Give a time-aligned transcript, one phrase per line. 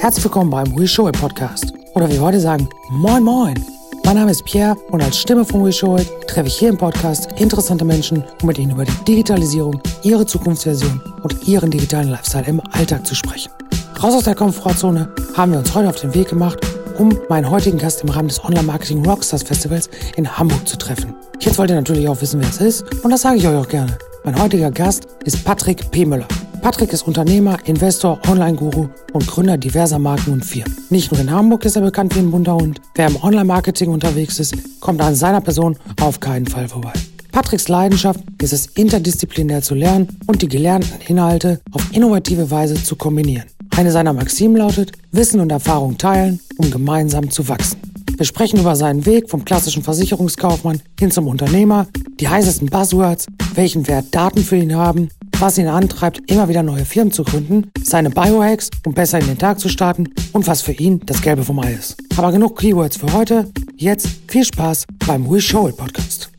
[0.00, 1.74] Herzlich willkommen beim We Show It Podcast.
[1.94, 3.54] Oder wie wir heute sagen, Moin Moin.
[4.02, 6.78] Mein Name ist Pierre und als Stimme von We Show It treffe ich hier im
[6.78, 12.46] Podcast interessante Menschen, um mit ihnen über die Digitalisierung, ihre Zukunftsversion und ihren digitalen Lifestyle
[12.46, 13.52] im Alltag zu sprechen.
[14.02, 16.58] Raus aus der Komfortzone haben wir uns heute auf den Weg gemacht,
[16.96, 21.14] um meinen heutigen Gast im Rahmen des Online-Marketing Rockstars Festivals in Hamburg zu treffen.
[21.40, 23.68] Jetzt wollt ihr natürlich auch wissen, wer es ist und das sage ich euch auch
[23.68, 23.98] gerne.
[24.24, 26.06] Mein heutiger Gast ist Patrick P.
[26.06, 26.26] Müller.
[26.62, 30.76] Patrick ist Unternehmer, Investor, Online-Guru und Gründer diverser Marken und Firmen.
[30.90, 32.82] Nicht nur in Hamburg ist er bekannt wie ein bunter Hund.
[32.94, 36.92] Wer im Online-Marketing unterwegs ist, kommt an seiner Person auf keinen Fall vorbei.
[37.32, 42.94] Patricks Leidenschaft ist es, interdisziplinär zu lernen und die gelernten Inhalte auf innovative Weise zu
[42.94, 43.46] kombinieren.
[43.76, 47.80] Eine seiner Maximen lautet, Wissen und Erfahrung teilen, um gemeinsam zu wachsen.
[48.16, 51.86] Wir sprechen über seinen Weg vom klassischen Versicherungskaufmann hin zum Unternehmer,
[52.20, 55.08] die heißesten Buzzwords, welchen Wert Daten für ihn haben,
[55.40, 59.38] was ihn antreibt, immer wieder neue Firmen zu gründen, seine Biohacks, um besser in den
[59.38, 61.96] Tag zu starten und was für ihn das Gelbe vom Ei ist.
[62.16, 63.50] Aber genug Keywords für heute.
[63.76, 66.30] Jetzt viel Spaß beim We Show It Podcast.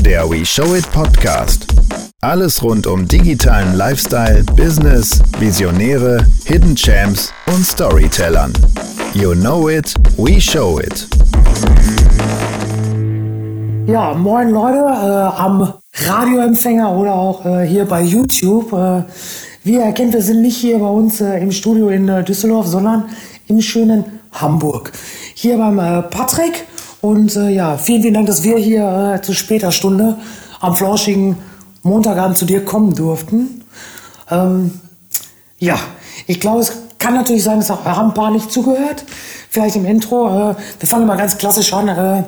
[0.00, 1.66] Der We Show It Podcast.
[2.22, 8.52] Alles rund um digitalen Lifestyle, Business, Visionäre, Hidden Champs und Storytellern.
[9.12, 11.06] You know it, we show it.
[13.86, 18.72] Ja, moin Leute äh, am Radioempfänger oder auch äh, hier bei YouTube.
[18.72, 19.02] Äh,
[19.62, 22.66] wie ihr erkennt, wir sind nicht hier bei uns äh, im Studio in äh, Düsseldorf,
[22.66, 23.10] sondern
[23.46, 24.92] im schönen Hamburg.
[25.34, 26.64] Hier beim äh, Patrick.
[27.02, 30.16] Und ja, vielen, vielen Dank, dass wir hier zu später Stunde
[30.60, 31.36] am flauschigen
[31.82, 33.62] Montagabend zu dir kommen durften.
[34.30, 34.80] Ähm,
[35.58, 35.78] ja,
[36.26, 39.04] ich glaube, es kann natürlich sein, dass auch ein paar nicht zugehört.
[39.50, 40.56] Vielleicht im Intro.
[40.78, 42.24] Wir fangen mal ganz klassisch an.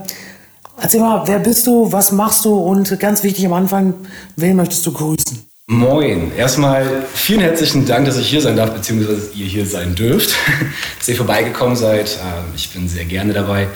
[0.76, 3.94] Äh, erzähl mal, wer bist du, was machst du und ganz wichtig am Anfang,
[4.36, 5.46] wen möchtest du grüßen?
[5.68, 6.30] Moin.
[6.36, 10.34] Erstmal vielen herzlichen Dank, dass ich hier sein darf, beziehungsweise ihr hier sein dürft,
[10.98, 12.18] dass ihr vorbeigekommen seid.
[12.22, 13.66] Ähm, ich bin sehr gerne dabei.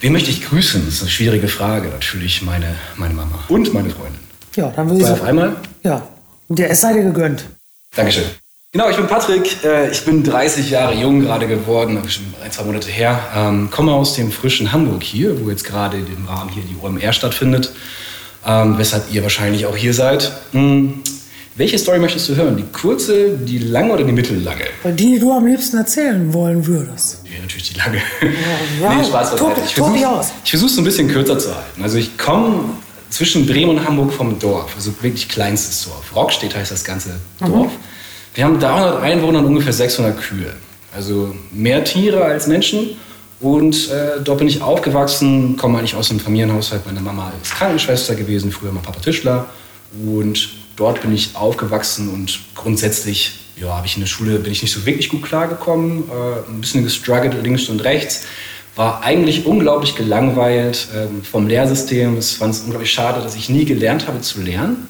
[0.00, 0.84] Wen möchte ich grüßen?
[0.84, 1.88] Das ist eine schwierige Frage.
[1.88, 4.20] Natürlich meine, meine Mama und meine Freundin.
[4.56, 5.56] Ja, dann würde ich auf einmal?
[5.82, 6.06] Ja,
[6.48, 7.44] der, es sei dir gegönnt.
[7.96, 8.24] Dankeschön.
[8.72, 9.64] Genau, ich bin Patrick.
[9.64, 13.18] Äh, Ich bin 30 Jahre jung gerade geworden, schon ein, zwei Monate her.
[13.34, 17.14] Ähm, komme aus dem frischen Hamburg hier, wo jetzt gerade im Rahmen hier die OMR
[17.14, 17.70] stattfindet.
[18.46, 20.32] Ähm, weshalb ihr wahrscheinlich auch hier seid.
[20.52, 21.02] Hm.
[21.56, 22.58] Welche Story möchtest du hören?
[22.58, 24.66] Die kurze, die lange oder die mittellange?
[24.84, 27.22] Die, die du am liebsten erzählen wollen würdest.
[27.24, 27.96] Ja, natürlich die lange.
[28.82, 29.62] ja, nee, Spaß beiseite.
[30.44, 31.82] Ich versuche es ein bisschen kürzer zu halten.
[31.82, 32.64] Also ich komme
[33.08, 36.14] zwischen Bremen und Hamburg vom Dorf, also wirklich kleinstes Dorf.
[36.14, 37.70] Rockstedt heißt das ganze Mhm.
[38.38, 40.52] Wir haben 300 Einwohner und ungefähr 600 Kühe.
[40.94, 42.90] Also mehr Tiere als Menschen.
[43.40, 46.86] Und äh, dort bin ich aufgewachsen, komme eigentlich aus einem Familienhaushalt.
[46.86, 49.46] Meine Mama ist Krankenschwester gewesen, früher mein Papa Tischler.
[50.06, 54.62] Und dort bin ich aufgewachsen und grundsätzlich ja, habe ich in der Schule bin ich
[54.62, 58.22] nicht so wirklich gut klargekommen, äh, ein bisschen gestruggelt links und rechts,
[58.76, 62.16] war eigentlich unglaublich gelangweilt ähm, vom Lehrsystem.
[62.16, 64.88] Es fand es unglaublich schade, dass ich nie gelernt habe zu lernen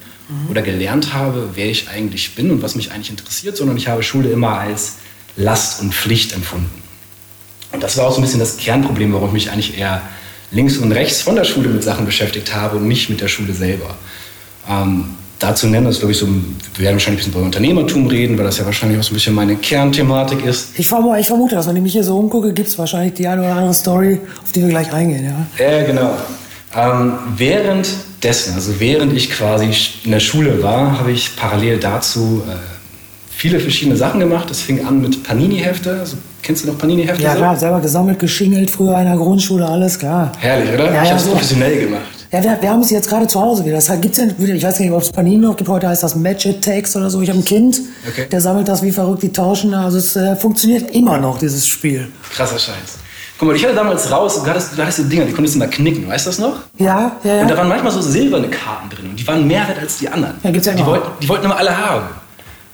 [0.50, 4.02] oder gelernt habe, wer ich eigentlich bin und was mich eigentlich interessiert, sondern ich habe
[4.02, 4.96] Schule immer als
[5.36, 6.82] Last und Pflicht empfunden.
[7.72, 10.02] Und das war auch so ein bisschen das Kernproblem, warum ich mich eigentlich eher
[10.50, 13.52] links und rechts von der Schule mit Sachen beschäftigt habe und nicht mit der Schule
[13.52, 13.94] selber.
[14.68, 18.36] Ähm, dazu nennen das, glaube ich, so, wir werden wahrscheinlich ein bisschen über Unternehmertum reden,
[18.38, 20.78] weil das ja wahrscheinlich auch so ein bisschen meine Kernthematik ist.
[20.78, 23.26] Ich, vermu ich vermute, dass wenn ich mich hier so umgucke, gibt es wahrscheinlich die
[23.26, 25.24] eine oder andere Story, auf die wir gleich eingehen.
[25.24, 25.64] Ja?
[25.64, 26.16] Ja, genau.
[26.76, 29.70] Ähm, währenddessen, also während ich quasi
[30.04, 32.52] in der Schule war, habe ich parallel dazu äh,
[33.30, 34.50] viele verschiedene Sachen gemacht.
[34.50, 35.98] Das fing an mit Panini-Hefte.
[36.00, 37.22] Also, kennst du noch Panini-Hefte?
[37.22, 37.38] Ja so?
[37.38, 40.32] klar, selber gesammelt, geschingelt, früher in der Grundschule, alles klar.
[40.38, 40.92] Herrlich, oder?
[40.92, 42.02] Ja, ich ja, habe es professionell gemacht.
[42.30, 43.76] Ja, wir, wir haben es jetzt gerade zu Hause wieder.
[43.76, 46.44] Das gibt's ja ich weiß nicht, ob es Panini noch gibt, heute heißt das Match
[46.44, 47.22] It Takes oder so.
[47.22, 48.26] Ich habe ein Kind, Okay.
[48.30, 49.72] der sammelt das wie verrückt, die tauschen.
[49.72, 52.08] Also es äh, funktioniert immer noch, dieses Spiel.
[52.34, 52.98] Krasser Scheiß.
[53.38, 55.60] Guck mal, ich hatte damals raus, du hattest, du hattest die Dinger, die konntest du
[55.60, 56.56] mal knicken, weißt du das noch?
[56.76, 57.42] Ja, ja, ja.
[57.42, 60.08] Und da waren manchmal so silberne Karten drin und die waren mehr wert als die
[60.08, 60.34] anderen.
[60.42, 62.06] Ja, gibt's ja die, wollten, die wollten immer alle haben.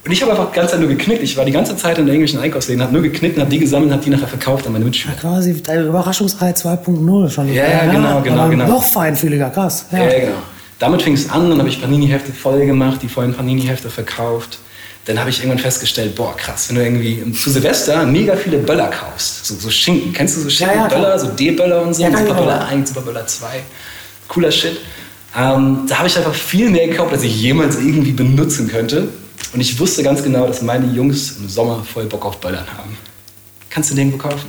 [0.07, 1.23] Und ich habe einfach die ganze Zeit nur geknickt.
[1.23, 3.93] Ich war die ganze Zeit in der englischen Einkaufsläden, habe nur geknickt, habe die gesammelt,
[3.93, 5.15] habe die nachher verkauft an meine Mitschüler.
[5.15, 7.53] Quasi der Überraschungsei 2.0 schon.
[7.53, 8.67] Ja, ja, genau, genau, genau.
[8.67, 9.87] Noch feinfühliger, krass.
[9.93, 9.99] Ja.
[9.99, 10.39] Ja, ja, genau.
[10.79, 14.59] Damit fing es an, dann habe ich Panini-Hefte voll gemacht, die vollen Panini-Hefte verkauft.
[15.07, 18.89] Dann habe ich irgendwann festgestellt, boah, krass, wenn du irgendwie zu Silvester mega viele Böller
[18.89, 20.73] kaufst, so, so Schinken, kennst du so Ja, ja.
[20.89, 22.69] Schinkenböller, so D-Böller und so, Ja, ich Superböller auch.
[22.71, 23.47] 1, Superböller 2,
[24.29, 24.79] cooler Shit.
[25.37, 29.09] Ähm, da habe ich einfach viel mehr gekauft, als ich jemals irgendwie benutzen könnte.
[29.53, 32.97] Und ich wusste ganz genau, dass meine Jungs im Sommer voll Bock auf Böllern haben.
[33.69, 34.47] Kannst du nirgendwo kaufen.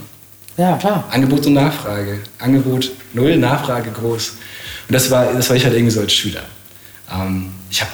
[0.58, 1.04] ja, klar.
[1.12, 2.20] Angebot und Nachfrage.
[2.40, 4.30] Angebot null, Nachfrage groß.
[4.88, 6.44] Und das war, das war ich halt irgendwie so als Schüler.
[7.12, 7.92] Ähm, ich habe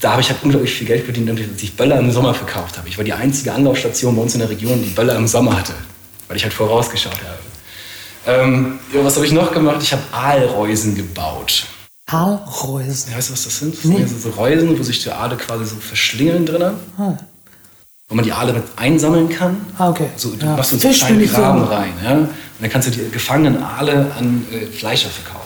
[0.00, 2.88] da habe ich halt unglaublich viel Geld verdient, als ich Böller im Sommer verkauft habe.
[2.88, 5.72] Ich war die einzige Anlaufstation bei uns in der Region, die Böller im Sommer hatte,
[6.28, 7.46] weil ich halt vorausgeschaut habe.
[8.26, 9.78] Ähm, ja, was habe ich noch gemacht?
[9.82, 11.66] Ich habe Aalreusen gebaut.
[12.06, 13.10] Aalreusen?
[13.10, 13.74] Ja, weißt du, was das sind?
[13.74, 14.04] Das nee.
[14.04, 16.74] sind so Reusen, wo sich die Aale quasi so verschlingeln drinnen.
[16.98, 17.14] Ah.
[18.08, 19.56] Wo man die Aale mit einsammeln kann.
[19.78, 20.08] Ah, okay.
[20.16, 20.56] So, du ja.
[20.56, 21.92] machst so einen kleinen Graben rein.
[22.04, 22.14] Ja?
[22.14, 22.28] Und
[22.60, 25.45] dann kannst du die gefangenen Aale an äh, Fleischer verkaufen.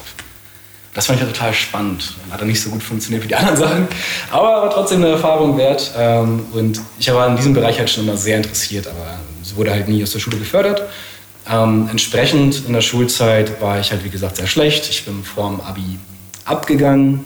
[0.94, 2.14] Das fand ich ja total spannend.
[2.30, 3.88] Hat dann nicht so gut funktioniert wie die anderen Sachen,
[4.30, 5.92] aber war trotzdem eine Erfahrung wert.
[5.96, 9.70] Ähm, und ich war in diesem Bereich halt schon immer sehr interessiert, aber es wurde
[9.70, 10.82] halt nie aus der Schule gefördert.
[11.48, 14.88] Ähm, entsprechend in der Schulzeit war ich halt, wie gesagt, sehr schlecht.
[14.90, 15.98] Ich bin vor dem Abi
[16.44, 17.24] abgegangen,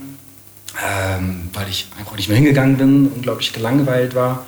[0.87, 4.47] ähm, weil ich einfach nicht mehr hingegangen bin, unglaublich gelangweilt war.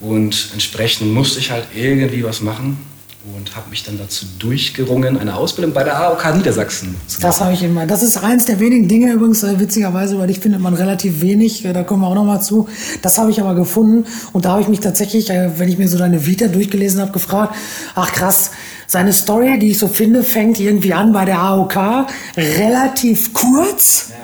[0.00, 2.89] Und entsprechend musste ich halt irgendwie was machen
[3.22, 7.22] und habe mich dann dazu durchgerungen, eine Ausbildung bei der AOK Niedersachsen zu machen.
[7.22, 7.86] Das habe ich immer.
[7.86, 11.64] Das ist eins der wenigen Dinge übrigens, äh, witzigerweise, weil ich findet man relativ wenig,
[11.66, 12.68] äh, da kommen wir auch nochmal zu.
[13.02, 15.88] Das habe ich aber gefunden und da habe ich mich tatsächlich, äh, wenn ich mir
[15.88, 17.54] so deine Vita durchgelesen habe, gefragt,
[17.94, 18.52] ach krass,
[18.86, 22.06] seine Story, die ich so finde, fängt irgendwie an bei der AOK,
[22.36, 24.16] relativ kurz, ja.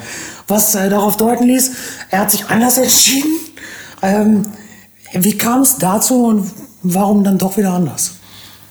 [0.48, 1.72] was darauf deuten ließ,
[2.10, 3.30] er hat sich anders entschieden.
[4.02, 4.46] Ähm,
[5.12, 6.50] wie kam es dazu und
[6.82, 8.15] warum dann doch wieder anders?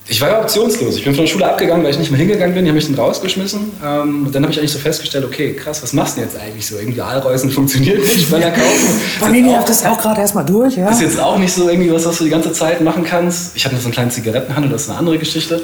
[0.07, 0.98] Ich war ja optionslos.
[0.98, 2.63] Ich bin von der Schule abgegangen, weil ich nicht mehr hingegangen bin.
[2.63, 3.72] Die haben mich dann rausgeschmissen.
[3.84, 6.40] Ähm, und dann habe ich eigentlich so festgestellt, okay, krass, was machst du denn jetzt
[6.40, 6.78] eigentlich so?
[6.78, 9.02] Irgendwie Aalreusen funktioniert nicht, Böller kaufen.
[9.19, 10.90] Familie hat das auch gerade erstmal durch, ja.
[10.90, 13.56] Ist jetzt auch nicht so irgendwie was, was du die ganze Zeit machen kannst.
[13.56, 15.63] Ich hatte noch so einen kleinen Zigarettenhandel, das ist eine andere Geschichte.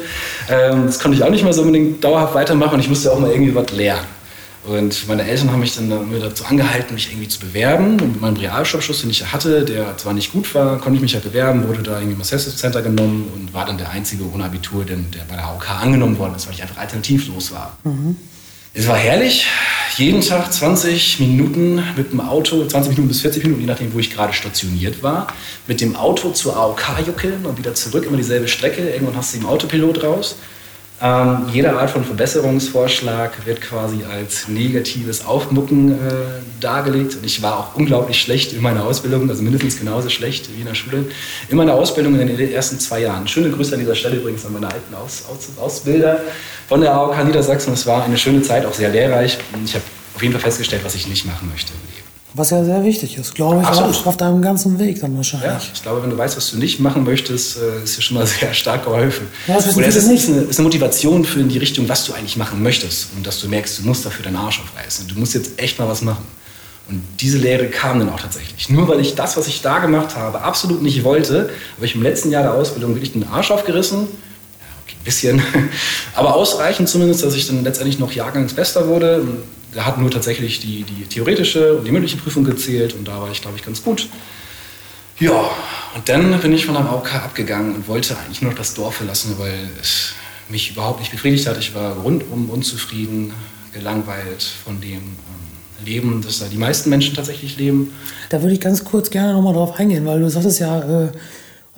[0.50, 3.20] Ähm, das konnte ich auch nicht mehr so unbedingt dauerhaft weitermachen und ich musste auch
[3.20, 4.06] mal irgendwie was lernen.
[4.64, 8.00] Und meine Eltern haben mich dann dazu angehalten, mich irgendwie zu bewerben.
[8.00, 11.12] Und mit meinem Realschulabschluss, den ich hatte, der zwar nicht gut war, konnte ich mich
[11.12, 14.44] ja bewerben, wurde da irgendwie im Assessment Center genommen und war dann der einzige ohne
[14.44, 17.76] Abitur, der, der bei der AOK angenommen worden ist, weil ich einfach alternativlos war.
[17.82, 18.16] Mhm.
[18.74, 19.46] Es war herrlich.
[19.98, 23.98] Jeden Tag 20 Minuten mit dem Auto, 20 Minuten bis 40 Minuten, je nachdem, wo
[23.98, 25.26] ich gerade stationiert war,
[25.66, 28.88] mit dem Auto zur AOK juckeln und wieder zurück, immer dieselbe Strecke.
[28.88, 30.36] Irgendwann hast du den Autopilot raus.
[31.02, 35.96] Ähm, jede Art von Verbesserungsvorschlag wird quasi als negatives Aufmucken äh,
[36.60, 37.16] dargelegt.
[37.16, 40.66] Und ich war auch unglaublich schlecht in meiner Ausbildung, also mindestens genauso schlecht wie in
[40.66, 41.06] der Schule.
[41.48, 43.26] In meiner Ausbildung in den ersten zwei Jahren.
[43.26, 46.20] Schöne Grüße an dieser Stelle übrigens an meine alten Aus Aus Ausbilder
[46.68, 47.72] von der AOK Niedersachsen.
[47.72, 49.38] Es war eine schöne Zeit, auch sehr lehrreich.
[49.64, 49.84] Ich habe
[50.14, 52.01] auf jeden Fall festgestellt, was ich nicht machen möchte im Leben.
[52.34, 55.50] Was ja sehr wichtig ist, glaube ich, auch auf deinem ganzen Weg dann wahrscheinlich.
[55.50, 58.16] Ja, ich glaube, wenn du weißt, was du nicht machen möchtest, äh, ist dir schon
[58.16, 59.26] mal sehr stark geholfen.
[59.46, 60.28] Ja, das Oder es ist, nicht.
[60.28, 63.08] Eine, ist eine Motivation für in die Richtung, was du eigentlich machen möchtest.
[63.14, 65.08] Und dass du merkst, du musst dafür deinen Arsch aufreißen.
[65.08, 66.24] Du musst jetzt echt mal was machen.
[66.88, 68.70] Und diese Lehre kam dann auch tatsächlich.
[68.70, 72.02] Nur weil ich das, was ich da gemacht habe, absolut nicht wollte, habe ich im
[72.02, 74.00] letzten Jahr der Ausbildung wirklich den Arsch aufgerissen.
[74.00, 75.42] Ja, okay, ein bisschen.
[76.14, 79.22] Aber ausreichend zumindest, dass ich dann letztendlich noch Jahrgangsbester wurde
[79.74, 83.30] da hat nur tatsächlich die, die theoretische und die mündliche Prüfung gezählt und da war
[83.30, 84.08] ich, glaube ich, ganz gut.
[85.18, 85.50] Ja,
[85.94, 88.96] und dann bin ich von der AOK abgegangen und wollte eigentlich nur noch das Dorf
[88.96, 90.14] verlassen, weil es
[90.48, 91.58] mich überhaupt nicht befriedigt hat.
[91.58, 93.32] Ich war rundum unzufrieden,
[93.72, 97.92] gelangweilt von dem ähm, Leben, das da die meisten Menschen tatsächlich leben.
[98.30, 101.08] Da würde ich ganz kurz gerne nochmal drauf eingehen, weil du sagtest ja, äh,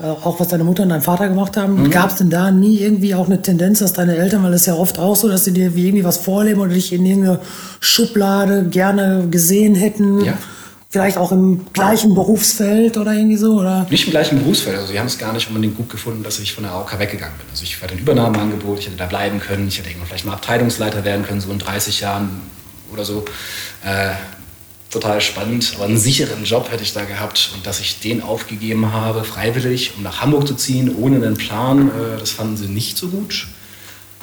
[0.02, 1.85] auch was deine Mutter und dein Vater gemacht haben.
[1.85, 1.91] Mhm.
[1.91, 4.67] Gab es denn da nie irgendwie auch eine Tendenz, dass deine Eltern, weil das ist
[4.67, 7.41] ja oft auch so, dass sie dir irgendwie was vorleben oder dich in irgendeine
[7.81, 10.25] Schublade gerne gesehen hätten?
[10.25, 10.37] Ja.
[10.88, 13.58] Vielleicht auch im gleichen Berufsfeld oder irgendwie so?
[13.58, 13.86] Oder?
[13.91, 14.77] Nicht im gleichen Berufsfeld.
[14.77, 17.36] Also, sie haben es gar nicht unbedingt gut gefunden, dass ich von der AOK weggegangen
[17.36, 17.46] bin.
[17.51, 20.34] Also, ich hatte ein Übernahmeangebot, ich hätte da bleiben können, ich hätte irgendwann vielleicht mal
[20.34, 22.43] Abteilungsleiter werden können, so in 30 Jahren
[22.93, 23.24] oder so.
[23.84, 24.10] Äh,
[24.94, 25.72] total spannend.
[25.77, 29.93] Aber einen sicheren Job hätte ich da gehabt und dass ich den aufgegeben habe, freiwillig,
[29.96, 33.46] um nach Hamburg zu ziehen, ohne einen Plan, äh, das fanden sie nicht so gut.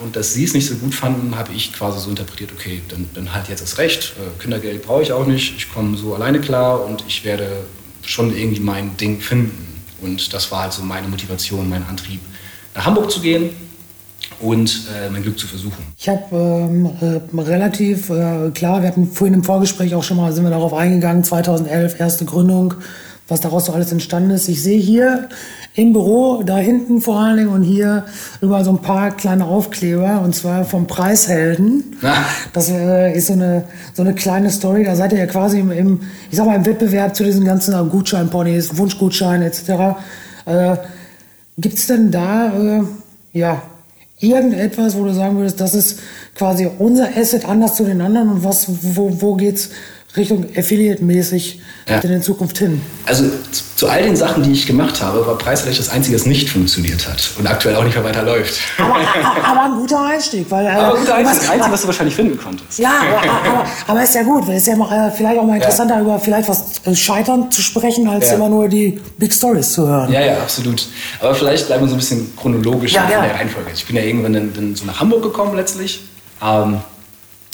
[0.01, 3.07] Und dass sie es nicht so gut fanden, habe ich quasi so interpretiert, okay, dann,
[3.13, 6.41] dann halt jetzt das Recht, äh, Kindergeld brauche ich auch nicht, ich komme so alleine
[6.41, 7.63] klar und ich werde
[8.03, 9.67] schon irgendwie mein Ding finden.
[10.01, 12.19] Und das war halt so meine Motivation, mein Antrieb,
[12.73, 13.51] nach Hamburg zu gehen
[14.41, 15.83] und äh, mein Glück zu versuchen.
[15.97, 20.31] Ich habe ähm, äh, relativ äh, klar, wir hatten vorhin im Vorgespräch auch schon mal,
[20.33, 22.73] sind wir darauf eingegangen, 2011 erste Gründung,
[23.27, 24.49] was daraus so alles entstanden ist.
[24.49, 25.29] Ich sehe hier
[25.73, 28.05] im Büro, da hinten vor allen Dingen und hier
[28.41, 31.95] über so ein paar kleine Aufkleber und zwar vom Preishelden.
[32.01, 32.25] Ah.
[32.51, 35.71] Das äh, ist so eine, so eine kleine Story, da seid ihr ja quasi im,
[35.71, 39.69] im ich sag mal, im Wettbewerb zu diesen ganzen Gutscheinponys, Wunschgutschein etc.
[40.45, 40.75] Äh,
[41.57, 42.83] Gibt es denn da, äh,
[43.33, 43.61] ja,
[44.21, 45.99] irgendetwas, wo du sagen würdest, das ist
[46.35, 49.69] quasi unser Asset anders zu den anderen und was, wo, wo geht's
[50.17, 51.95] Richtung Affiliate-mäßig Ja.
[51.95, 52.81] geht in der Zukunft hin.
[53.05, 56.25] Also zu, zu all den Sachen, die ich gemacht habe, war Preisrecht das Einzige, das
[56.25, 58.59] nicht funktioniert hat und aktuell auch nicht mehr weiter läuft.
[58.77, 58.95] Aber,
[59.43, 62.15] aber ein guter Einstieg, weil äh, Aber gut, das was- Einzige, Einzige, was du wahrscheinlich
[62.15, 62.77] finden konntest.
[62.77, 65.45] Ja, aber, aber, aber ist ja gut, weil es ist ja mal, äh, vielleicht auch
[65.45, 68.35] mal interessanter, über vielleicht was äh, Scheitern zu sprechen, als Ja.
[68.35, 70.11] immer nur die Big Stories zu hören.
[70.11, 70.87] Ja, ja, absolut.
[71.19, 73.71] Aber vielleicht bleiben wir so ein bisschen chronologisch Ja, in der Reihenfolge.
[73.73, 76.01] Ich bin ja irgendwann dann, dann so nach Hamburg gekommen letztlich
[76.43, 76.79] ähm,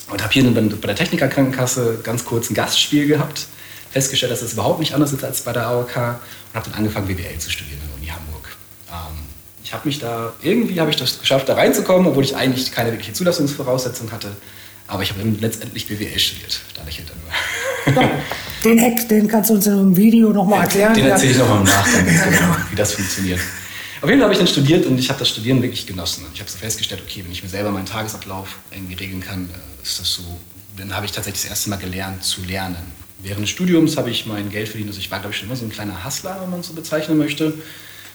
[0.09, 3.47] und habe hier dann bei der Techniker Krankenkasse ganz kurz ein Gastspiel gehabt.
[3.91, 7.07] Festgestellt, dass das überhaupt nicht anders ist als bei der AOK und habe dann angefangen,
[7.07, 8.55] BWL zu studieren in der Uni Hamburg.
[8.89, 9.17] Ähm,
[9.63, 12.91] ich habe mich da, irgendwie habe ich das geschafft, da reinzukommen, obwohl ich eigentlich keine
[12.91, 14.31] wirkliche Zulassungsvoraussetzung hatte.
[14.87, 16.59] Aber ich habe dann letztendlich BWL studiert.
[16.73, 18.03] Da lächelt er nur.
[18.03, 18.09] Ja,
[18.63, 20.93] den Hack, den kannst du uns in einem Video nochmal erklären.
[20.93, 23.39] Den erzähle ich nochmal im Nachgang, genau, wie das funktioniert.
[24.01, 26.25] Auf jeden Fall habe ich dann studiert und ich habe das Studieren wirklich genossen.
[26.25, 29.49] Und ich habe so festgestellt, okay, wenn ich mir selber meinen Tagesablauf irgendwie regeln kann,
[29.49, 30.23] äh, ist das so.
[30.77, 32.77] Dann habe ich tatsächlich das erste Mal gelernt zu lernen.
[33.19, 34.89] Während des Studiums habe ich mein Geld verdient.
[34.89, 36.73] Also ich war, glaube ich, schon immer so ein kleiner Hustler, wenn man es so
[36.73, 37.53] bezeichnen möchte.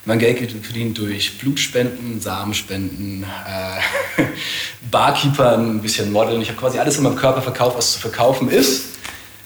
[0.04, 4.22] Mein Geld verdient durch Blutspenden, Samenspenden, äh,
[4.90, 6.40] Barkeepern, ein bisschen Modeln.
[6.42, 8.84] Ich habe quasi alles in meinem Körper verkauft, was zu verkaufen ist.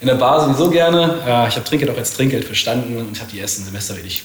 [0.03, 1.23] In der Bar sowieso gerne.
[1.27, 4.25] Äh, ich habe Trinkgeld auch als Trinkgeld verstanden und habe die ersten Semester wirklich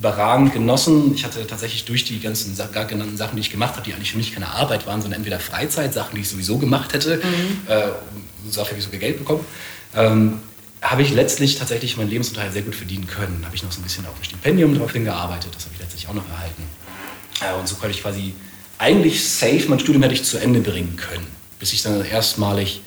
[0.00, 1.14] überragend genossen.
[1.14, 4.12] Ich hatte tatsächlich durch die ganzen gerade genannten Sachen, die ich gemacht habe, die eigentlich
[4.12, 7.20] für mich keine Arbeit waren, sondern entweder Freizeit, Sachen, die ich sowieso gemacht hätte,
[7.68, 7.82] äh,
[8.42, 9.44] und dafür habe ich sogar Geld bekommen,
[9.94, 10.38] ähm,
[10.80, 13.42] habe ich letztlich tatsächlich meinen Lebensunterhalt sehr gut verdienen können.
[13.44, 16.08] Habe ich noch so ein bisschen auf ein Stipendium drauf hingearbeitet, das habe ich letztlich
[16.08, 16.62] auch noch erhalten.
[17.42, 18.34] Äh, und so konnte ich quasi
[18.78, 21.26] eigentlich safe mein Studium hätte ich zu Ende bringen können,
[21.58, 22.80] bis ich dann erstmalig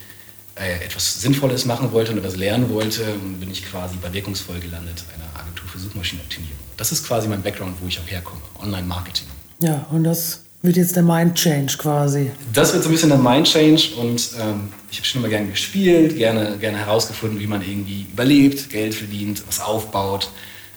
[0.56, 4.58] äh, etwas Sinnvolles machen wollte und etwas lernen wollte und bin ich quasi bei Wirkungsvoll
[4.58, 6.63] gelandet, einer Agentur für Suchmaschinenoptimierung.
[6.76, 9.26] Das ist quasi mein Background, wo ich auch herkomme, Online-Marketing.
[9.60, 12.30] Ja, und das wird jetzt der Mind Change quasi.
[12.52, 15.48] Das wird so ein bisschen der Mind Change und ähm, ich habe schon immer gerne
[15.48, 20.30] gespielt, gerne, gerne herausgefunden, wie man irgendwie überlebt, Geld verdient, was aufbaut.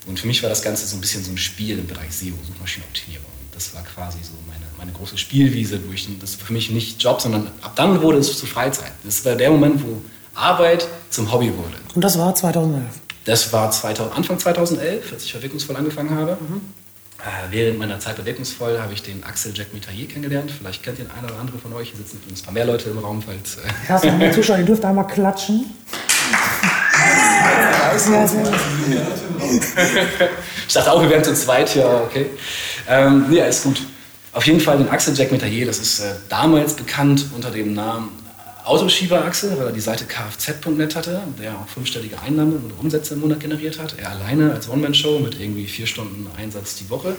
[0.06, 2.34] Und für mich war das Ganze so ein bisschen so ein Spiel im Bereich SEO,
[2.48, 3.26] Suchmaschinenoptimierung.
[3.54, 7.22] Das war quasi so meine, meine große Spielwiese, wo ich das für mich nicht Job,
[7.22, 8.92] sondern ab dann wurde es zu Freizeit.
[9.04, 10.02] Das war der Moment, wo
[10.36, 11.78] Arbeit zum Hobby wurde.
[11.96, 12.84] Und das war 2011.
[13.28, 16.38] Das war 2000, Anfang 2011, als ich bei Wirkungsvoll angefangen habe.
[17.20, 20.50] Äh, während meiner Zeit bei Wirkungsvoll habe ich den Axel Jack Metayer kennengelernt.
[20.58, 21.90] Vielleicht kennt ihn einer oder andere von euch.
[21.90, 23.58] Hier sitzen übrigens ein paar mehr Leute im Raum, falls.
[23.58, 25.66] Äh, mal die Zuschauer, ihr dürft einmal klatschen.
[27.74, 27.94] Ja,
[30.66, 32.28] ich dachte auch, wir wären zu zweit, ja, okay.
[32.88, 33.82] Ähm, nee, ist gut.
[34.32, 38.27] Auf jeden Fall den Axel Jack Metayer, das ist äh, damals bekannt unter dem Namen
[38.68, 43.22] Autoschieber Axel, weil er die Seite kfz.net hatte, der auch fünfstellige Einnahmen und Umsätze im
[43.22, 43.98] Monat generiert hat.
[43.98, 47.16] Er alleine als One-Man-Show mit irgendwie vier Stunden Einsatz die Woche.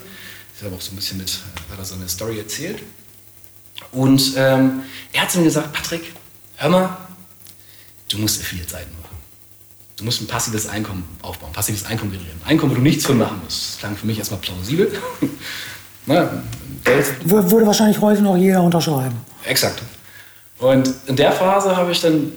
[0.59, 1.31] Ich habe auch so ein bisschen mit,
[1.71, 2.81] hat er seine Story erzählt.
[3.93, 6.13] Und ähm, er hat zu mir gesagt, Patrick,
[6.57, 6.97] hör mal,
[8.11, 9.17] du musst Affiliate-Seiten machen.
[9.97, 12.41] Du musst ein passives Einkommen aufbauen, passives Einkommen generieren.
[12.45, 13.73] Einkommen, wo du nichts für machen musst.
[13.75, 14.93] Das klang für mich erstmal plausibel.
[16.07, 16.43] Na,
[16.85, 19.17] Geld, Wür- Würde wahrscheinlich heute noch jeder unterschreiben.
[19.45, 19.83] Exakt.
[20.59, 22.33] Und in der Phase habe ich dann,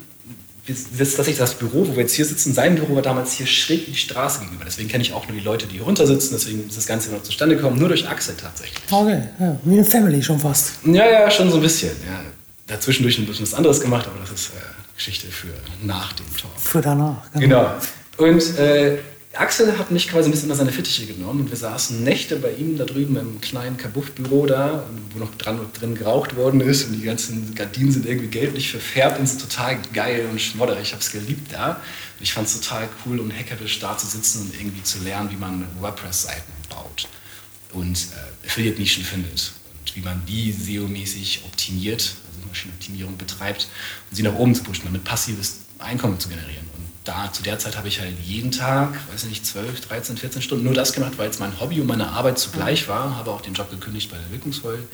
[0.67, 3.47] das ist tatsächlich das Büro, wo wir jetzt hier sitzen, sein Büro war damals hier
[3.47, 4.63] schräg die Straße gegenüber.
[4.65, 6.33] Deswegen kenne ich auch nur die Leute, die hier runter sitzen.
[6.33, 8.79] Deswegen ist das Ganze immer noch zustande gekommen, nur durch Axel tatsächlich.
[8.89, 10.73] Okay, ja, wie eine Family schon fast.
[10.85, 11.91] Ja, ja, schon so ein bisschen.
[12.05, 12.21] Ja.
[12.67, 14.59] Dazwischendurch ein bisschen was anderes gemacht, aber das ist äh,
[14.95, 15.47] Geschichte für
[15.83, 16.51] nach dem Talk.
[16.57, 17.29] Für danach.
[17.33, 17.71] Genau.
[18.17, 18.99] Und äh,
[19.33, 22.51] Axel hat mich quasi ein bisschen unter seine Fittiche genommen und wir saßen Nächte bei
[22.51, 24.83] ihm da drüben im kleinen Kabuff-Büro da,
[25.13, 29.19] wo noch dran, drin geraucht worden ist und die ganzen Gardinen sind irgendwie gelblich verfärbt
[29.19, 30.81] und sind total geil und schmodderig.
[30.81, 31.71] Ich habe es geliebt da.
[31.71, 35.31] Und ich fand es total cool und hackerisch da zu sitzen und irgendwie zu lernen,
[35.31, 37.07] wie man WordPress-Seiten baut
[37.71, 43.69] und äh, Affiliate-Nischen findet und wie man die SEO-mäßig optimiert, also Maschinenoptimierung betreibt
[44.09, 46.70] und sie nach oben zu pushen, damit passives Einkommen zu generieren.
[47.01, 50.41] Und da zu der Zeit habe ich halt jeden Tag, weiß nicht, 12, 13, 14
[50.43, 53.17] Stunden nur das gemacht, weil es mein Hobby und meine Arbeit zugleich war.
[53.17, 54.87] Habe auch den Job gekündigt bei der Wirkungsvoll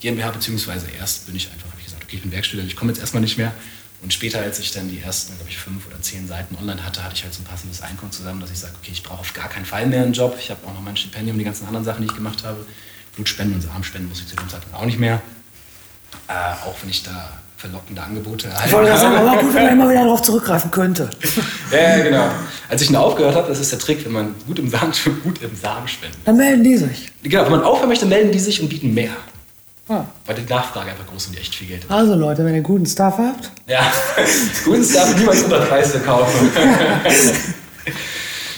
[0.00, 2.90] GmbH, beziehungsweise erst bin ich einfach, habe ich gesagt, okay, ich bin Werkstudent, ich komme
[2.90, 3.52] jetzt erstmal nicht mehr.
[4.02, 7.04] Und später, als ich dann die ersten, glaube ich, fünf oder zehn Seiten online hatte,
[7.04, 9.32] hatte ich halt so ein passives Einkommen zusammen, dass ich sage, okay, ich brauche auf
[9.32, 10.36] gar keinen Fall mehr einen Job.
[10.40, 12.66] Ich habe auch noch mein Stipendium, die ganzen anderen Sachen, die ich gemacht habe.
[13.14, 15.22] Blutspenden und Samenspenden muss ich zu dem Zeitpunkt auch nicht mehr.
[16.26, 19.62] Äh, auch wenn ich da verlockende Angebote Ich erhalten wollte gerade sagen, aber gut, wenn
[19.64, 21.08] man immer wieder darauf zurückgreifen könnte.
[21.72, 22.26] Ja, genau.
[22.68, 24.92] Als ich dann aufgehört habe, das ist der Trick, wenn man gut im Samen,
[25.24, 26.18] gut im Samen spendet.
[26.24, 27.10] Dann melden die sich.
[27.22, 29.12] Genau, wenn man aufhören möchte, melden die sich und bieten mehr.
[29.88, 30.06] Ja.
[30.26, 31.92] Weil die Nachfrage einfach groß und die echt viel Geld haben.
[31.98, 33.80] Also Leute, wenn ihr guten Stuff habt, Ja,
[34.64, 36.50] guten darf niemals unter Preis verkaufen.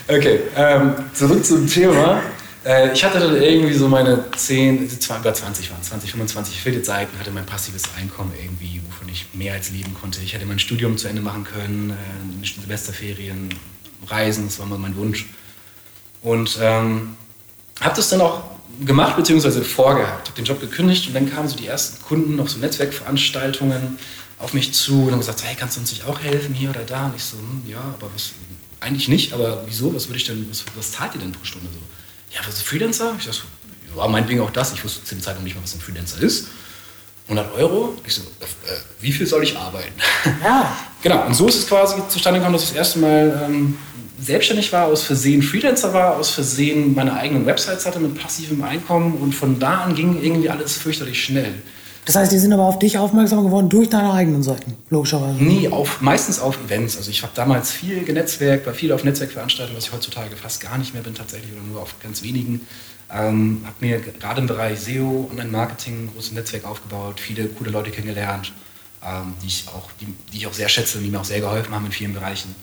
[0.09, 2.21] okay, ähm, zurück zum Thema.
[2.65, 7.31] Äh, ich hatte dann irgendwie so meine 10, über 20 waren, 20, 25 Affiliate-Seiten, hatte
[7.31, 10.21] mein passives Einkommen irgendwie, wovon ich mehr als leben konnte.
[10.23, 13.51] Ich hätte mein Studium zu Ende machen können, äh, Semesterferien,
[14.07, 15.27] Reisen, das war mal mein Wunsch.
[16.23, 17.17] Und ähm,
[17.81, 18.45] habe das dann auch
[18.85, 20.29] gemacht, beziehungsweise vorgehabt.
[20.29, 23.99] Habe den Job gekündigt und dann kamen so die ersten Kunden auf so Netzwerkveranstaltungen
[24.39, 26.83] auf mich zu und haben gesagt, hey, kannst du uns nicht auch helfen hier oder
[26.83, 27.07] da?
[27.07, 28.33] Und ich so, hm, ja, aber was,
[28.81, 29.95] eigentlich nicht, aber wieso?
[29.95, 31.79] Was würde ich denn, was, was zahlt ihr denn pro Stunde so?
[32.35, 33.15] Ja, was ist Freelancer?
[33.19, 33.43] Ich dachte
[33.97, 34.73] ja, meinetwegen auch das.
[34.73, 36.49] Ich wusste zu dem Zeitpunkt nicht mal, was ein Freelancer ist.
[37.29, 37.97] 100 Euro?
[38.07, 38.47] Ich so, äh,
[39.01, 39.95] wie viel soll ich arbeiten?
[40.43, 40.77] Ja.
[41.03, 43.79] genau, und so ist es quasi zustande gekommen, dass ich das erste Mal ähm,
[44.21, 49.15] selbstständig war, aus Versehen Freelancer war, aus Versehen meine eigenen Websites hatte mit passivem Einkommen
[49.15, 51.55] und von da an ging irgendwie alles fürchterlich schnell.
[52.05, 55.43] Das heißt, die sind aber auf dich aufmerksam geworden durch deine eigenen Seiten, logischerweise.
[55.43, 56.97] Nee, auf, meistens auf Events.
[56.99, 60.77] Also ich habe damals viel genetzwerkt, war viel auf Netzwerkveranstaltungen, was ich heutzutage fast gar
[60.77, 62.67] nicht mehr bin tatsächlich oder nur auf ganz wenigen.
[63.11, 67.91] Ähm, habe mir gerade im Bereich SEO, Online-Marketing ein großes Netzwerk aufgebaut, viele coole Leute
[67.91, 68.53] kennengelernt,
[69.03, 71.41] ähm, die, ich auch, die, die ich auch sehr schätze und die mir auch sehr
[71.41, 72.55] geholfen haben in vielen Bereichen.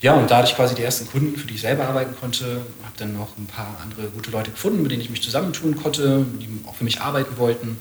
[0.00, 2.62] Ja, und da hatte ich quasi die ersten Kunden, für die ich selber arbeiten konnte.
[2.84, 6.24] Habe dann noch ein paar andere gute Leute gefunden, mit denen ich mich zusammentun konnte,
[6.40, 7.76] die auch für mich arbeiten wollten.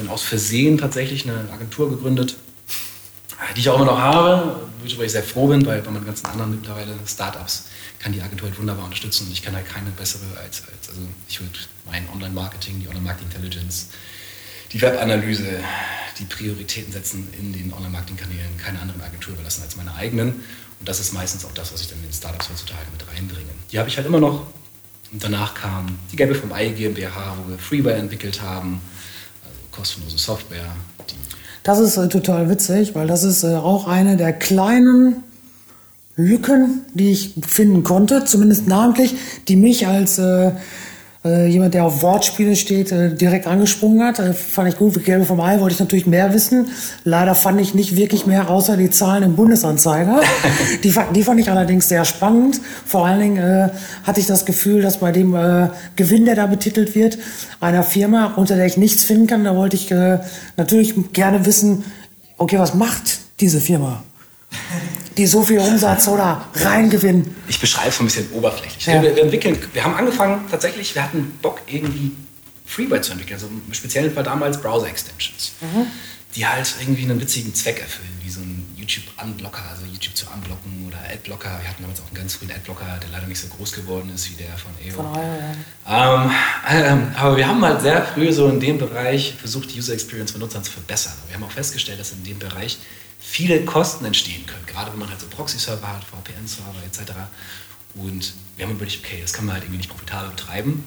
[0.00, 2.36] Dann aus Versehen tatsächlich eine Agentur gegründet,
[3.54, 6.24] die ich auch immer noch habe, worüber ich sehr froh bin, weil bei meinen ganzen
[6.24, 7.66] anderen mittlerweile Startups
[7.98, 11.02] kann die Agentur halt wunderbar unterstützen und ich kann halt keine bessere als, als also
[11.28, 13.88] ich würde mein Online-Marketing, die Online-Marketing-Intelligence,
[14.72, 15.60] die Webanalyse,
[16.18, 20.28] die Prioritäten setzen in den Online-Marketing-Kanälen keine anderen Agentur überlassen als meine eigenen.
[20.78, 23.50] Und das ist meistens auch das, was ich dann in den Startups heutzutage mit reinbringe.
[23.70, 24.46] Die habe ich halt immer noch.
[25.12, 28.80] Und danach kam die Gelbe vom Ei GmbH, wo wir Freeware entwickelt haben,
[29.72, 30.64] kostenlose Software.
[31.62, 35.22] das ist äh, total witzig, weil das ist äh, auch eine der kleinen
[36.16, 39.14] Lücken, die ich finden konnte, zumindest namentlich,
[39.48, 40.52] die mich als äh,
[41.22, 44.18] äh, jemand, der auf Wortspiele steht, äh, direkt angesprungen hat.
[44.18, 45.04] Äh, fand ich gut.
[45.04, 46.68] Gelbe vom Ei wollte ich natürlich mehr wissen.
[47.04, 50.22] Leider fand ich nicht wirklich mehr, außer die Zahlen im Bundesanzeiger.
[50.82, 52.60] die, die fand ich allerdings sehr spannend.
[52.86, 53.68] Vor allen Dingen äh,
[54.04, 57.18] hatte ich das Gefühl, dass bei dem äh, Gewinn, der da betitelt wird,
[57.60, 60.20] einer Firma, unter der ich nichts finden kann, da wollte ich äh,
[60.56, 61.84] natürlich gerne wissen,
[62.38, 64.02] okay, was macht diese Firma?
[65.16, 67.34] Die so viel Umsatz oder Reingewinn.
[67.48, 68.86] Ich beschreibe es ein bisschen oberflächlich.
[68.86, 69.02] Ja.
[69.02, 72.12] Wir, wir, entwickeln, wir haben angefangen tatsächlich, wir hatten Bock irgendwie
[72.64, 75.86] Freeware zu entwickeln, also im speziellen Fall damals Browser-Extensions, mhm.
[76.36, 80.86] die halt irgendwie einen witzigen Zweck erfüllen, wie so ein YouTube-Unblocker, also YouTube zu unblocken
[80.86, 81.50] oder Adblocker.
[81.60, 84.30] Wir hatten damals auch einen ganz frühen Adblocker, der leider nicht so groß geworden ist
[84.30, 84.94] wie der von EO.
[84.94, 85.14] Von
[85.86, 86.24] ja.
[86.24, 86.30] ähm,
[86.70, 90.30] ähm, aber wir haben halt sehr früh so in dem Bereich versucht, die User Experience
[90.30, 91.14] von Nutzern zu verbessern.
[91.26, 92.78] Wir haben auch festgestellt, dass in dem Bereich
[93.30, 97.12] viele Kosten entstehen können, gerade wenn man halt so Proxy-Server hat, VPN-Server etc.
[97.94, 100.84] Und wir haben überlegt, okay, das kann man halt irgendwie nicht profitabel betreiben.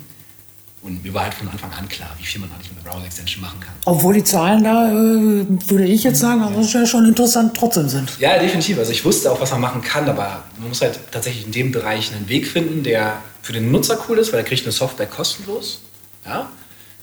[0.82, 3.42] Und mir war halt von Anfang an klar, wie viel man eigentlich mit einer Browser-Extension
[3.42, 3.74] machen kann.
[3.86, 8.20] Obwohl die Zahlen da, äh, würde ich jetzt sagen, also ja schon interessant trotzdem sind.
[8.20, 8.78] Ja, definitiv.
[8.78, 11.72] Also ich wusste auch, was man machen kann, aber man muss halt tatsächlich in dem
[11.72, 15.08] Bereich einen Weg finden, der für den Nutzer cool ist, weil er kriegt eine Software
[15.08, 15.80] kostenlos.
[16.26, 16.50] Ja?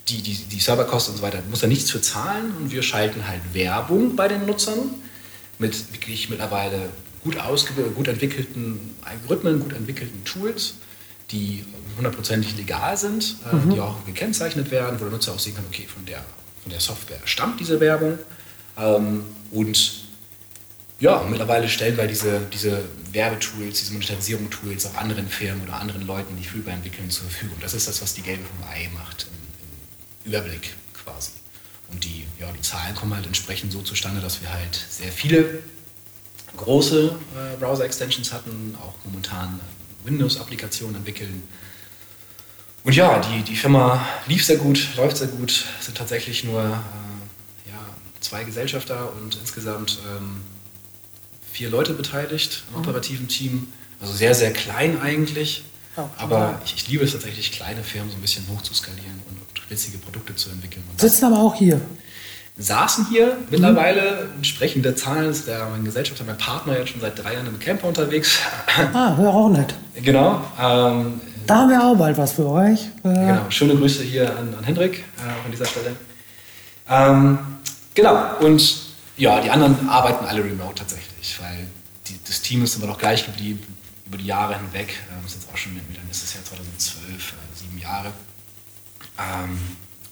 [0.08, 3.26] Die, die, die Serverkosten und so weiter, muss er nichts für zahlen und wir schalten
[3.26, 4.90] halt Werbung bei den Nutzern
[5.60, 6.88] mit wirklich mittlerweile
[7.22, 10.74] gut ausgebildeten, gut entwickelten Algorithmen, gut entwickelten Tools,
[11.30, 11.64] die
[11.96, 13.74] hundertprozentig legal sind, äh, mhm.
[13.74, 16.24] die auch gekennzeichnet werden, wo der Nutzer auch sehen kann, okay, von der,
[16.62, 18.18] von der Software stammt diese Werbung.
[18.76, 20.00] Ähm, und
[20.98, 26.36] ja, mittlerweile stellen wir diese, diese Werbetools, diese Monetarisierung-Tools auch anderen Firmen oder anderen Leuten,
[26.36, 27.56] die Freeware entwickeln, zur Verfügung.
[27.60, 31.32] Das ist das, was die Gelbe vom Ei macht, im, im Überblick quasi.
[31.90, 35.62] Und die, ja, die Zahlen kommen halt entsprechend so zustande, dass wir halt sehr viele
[36.56, 41.42] große äh, Browser-Extensions hatten, auch momentan äh, Windows-Applikationen entwickeln.
[42.82, 46.60] Und ja, die, die Firma lief sehr gut, läuft sehr gut, es sind tatsächlich nur
[46.60, 47.78] äh, ja,
[48.20, 50.40] zwei Gesellschafter und insgesamt ähm,
[51.52, 52.88] vier Leute beteiligt im mhm.
[52.88, 53.70] operativen Team.
[54.00, 55.64] Also sehr, sehr klein eigentlich.
[55.96, 59.20] Oh, aber ich, ich, liebe es tatsächlich, kleine Firmen so ein bisschen hoch zu skalieren
[59.28, 60.84] und witzige Produkte zu entwickeln.
[60.90, 61.80] Und Sitzen aber auch hier.
[62.60, 63.46] Saßen hier mhm.
[63.50, 67.58] mittlerweile, entsprechende Zahlen ist der, mein Gesellschafter, mein Partner jetzt schon seit drei Jahren im
[67.58, 68.38] Camper unterwegs.
[68.92, 69.74] Ah, wäre auch nett.
[69.94, 70.42] Genau.
[70.60, 72.82] Ähm, da haben wir auch bald was für euch.
[73.02, 75.96] Äh, genau, schöne Grüße hier an, an Hendrik, äh, auch an dieser Stelle.
[76.88, 77.38] Ähm,
[77.94, 78.82] genau, und
[79.16, 81.66] ja, die anderen arbeiten alle remote tatsächlich, weil
[82.06, 83.60] die, das Team ist immer noch gleich geblieben
[84.06, 84.94] über die Jahre hinweg.
[85.10, 88.12] Ähm, das ist jetzt auch schon, wie lange ist das Jahr 2012, äh, sieben Jahre.
[89.18, 89.58] Ähm,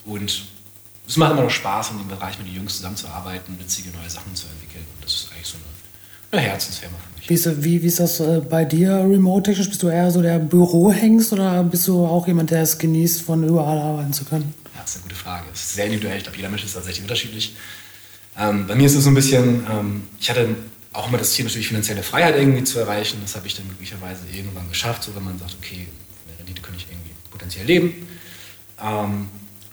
[0.04, 0.46] und
[1.08, 4.34] es macht immer noch Spaß, in dem Bereich mit den Jungs zusammenzuarbeiten, witzige neue Sachen
[4.34, 4.84] zu entwickeln.
[4.94, 5.78] Und das ist eigentlich so eine
[6.30, 7.30] eine Herzensfirma für mich.
[7.30, 9.68] Wie ist, wie, wie ist das äh, bei dir remote-technisch?
[9.68, 13.44] Bist du eher so der Bürohengst oder bist du auch jemand, der es genießt, von
[13.44, 14.54] überall arbeiten zu können?
[14.74, 15.44] Ja, das ist eine gute Frage.
[15.50, 16.18] Das ist sehr individuell.
[16.18, 17.56] Ich glaube, jeder Mensch ist tatsächlich unterschiedlich.
[18.38, 20.54] Ähm, bei mir ist es so ein bisschen, ähm, ich hatte
[20.92, 23.18] auch immer das Ziel, natürlich finanzielle Freiheit irgendwie zu erreichen.
[23.22, 26.60] Das habe ich dann glücklicherweise irgendwann geschafft, so wenn man sagt, okay, von der Rendite
[26.60, 28.06] kann ich irgendwie potenziell leben.
[28.82, 29.28] Ähm,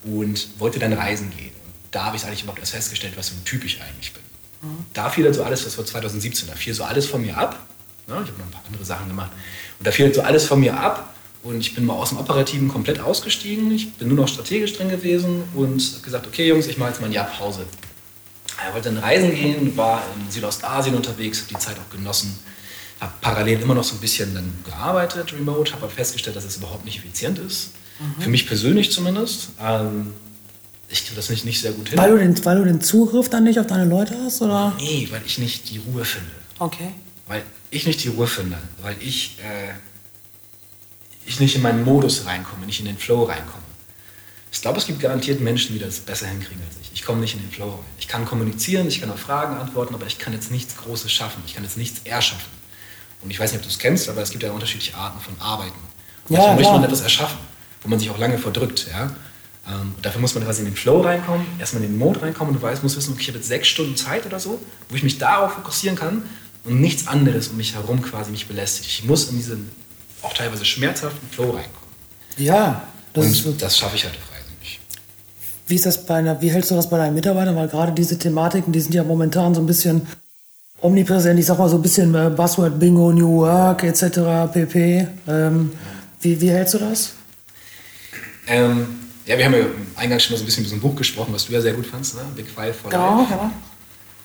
[0.05, 1.51] und wollte dann reisen gehen.
[1.65, 4.23] Und da habe ich eigentlich überhaupt erst festgestellt, was für ein Typ ich eigentlich bin.
[4.61, 4.85] Mhm.
[4.93, 7.65] Da fiel dann so alles, das war 2017, da fiel so alles von mir ab.
[8.07, 9.31] Ja, ich habe noch ein paar andere Sachen gemacht.
[9.79, 11.13] Und da fiel so alles von mir ab.
[11.43, 13.71] Und ich bin mal aus dem Operativen komplett ausgestiegen.
[13.71, 17.01] Ich bin nur noch strategisch drin gewesen und habe gesagt, okay Jungs, ich mache jetzt
[17.01, 17.65] mal ein Jahr Pause.
[18.47, 22.39] Ich wollte dann reisen gehen, war in Südostasien unterwegs, habe die Zeit auch genossen,
[22.99, 26.57] habe parallel immer noch so ein bisschen dann gearbeitet, remote, habe aber festgestellt, dass es
[26.57, 27.71] überhaupt nicht effizient ist.
[27.99, 28.21] Mhm.
[28.21, 29.49] Für mich persönlich zumindest.
[29.61, 30.13] Ähm,
[30.89, 31.97] ich kriege das nicht, nicht sehr gut hin.
[31.97, 34.41] Weil du, den, weil du den Zugriff dann nicht auf deine Leute hast?
[34.41, 34.73] Oder?
[34.77, 36.31] Nee, weil ich nicht die Ruhe finde.
[36.59, 36.91] Okay.
[37.27, 39.73] Weil ich nicht die Ruhe finde, weil ich, äh,
[41.25, 43.63] ich nicht in meinen Modus reinkomme, nicht in den Flow reinkomme.
[44.51, 46.91] Ich glaube, es gibt garantiert Menschen, die das besser hinkriegen als ich.
[46.93, 47.85] Ich komme nicht in den Flow rein.
[47.99, 51.43] Ich kann kommunizieren, ich kann auf Fragen antworten, aber ich kann jetzt nichts Großes schaffen.
[51.45, 52.49] Ich kann jetzt nichts erschaffen.
[53.21, 55.35] Und ich weiß nicht, ob du es kennst, aber es gibt ja unterschiedliche Arten von
[55.41, 55.79] Arbeiten.
[56.29, 57.37] Und ja, möchte man etwas erschaffen,
[57.85, 58.87] wo man sich auch lange verdrückt.
[58.91, 59.15] Ja?
[59.67, 62.61] Ähm, dafür muss man quasi in den Flow reinkommen, erstmal in den Mode reinkommen und
[62.61, 65.03] du weißt, muss wissen, okay, ich habe jetzt sechs Stunden Zeit oder so, wo ich
[65.03, 66.23] mich darauf fokussieren kann
[66.65, 68.89] und nichts anderes um mich herum quasi mich belästigt.
[68.89, 69.71] Ich muss in diesen
[70.21, 71.85] auch teilweise schmerzhaften Flow reinkommen.
[72.37, 74.35] Ja, das, und das schaffe ich halt auf
[75.67, 77.55] wie, ist das bei einer, wie hältst du das bei deinen Mitarbeitern?
[77.55, 80.05] Weil gerade diese Thematiken, die sind ja momentan so ein bisschen
[80.81, 81.39] omnipräsent.
[81.39, 84.51] Ich sag mal so ein bisschen äh, Buzzword Bingo, New Work etc.
[84.53, 85.07] pp.
[85.27, 85.71] Ähm,
[86.21, 87.13] wie, wie hältst du das?
[88.47, 88.87] Ähm,
[89.25, 91.33] ja, wir haben ja eingangs schon mal so ein bisschen über so ein Buch gesprochen,
[91.33, 92.21] was du ja sehr gut fandst, ne?
[92.35, 93.33] Big Five for genau, Life.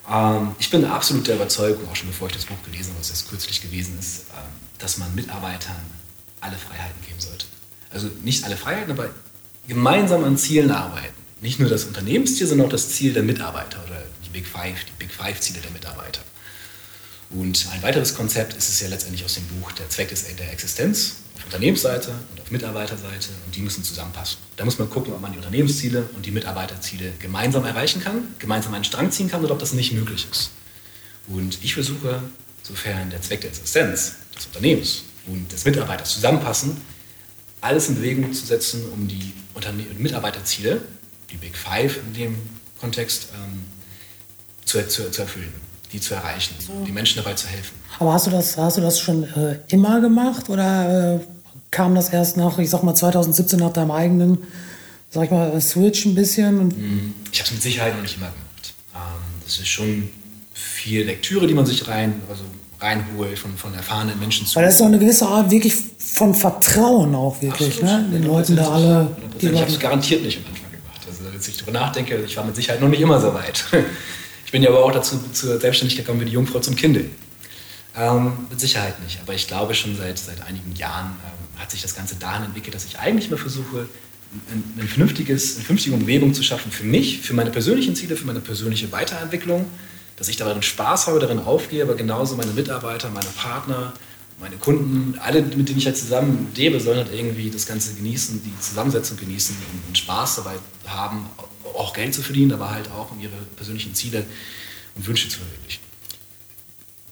[0.09, 0.37] Ja.
[0.39, 3.09] Ähm, ich bin absolut der Überzeugung, auch schon bevor ich das Buch gelesen habe, was
[3.09, 4.45] jetzt kürzlich gewesen ist, ähm,
[4.79, 5.77] dass man Mitarbeitern
[6.41, 7.47] alle Freiheiten geben sollte.
[7.91, 9.11] Also nicht alle Freiheiten, aber
[9.67, 14.03] gemeinsam an Zielen arbeiten nicht nur das Unternehmensziel, sondern auch das Ziel der Mitarbeiter oder
[14.25, 16.21] die Big Five, die Big Five-Ziele der Mitarbeiter.
[17.31, 20.53] Und ein weiteres Konzept ist es ja letztendlich aus dem Buch, der Zweck ist der
[20.53, 24.39] Existenz auf Unternehmensseite und auf Mitarbeiterseite und die müssen zusammenpassen.
[24.57, 28.75] Da muss man gucken, ob man die Unternehmensziele und die Mitarbeiterziele gemeinsam erreichen kann, gemeinsam
[28.75, 30.51] einen Strang ziehen kann oder ob das nicht möglich ist.
[31.27, 32.23] Und ich versuche,
[32.63, 36.77] sofern der Zweck der Existenz des Unternehmens und des Mitarbeiters zusammenpassen,
[37.61, 40.81] alles in Bewegung zu setzen, um die Unterne Mitarbeiterziele
[41.31, 42.37] die Big Five in dem
[42.79, 43.65] Kontext ähm,
[44.65, 45.53] zu, zu, zu, erfüllen,
[45.93, 46.85] die zu erreichen, so.
[46.85, 47.80] die Menschen dabei zu helfen.
[48.01, 51.21] Aber hast du das, hast du das schon äh, immer gemacht oder äh,
[51.71, 54.39] kam das erst nach, ich sag mal 2017 nach deinem eigenen,
[55.11, 56.69] sag ich mal, Switch ein bisschen?
[56.69, 58.75] Mm, ich habe es mit Sicherheit noch nicht immer gemacht.
[58.95, 59.01] Ähm,
[59.45, 60.09] das ist schon
[60.53, 62.43] viel Lektüre, die man sich rein, also
[62.81, 64.57] reinholt von, von erfahrenen Menschen zu.
[64.57, 68.09] Weil das ist auch eine gewisse Art wirklich von Vertrauen auch wirklich, ne?
[68.13, 69.17] Den Leuten da alle.
[69.41, 70.71] Die ich habe es garantiert nicht am Anfang
[71.41, 73.65] jetzt ich darüber nachdenke, ich war mit Sicherheit noch nicht immer so weit.
[74.47, 77.05] Ich bin ja aber auch dazu zur Selbstständigkeit gekommen wie die Jungfrau zum Kinde.
[77.97, 81.83] Ähm, mit Sicherheit nicht, aber ich glaube schon seit, seit einigen Jahren ähm, hat sich
[81.83, 83.89] das Ganze dahin entwickelt, dass ich eigentlich mal versuche,
[84.53, 88.27] ein, ein vernünftiges, eine vernünftige Umgebung zu schaffen für mich, für meine persönlichen Ziele, für
[88.27, 89.67] meine persönliche Weiterentwicklung,
[90.17, 93.93] dass ich darin Spaß habe, darin aufgehe, aber genauso meine Mitarbeiter, meine Partner,
[94.39, 98.41] meine Kunden, alle, mit denen ich halt zusammen lebe, sollen halt irgendwie das Ganze genießen,
[98.43, 99.57] die Zusammensetzung genießen
[99.89, 100.55] und Spaß dabei
[100.87, 101.27] haben,
[101.75, 104.25] auch Geld zu verdienen, aber halt auch um ihre persönlichen Ziele
[104.95, 105.90] und Wünsche zu verwirklichen.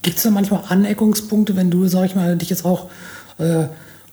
[0.09, 2.89] Gibt es da manchmal Aneckungspunkte, wenn du, sag ich mal, dich jetzt auch
[3.37, 3.65] äh,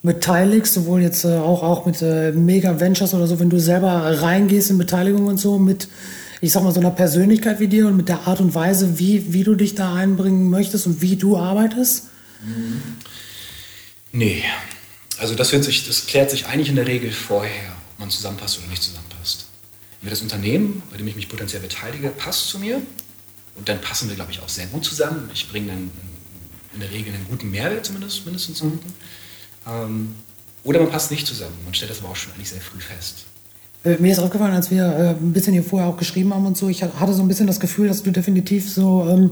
[0.04, 4.22] beteiligst, sowohl jetzt äh, auch, auch mit äh, Mega Ventures oder so, wenn du selber
[4.22, 5.88] reingehst in Beteiligung und so, mit,
[6.42, 9.32] ich sag mal, so einer Persönlichkeit wie dir und mit der Art und Weise, wie,
[9.32, 12.08] wie du dich da einbringen möchtest und wie du arbeitest?
[14.12, 14.44] Nee.
[15.18, 18.68] Also das, sich, das klärt sich eigentlich in der Regel vorher, ob man zusammenpasst oder
[18.68, 19.46] nicht zusammenpasst.
[20.02, 22.82] Wenn das Unternehmen, bei dem ich mich potenziell beteilige, passt zu mir,
[23.56, 25.30] und dann passen wir, glaube ich, auch sehr gut zusammen.
[25.34, 25.92] Ich bringe dann
[26.74, 28.94] in der Regel einen guten Mehrwert zumindest, mindestens einen guten.
[29.68, 30.16] Ähm,
[30.64, 31.56] oder man passt nicht zusammen.
[31.64, 33.26] Man stellt das aber auch schon eigentlich sehr früh fest.
[33.86, 36.58] Äh, mir ist aufgefallen, als wir äh, ein bisschen hier vorher auch geschrieben haben und
[36.58, 39.32] so, ich hatte so ein bisschen das Gefühl, dass du definitiv so, ähm,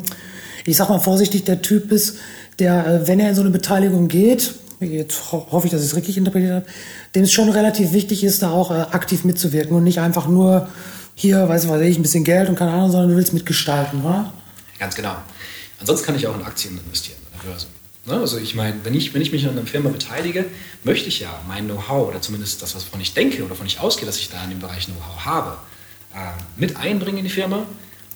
[0.65, 2.17] ich sag mal vorsichtig, der Typ bist,
[2.59, 5.95] der, äh, wenn er in so eine Beteiligung geht, jetzt hoffe ich, dass ich es
[5.95, 6.65] richtig interpretiert habe,
[7.15, 10.69] dem es schon relativ wichtig ist, da auch äh, aktiv mitzuwirken und nicht einfach nur
[11.15, 14.33] hier, weiß ich, ein bisschen Geld und keine Ahnung, sondern du willst mitgestalten, oder?
[14.79, 15.15] Ganz genau.
[15.79, 17.67] Ansonsten kann ich auch in Aktien investieren, an der Börse.
[18.05, 18.13] Ne?
[18.15, 20.45] Also ich meine, wenn ich, wenn ich mich an einer Firma beteilige,
[20.83, 24.05] möchte ich ja mein Know-how oder zumindest das, wovon ich denke oder wovon ich ausgehe,
[24.05, 25.57] dass ich da in dem Bereich Know-how habe,
[26.13, 26.17] äh,
[26.57, 27.65] mit einbringen in die Firma,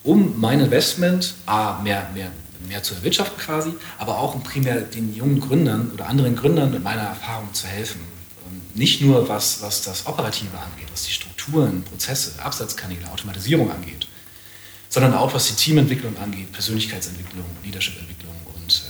[0.04, 2.32] um mein Investment A, mehr, mehr
[2.68, 6.84] mehr zu erwirtschaften quasi, aber auch um primär den jungen Gründern oder anderen Gründern mit
[6.84, 8.02] meiner Erfahrung zu helfen.
[8.74, 11.12] Nicht nur was, was das Operative angeht, was die
[11.48, 14.08] Strukturen, Prozesse, Absatzkanäle, Automatisierung angeht,
[14.90, 18.84] sondern auch was die Teamentwicklung angeht, Persönlichkeitsentwicklung, Leadershipentwicklung und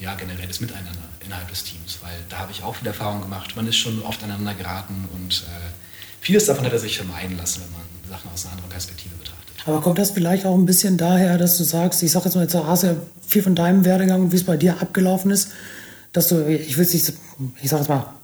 [0.00, 0.90] äh, ja, generell das Miteinander
[1.24, 3.54] innerhalb des Teams, weil da habe ich auch viel Erfahrung gemacht.
[3.54, 5.70] Man ist schon oft aneinander geraten und äh,
[6.20, 9.54] vieles davon hat er sich vermeiden lassen, wenn man Sachen aus einer anderen Perspektive betrachtet.
[9.66, 12.42] Aber kommt das vielleicht auch ein bisschen daher, dass du sagst, ich sage jetzt mal,
[12.42, 12.96] jetzt hast du ja
[13.26, 15.50] viel von deinem Werdegang, wie es bei dir abgelaufen ist,
[16.12, 17.12] dass du, ich will es nicht,
[17.62, 18.14] ich sage jetzt mal,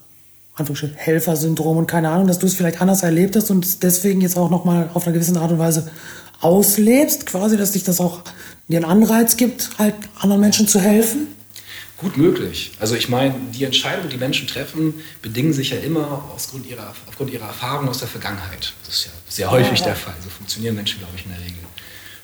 [0.95, 4.51] Helfersyndrom und keine Ahnung, dass du es vielleicht anders erlebt hast und deswegen jetzt auch
[4.51, 5.91] nochmal auf einer gewissen Art und Weise
[6.41, 8.23] auslebst, quasi, dass dich das auch
[8.69, 11.29] dir einen Anreiz gibt, halt anderen Menschen zu helfen?
[11.99, 12.73] Gut möglich.
[12.79, 17.33] Also ich meine, die Entscheidungen, die Menschen treffen, bedingen sich ja immer aufgrund ihrer, aufgrund
[17.33, 18.75] ihrer Erfahrungen aus der Vergangenheit.
[18.85, 19.93] Das ist ja sehr häufig ja, ja.
[19.93, 20.15] der Fall.
[20.23, 21.57] So funktionieren Menschen, glaube ich, in der Regel.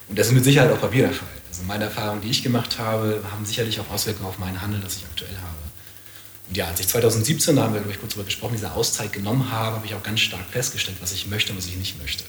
[0.08, 1.28] Und das ist mit Sicherheit auch bei mir der Fall.
[1.48, 4.96] Also meine Erfahrungen, die ich gemacht habe, haben sicherlich auch Auswirkungen auf mein Handeln, das
[4.96, 5.61] ich aktuell habe.
[6.52, 9.10] Und ja, als ich 2017, da haben wir, glaube ich, kurz darüber gesprochen, diese Auszeit
[9.10, 11.98] genommen habe, habe ich auch ganz stark festgestellt, was ich möchte und was ich nicht
[11.98, 12.24] möchte.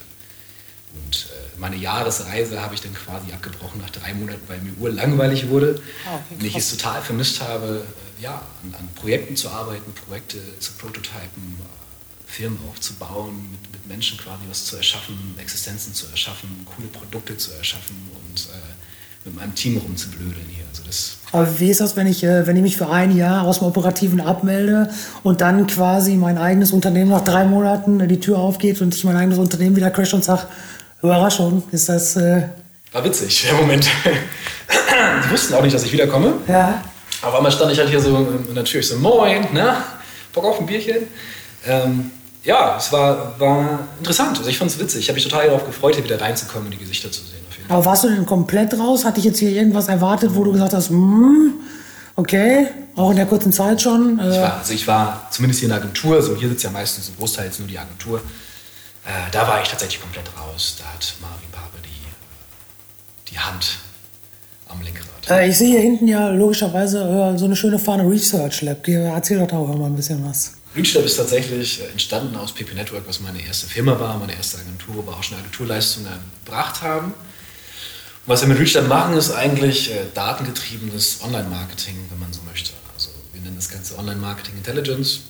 [0.94, 5.50] Und äh, meine Jahresreise habe ich dann quasi abgebrochen nach drei Monaten, weil mir urlangweilig
[5.50, 5.76] wurde.
[6.10, 7.86] Oh, okay, und ich es total vermisst habe,
[8.18, 13.88] äh, ja, an, an, Projekten zu arbeiten, Projekte zu prototypen, äh, Firmen aufzubauen, mit, mit,
[13.88, 19.36] Menschen quasi was zu erschaffen, Existenzen zu erschaffen, coole Produkte zu erschaffen und äh, mit
[19.36, 20.64] meinem Team rumzublödeln hier.
[20.70, 23.46] Also das Aber wie ist das, wenn ich, äh, wenn ich mich für ein Jahr
[23.46, 24.90] aus dem Operativen abmelde
[25.24, 29.18] und dann quasi mein eigenes Unternehmen nach drei Monaten die Tür aufgeht und ich mein
[29.18, 30.44] eigenes Unternehmen wieder crash und sage,
[31.02, 32.16] Überraschung, ist das.
[32.16, 32.44] Äh
[32.92, 33.88] War witzig, der Moment.
[35.26, 36.34] Die wussten auch nicht, dass ich wiederkomme.
[36.48, 36.84] Ja.
[37.24, 39.78] Auf einmal stand ich halt hier so natürlich so, moin, ne?
[40.34, 41.08] Bock auf ein Bierchen.
[41.66, 42.12] Ähm,
[42.44, 44.38] ja, es war, war interessant.
[44.38, 45.02] Also ich fand es witzig.
[45.02, 47.43] Ich habe mich total darauf gefreut, hier wieder reinzukommen und die Gesichter zu sehen.
[47.70, 49.06] Aber warst du denn komplett raus?
[49.06, 51.52] Hatte ich jetzt hier irgendwas erwartet, wo du gesagt hast, mm,
[52.16, 54.20] okay, auch in der kurzen Zeit schon?
[54.20, 56.70] Äh ich war, also ich war zumindest hier in der Agentur, so hier sitzt ja
[56.70, 58.20] meistens ein Großteil jetzt nur die Agentur.
[59.06, 60.76] Äh, da war ich tatsächlich komplett raus.
[60.80, 63.80] Da hat Marvin Pape die, die Hand
[64.70, 65.08] am Lenkrad.
[65.30, 68.88] Äh, ich sehe hier hinten ja logischerweise äh, so eine schöne Fahne Research Lab.
[68.88, 70.54] Erzähl doch da auch mal ein bisschen was.
[70.76, 74.58] ReachLab ist tatsächlich äh, entstanden aus PP Network, was meine erste Firma war, meine erste
[74.58, 76.08] Agentur, wo wir auch schon Agenturleistungen
[76.46, 77.14] erbracht haben.
[78.26, 82.72] Und was wir mit ReachLab machen, ist eigentlich äh, datengetriebenes Online-Marketing, wenn man so möchte.
[82.94, 85.22] Also wir nennen das Ganze Online-Marketing Intelligence.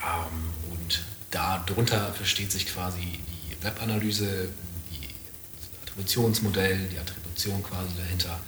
[0.00, 0.58] Ähm,
[1.30, 4.48] darunter versteht sich quasi die Webanalyse,
[4.90, 5.08] die
[5.82, 8.38] Attributionsmodell, die Attribution quasi dahinter,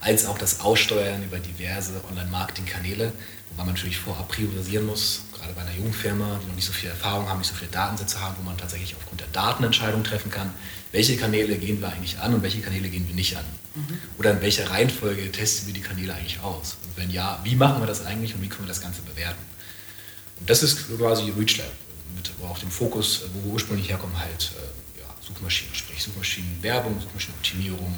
[0.00, 3.12] als auch das Aussteuern über diverse Online-Marketing-Kanäle,
[3.50, 6.72] wobei man natürlich vorab priorisieren muss, gerade bei einer jungen Firma, die noch nicht so
[6.72, 10.30] viel Erfahrung haben, nicht so viele Datensätze haben, wo man tatsächlich aufgrund der Datenentscheidungen treffen
[10.30, 10.54] kann,
[10.92, 13.44] welche Kanäle gehen wir eigentlich an und welche Kanäle gehen wir nicht an.
[13.74, 13.98] Mhm.
[14.18, 16.76] Oder in welcher Reihenfolge testen wir die Kanäle eigentlich aus?
[16.84, 19.38] Und wenn ja, wie machen wir das eigentlich und wie können wir das Ganze bewerten?
[20.40, 21.70] Und das ist quasi ReachLab
[22.16, 27.94] mit auch dem Fokus, wo wir ursprünglich herkommen, halt äh, ja, Suchmaschinen, sprich Suchmaschinenwerbung, Suchmaschinenoptimierung,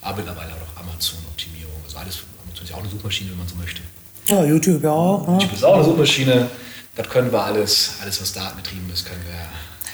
[0.00, 1.74] aber mittlerweile auch Amazon-Optimierung.
[1.84, 3.82] Also alles, Amazon ist ja auch eine Suchmaschine, wenn man so möchte.
[4.26, 5.28] Ja, YouTube ja auch.
[5.28, 6.48] YouTube ist auch eine Suchmaschine.
[6.94, 9.48] Das können wir alles, alles was datenbetrieben ist, können wir.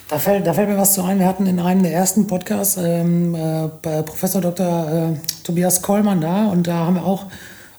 [0.09, 1.19] Da fällt, da fällt mir was zu ein.
[1.19, 5.15] Wir hatten in einem der ersten Podcasts ähm, äh, Professor Dr.
[5.15, 7.27] Äh, Tobias Kollmann da und da haben wir auch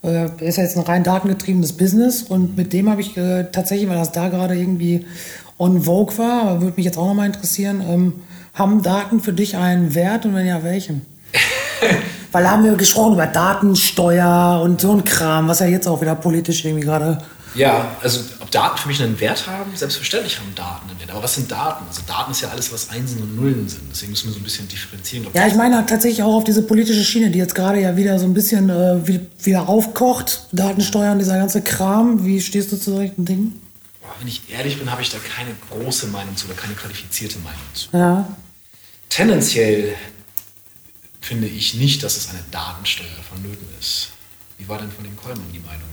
[0.04, 3.90] äh, ist ja jetzt ein rein datengetriebenes Business und mit dem habe ich äh, tatsächlich,
[3.90, 5.06] weil das da gerade irgendwie
[5.58, 8.14] on Vogue war, würde mich jetzt auch nochmal interessieren, ähm,
[8.54, 11.06] haben Daten für dich einen Wert und wenn ja, welchen?
[12.32, 16.02] Weil da haben wir gesprochen über Datensteuer und so ein Kram, was ja jetzt auch
[16.02, 17.20] wieder politisch irgendwie gerade.
[17.56, 19.76] Ja, also ob Daten für mich einen Wert haben?
[19.76, 21.12] Selbstverständlich haben Daten einen Wert.
[21.12, 21.86] Aber was sind Daten?
[21.88, 23.84] Also Daten ist ja alles, was Einsen und Nullen sind.
[23.92, 25.28] Deswegen müssen wir so ein bisschen differenzieren.
[25.34, 28.26] Ja, ich meine tatsächlich auch auf diese politische Schiene, die jetzt gerade ja wieder so
[28.26, 29.00] ein bisschen äh,
[29.44, 30.48] wieder aufkocht.
[30.52, 32.26] Datensteuer und dieser ganze Kram.
[32.26, 33.62] Wie stehst du zu solchen Dingen?
[34.20, 37.62] wenn ich ehrlich bin, habe ich da keine große Meinung zu oder keine qualifizierte Meinung
[37.74, 37.90] zu.
[37.94, 38.28] Ja.
[39.10, 39.96] Tendenziell
[41.22, 44.10] finde ich nicht, dass es eine Datensteuer vonnöten ist.
[44.58, 45.88] Wie war denn von dem Kollmann die Meinung?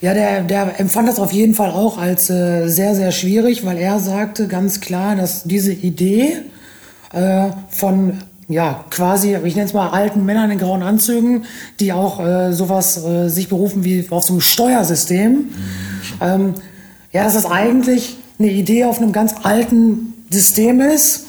[0.00, 3.78] Ja, der, der empfand das auf jeden Fall auch als äh, sehr, sehr schwierig, weil
[3.78, 6.36] er sagte ganz klar, dass diese Idee
[7.12, 11.46] äh, von ja, quasi, ich nenne es mal alten Männern in grauen Anzügen,
[11.80, 15.48] die auch äh, sowas äh, sich berufen wie auf so einem Steuersystem.
[16.20, 16.54] Ähm,
[17.12, 21.26] ja, dass das eigentlich eine Idee auf einem ganz alten System ist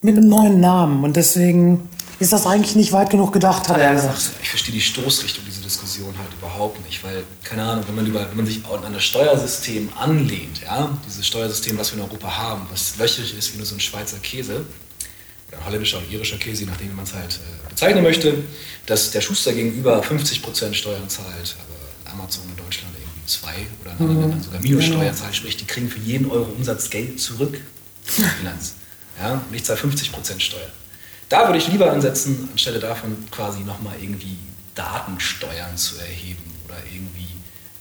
[0.00, 1.04] mit einem neuen Namen.
[1.04, 4.30] Und deswegen ist das eigentlich nicht weit genug gedacht, hat er gesagt.
[4.42, 8.28] Ich verstehe die Stoßrichtung dieser Diskussion halt überhaupt nicht, weil, keine Ahnung, wenn man, über,
[8.28, 12.66] wenn man sich an das Steuersystem anlehnt, ja, dieses Steuersystem, was wir in Europa haben,
[12.70, 14.64] was löcherig ist wie nur so ein Schweizer Käse,
[15.64, 18.42] holländischer oder irischer Käse, je nachdem, wie man es halt äh, bezeichnen möchte,
[18.86, 23.98] dass der Schuster gegenüber 50% Steuern zahlt, aber Amazon in Deutschland irgendwie zwei oder in
[23.98, 24.20] anderen mhm.
[24.22, 25.14] Ländern sogar Minussteuern genau.
[25.14, 27.60] zahlt, sprich, die kriegen für jeden Euro Umsatz Geld zurück.
[28.40, 28.74] Bilanz.
[29.18, 30.68] Ja, und ich zahle 50% Steuer.
[31.28, 34.36] Da würde ich lieber ansetzen, anstelle davon quasi nochmal irgendwie
[34.74, 37.28] Datensteuern zu erheben oder irgendwie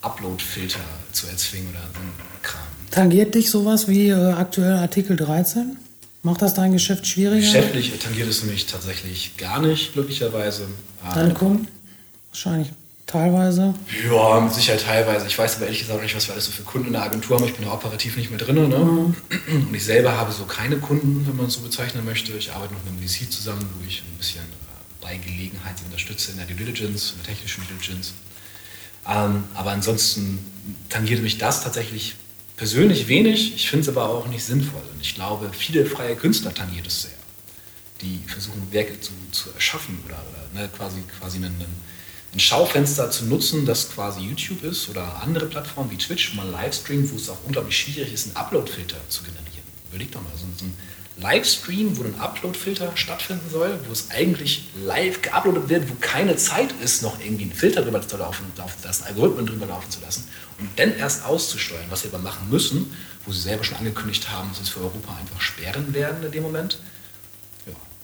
[0.02, 0.80] Uploadfilter
[1.12, 2.62] zu erzwingen oder so ein Kram.
[2.92, 5.78] Tangiert dich sowas wie äh, aktuell Artikel 13?
[6.22, 7.46] Macht das dein Geschäft schwieriger?
[7.46, 10.68] Geschäftlich tangiert es mich tatsächlich gar nicht, glücklicherweise.
[11.14, 11.68] Deine Kunden?
[12.30, 12.70] Wahrscheinlich
[13.06, 13.74] teilweise?
[14.10, 15.28] Ja, mit Sicherheit teilweise.
[15.28, 17.38] Ich weiß aber ehrlich gesagt nicht, was wir alles so für Kunden in der Agentur
[17.38, 17.46] haben.
[17.46, 18.56] Ich bin da operativ nicht mehr drin.
[18.56, 18.78] Ne?
[18.78, 19.16] Mhm.
[19.68, 22.34] Und ich selber habe so keine Kunden, wenn man es so bezeichnen möchte.
[22.34, 25.86] Ich arbeite noch mit einem VC zusammen, wo ich ein bisschen äh, bei Gelegenheit sie
[25.86, 28.14] unterstütze in der Due Diligence, in der technischen Due Diligence.
[29.08, 30.40] Ähm, aber ansonsten
[30.90, 32.16] tangiert mich das tatsächlich
[32.56, 33.56] persönlich wenig.
[33.56, 34.82] Ich finde es aber auch nicht sinnvoll.
[34.94, 37.12] Und ich glaube, viele freie Künstler tangiert es sehr,
[38.02, 41.56] die versuchen, Werke zu, zu erschaffen oder, oder ne, quasi, quasi einen,
[42.34, 47.10] ein Schaufenster zu nutzen, das quasi YouTube ist oder andere Plattformen wie Twitch, man Livestream,
[47.12, 49.64] wo es auch unglaublich schwierig ist, einen Upload-Filter zu generieren.
[49.92, 50.76] Überleg doch mal, so, so ein
[51.18, 56.74] Livestream, wo ein Upload-Filter stattfinden soll, wo es eigentlich live geuploadet wird, wo keine Zeit
[56.84, 60.02] ist, noch irgendwie einen Filter drüber zu laufen, laufen zu lassen, Algorithmen drüber laufen zu
[60.02, 60.28] lassen
[60.60, 62.92] und dann erst auszusteuern, was sie aber machen müssen,
[63.26, 66.32] wo sie selber schon angekündigt haben, dass sie es für Europa einfach sperren werden in
[66.32, 66.80] dem Moment.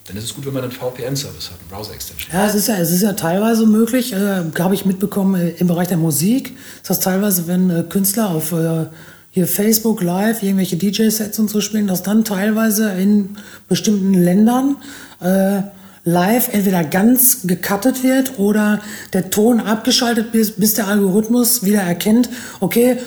[0.09, 2.31] Dann ist es gut, wenn man einen VPN-Service hat, einen Browser-Extension.
[2.33, 5.67] Ja, es ist ja, es ist ja teilweise möglich, äh, habe ich mitbekommen, äh, im
[5.67, 8.87] Bereich der Musik, dass teilweise, wenn äh, Künstler auf äh,
[9.29, 14.77] hier Facebook Live irgendwelche DJ-Sets und so spielen, dass dann teilweise in bestimmten Ländern
[15.21, 15.61] äh,
[16.05, 18.81] live entweder ganz gecuttet wird oder
[19.13, 22.97] der Ton abgeschaltet bis, bis der Algorithmus wieder erkennt, okay,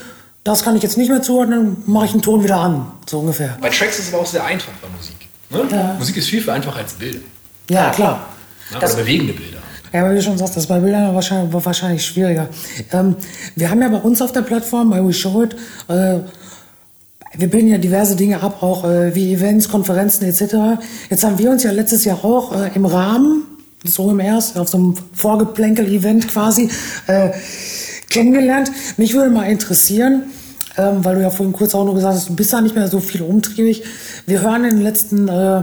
[0.45, 3.59] das kann ich jetzt nicht mehr zuordnen, mache ich den Ton wieder an, so ungefähr.
[3.61, 5.17] Bei Tracks ist es aber auch sehr einfach bei Musik.
[5.53, 5.69] Ne?
[5.71, 5.97] Ja.
[5.99, 7.21] Musik ist viel, einfacher als Bilder.
[7.69, 8.29] Ja, klar.
[8.71, 9.59] Ja, oder bewegende Bilder.
[9.93, 12.49] Ja, wie du schon sagst, das ist bei Bildern wahrscheinlich, wahrscheinlich schwieriger.
[12.93, 13.17] Ähm,
[13.57, 15.55] wir haben ja bei uns auf der Plattform, bei We Show It,
[15.89, 16.21] äh,
[17.35, 20.83] wir bilden ja diverse Dinge ab, auch äh, wie Events, Konferenzen etc.
[21.09, 23.45] Jetzt haben wir uns ja letztes Jahr auch äh, im Rahmen
[23.85, 26.69] des OMRs, auf so einem Vorgeplänkel-Event quasi,
[27.07, 27.31] äh,
[28.11, 28.71] kennengelernt.
[28.97, 30.25] Mich würde mal interessieren,
[30.77, 32.89] ähm, weil du ja vorhin kurz auch nur gesagt hast, du bist da nicht mehr
[32.89, 33.85] so viel umtriebig.
[34.27, 35.63] Wir hören in den letzten äh,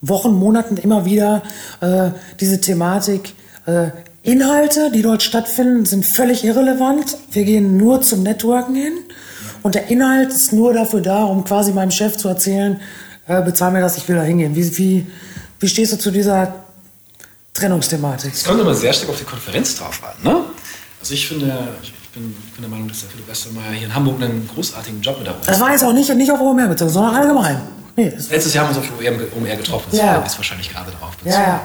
[0.00, 1.42] Wochen, Monaten immer wieder
[1.80, 3.34] äh, diese Thematik,
[3.66, 3.88] äh,
[4.22, 7.16] Inhalte, die dort stattfinden, sind völlig irrelevant.
[7.30, 8.92] Wir gehen nur zum Networken hin.
[9.62, 12.80] Und der Inhalt ist nur dafür da, um quasi meinem Chef zu erzählen,
[13.26, 14.54] äh, bezahl mir das, ich will da hingehen.
[14.56, 15.06] Wie, wie,
[15.60, 16.54] wie stehst du zu dieser
[17.54, 18.32] Trennungsthematik?
[18.32, 20.22] Es kommt immer sehr stark auf die Konferenz drauf an.
[20.22, 20.44] Ne?
[21.00, 23.94] Also ich finde, ich bin, ich bin der Meinung, dass der Philipp Westermeier hier in
[23.94, 26.90] Hamburg einen großartigen Job mit der Das war jetzt auch nicht, nicht auf OMR bezogen,
[26.90, 27.60] sondern allgemein.
[27.96, 29.86] Nee, Letztes Jahr haben wir uns auf OMR getroffen.
[29.90, 30.16] Das ja.
[30.18, 31.30] ist wahrscheinlich gerade drauf bezogen.
[31.34, 31.60] Ja, ja.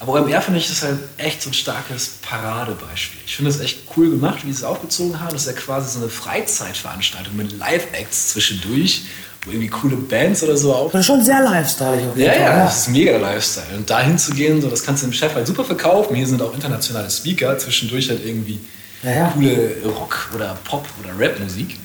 [0.00, 3.20] Aber OMR finde ich ist halt echt so ein starkes Paradebeispiel.
[3.26, 5.32] Ich finde es echt cool gemacht, wie sie es aufgezogen haben.
[5.32, 9.04] Das ist ja quasi so eine Freizeitveranstaltung mit Live-Acts zwischendurch,
[9.44, 10.92] wo irgendwie coole Bands oder so auf.
[10.92, 12.12] Das ist schon sehr Lifestyle.
[12.16, 13.78] Ja, ja, ja, das ist mega Lifestyle.
[13.78, 16.14] Und da hinzugehen, so, das kannst du dem Chef halt super verkaufen.
[16.16, 18.60] Hier sind auch internationale Speaker, zwischendurch halt irgendwie
[19.04, 21.78] ja, coole Rock- oder Pop- oder Rap-Musik.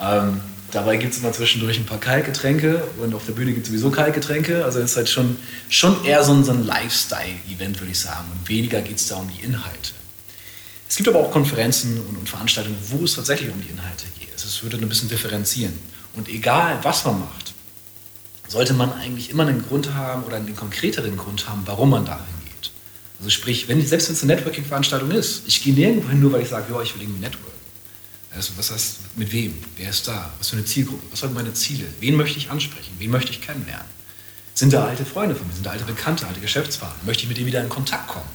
[0.00, 0.40] Ähm,
[0.72, 3.90] Dabei gibt es immer zwischendurch ein paar Kaltgetränke und auf der Bühne gibt es sowieso
[3.90, 4.64] Kaltgetränke.
[4.64, 5.36] Also es ist halt schon,
[5.68, 8.26] schon eher so ein, so ein Lifestyle-Event, würde ich sagen.
[8.32, 9.92] Und weniger geht es da um die Inhalte.
[10.88, 14.32] Es gibt aber auch Konferenzen und, und, Veranstaltungen, wo es tatsächlich um die Inhalte geht.
[14.32, 15.78] Also es würde ein bisschen differenzieren.
[16.14, 17.54] Und egal, was man macht,
[18.48, 22.24] sollte man eigentlich immer einen Grund haben oder einen konkreteren Grund haben, warum man dahin
[22.26, 22.35] geht.
[23.18, 26.42] Also sprich, wenn, selbst wenn es eine Networking-Veranstaltung ist, ich gehe nirgendwo hin, nur weil
[26.42, 27.56] ich sage, ja, ich will irgendwie networken.
[28.34, 29.54] Also was heißt, mit wem?
[29.76, 30.30] Wer ist da?
[30.38, 31.02] Was für eine Zielgruppe?
[31.10, 31.86] Was sind meine Ziele?
[32.00, 32.92] Wen möchte ich ansprechen?
[32.98, 33.86] Wen möchte ich kennenlernen?
[34.52, 35.54] Sind da alte Freunde von mir?
[35.54, 37.04] Sind da alte Bekannte, alte Geschäftspartner?
[37.04, 38.28] Möchte ich mit denen wieder in Kontakt kommen?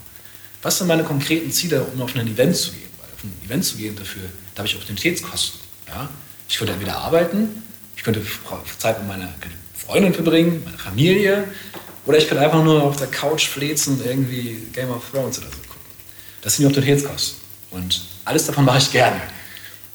[0.64, 2.90] Was sind meine konkreten Ziele, um auf ein Event zu gehen?
[3.00, 4.24] Weil auf ein Event zu gehen, dafür,
[4.56, 5.60] da habe ich Opportunitätskosten.
[5.88, 6.10] Ja?
[6.50, 7.64] Ich könnte entweder arbeiten,
[7.96, 8.22] ich könnte
[8.78, 9.30] Zeit mit meiner
[9.74, 11.48] Freundin verbringen, meiner Familie,
[12.06, 15.48] oder ich könnte einfach nur auf der Couch flezen und irgendwie Game of Thrones oder
[15.48, 15.82] so gucken.
[16.42, 17.40] Das sind die Opportunitätskosten.
[17.72, 19.22] Und alles davon mache ich gerne.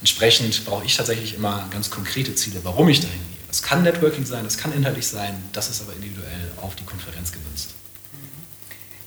[0.01, 3.37] Entsprechend brauche ich tatsächlich immer ganz konkrete Ziele, warum ich dahin gehe.
[3.49, 7.33] Das kann Networking sein, das kann inhaltlich sein, das ist aber individuell auf die Konferenz
[7.33, 7.75] gemünzt.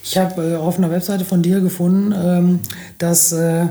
[0.04, 2.60] Ich habe äh, auf einer Webseite von dir gefunden, ähm,
[2.98, 3.68] dass äh,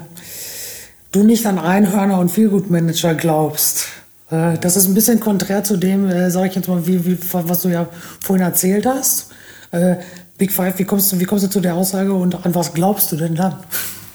[1.11, 3.89] du nicht an Einhörner und Feelgood-Manager glaubst.
[4.31, 7.19] Äh, das ist ein bisschen konträr zu dem, äh, sage ich jetzt mal, wie, wie,
[7.33, 7.89] was du ja
[8.21, 9.31] vorhin erzählt hast.
[9.71, 9.97] Äh,
[10.37, 13.11] Big Five, wie kommst, du, wie kommst du zu der Aussage und an was glaubst
[13.13, 13.57] du denn dann?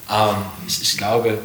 [0.10, 0.36] Ähm,
[0.68, 1.38] ich, ich glaube,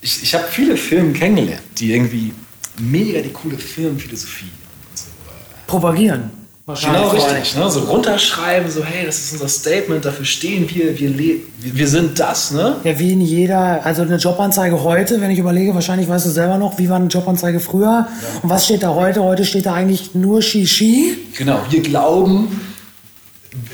[0.00, 2.32] ich, ich habe viele Firmen kennengelernt, die irgendwie
[2.78, 4.50] mega die coole Firmenphilosophie
[4.90, 6.41] und so, äh, propagieren.
[6.64, 7.56] Genau richtig.
[7.56, 7.68] Ne?
[7.68, 12.20] So runterschreiben, so hey, das ist unser Statement, dafür stehen wir, wir, wir, wir sind
[12.20, 12.52] das.
[12.52, 12.76] Ne?
[12.84, 16.58] Ja, wie in jeder, also eine Jobanzeige heute, wenn ich überlege, wahrscheinlich weißt du selber
[16.58, 18.08] noch, wie war eine Jobanzeige früher ja.
[18.42, 19.24] und was steht da heute?
[19.24, 21.18] Heute steht da eigentlich nur Shishi.
[21.36, 22.60] Genau, wir glauben,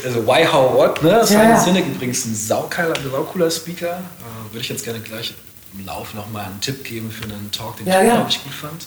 [0.03, 1.27] also why, how, what, ne?
[1.27, 1.61] Simon ja.
[1.61, 3.99] Sinek übrigens ein saukeiler, saucooler Speaker.
[3.99, 5.35] Äh, Würde ich jetzt gerne gleich
[5.75, 8.27] im Lauf nochmal einen Tipp geben für einen Talk, den ja, ich, ja.
[8.27, 8.87] ich gut fand.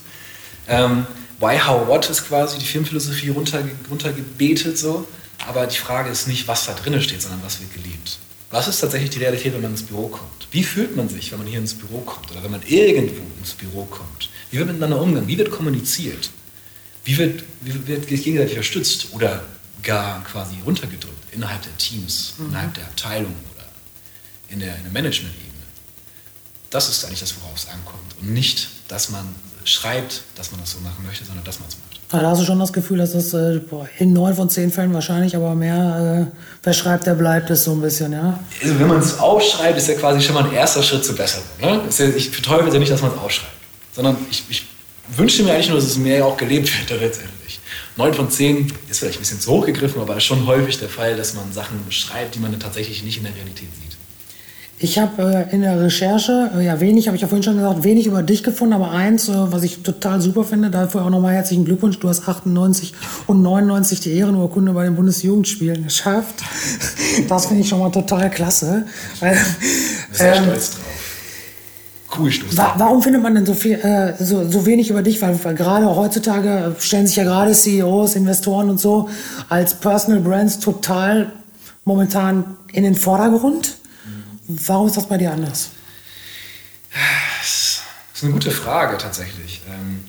[0.67, 1.05] Ähm,
[1.41, 5.07] Why, How, What ist quasi die Firmenphilosophie runterge runtergebetet so.
[5.47, 8.19] Aber die Frage ist nicht, was da drin steht, sondern was wird gelebt.
[8.51, 10.47] Was ist tatsächlich die Realität, wenn man ins Büro kommt?
[10.51, 13.53] Wie fühlt man sich, wenn man hier ins Büro kommt oder wenn man irgendwo ins
[13.53, 14.29] Büro kommt?
[14.51, 15.27] Wie wird miteinander umgegangen?
[15.27, 16.29] Wie wird kommuniziert?
[17.05, 19.43] Wie wird, wie wird gegenseitig unterstützt oder
[19.81, 22.49] gar quasi runtergedrückt innerhalb der Teams, mhm.
[22.49, 23.65] innerhalb der Abteilung oder
[24.49, 25.65] in der, in der Management-Ebene?
[26.69, 29.33] Das ist eigentlich das, worauf es ankommt und nicht, dass man
[29.63, 31.91] schreibt, dass man das so machen möchte, sondern dass man es macht.
[32.11, 33.61] Da hast du schon das Gefühl, dass das äh,
[33.97, 37.71] in neun von zehn Fällen wahrscheinlich, aber mehr, äh, wer schreibt, der bleibt, ist so
[37.71, 38.37] ein bisschen, ja?
[38.61, 41.45] Also wenn man es aufschreibt, ist ja quasi schon mal ein erster Schritt zur Besserung.
[41.61, 41.79] Ne?
[41.97, 43.53] Ja, ich verteufel ja nicht, dass man es aufschreibt,
[43.93, 44.65] sondern ich, ich
[45.15, 47.59] wünsche mir eigentlich nur, dass es mehr auch gelebt wird letztendlich.
[47.95, 50.89] Neun von zehn ist vielleicht ein bisschen zu hoch gegriffen, aber ist schon häufig der
[50.89, 53.90] Fall, dass man Sachen schreibt, die man tatsächlich nicht in der Realität sieht.
[54.83, 57.83] Ich habe äh, in der Recherche, äh, ja wenig, habe ich ja vorhin schon gesagt,
[57.83, 61.35] wenig über dich gefunden, aber eins, äh, was ich total super finde, dafür auch nochmal
[61.35, 62.93] herzlichen Glückwunsch, du hast 98
[63.27, 66.35] und 99 die Ehrenurkunde bei den Bundesjugendspielen geschafft.
[67.27, 68.85] Das finde ich schon mal total klasse.
[69.19, 69.37] Weil,
[70.13, 72.17] Sehr ähm, stolz drauf.
[72.17, 75.21] Cool, wa warum findet man denn so, viel, äh, so, so wenig über dich?
[75.21, 79.09] Weil, weil gerade heutzutage stellen sich ja gerade CEOs, Investoren und so
[79.49, 81.33] als Personal Brands total
[81.83, 83.75] momentan in den Vordergrund.
[84.65, 85.71] Warum ist das bei dir anders?
[86.91, 87.81] Das
[88.15, 89.61] ist eine gute Frage tatsächlich.
[89.69, 90.03] Ähm,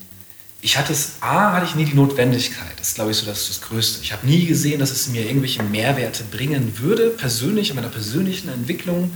[0.61, 2.78] ich hatte es, A, hatte ich nie die Notwendigkeit.
[2.78, 4.03] Das ist, glaube ich, so das, das Größte.
[4.03, 8.49] Ich habe nie gesehen, dass es mir irgendwelche Mehrwerte bringen würde, persönlich, in meiner persönlichen
[8.49, 9.11] Entwicklung,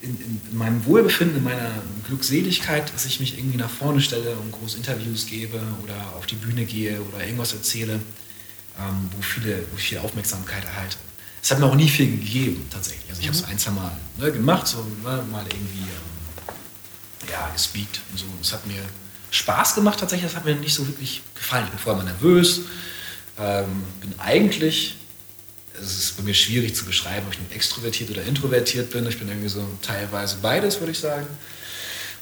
[0.00, 0.16] in,
[0.50, 1.70] in meinem Wohlbefinden, in meiner
[2.06, 6.36] Glückseligkeit, dass ich mich irgendwie nach vorne stelle und große Interviews gebe oder auf die
[6.36, 7.94] Bühne gehe oder irgendwas erzähle,
[8.78, 10.98] ähm, wo, viele, wo ich viel Aufmerksamkeit erhalte
[11.42, 13.08] es hat mir auch nie viel gegeben, tatsächlich.
[13.08, 17.48] Also ich habe es ein, zwei Mal ne, gemacht, so ne, mal irgendwie ähm, ja,
[17.52, 18.26] gespeakt und so.
[18.40, 18.82] Es hat mir
[19.30, 20.30] Spaß gemacht, tatsächlich.
[20.30, 21.64] Das hat mir nicht so wirklich gefallen.
[21.66, 22.62] Ich bin vorher mal nervös,
[23.38, 24.96] ähm, bin eigentlich,
[25.80, 29.06] es ist bei mir schwierig zu beschreiben, ob ich nun extrovertiert oder introvertiert bin.
[29.06, 31.26] Ich bin irgendwie so teilweise beides, würde ich sagen.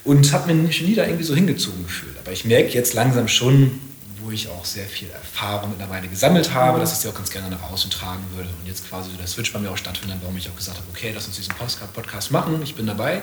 [0.03, 2.19] Und habe mich nie da irgendwie so hingezogen gefühlt.
[2.19, 3.81] Aber ich merke jetzt langsam schon,
[4.25, 7.51] wo ich auch sehr viel Erfahrung mittlerweile gesammelt habe, dass ich sie auch ganz gerne
[7.51, 8.49] nach außen tragen würde.
[8.49, 11.13] Und jetzt quasi der Switch bei mir auch stattfindet, warum ich auch gesagt habe, okay,
[11.15, 13.17] lass uns diesen Podcast machen, ich bin dabei.
[13.17, 13.23] Äh,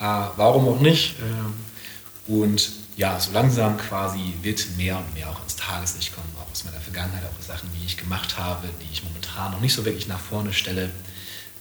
[0.00, 1.16] warum auch nicht?
[1.18, 6.50] Äh, und ja, so langsam quasi wird mehr und mehr auch ins Tageslicht kommen, auch
[6.50, 9.84] aus meiner Vergangenheit, auch Sachen, die ich gemacht habe, die ich momentan noch nicht so
[9.84, 10.90] wirklich nach vorne stelle.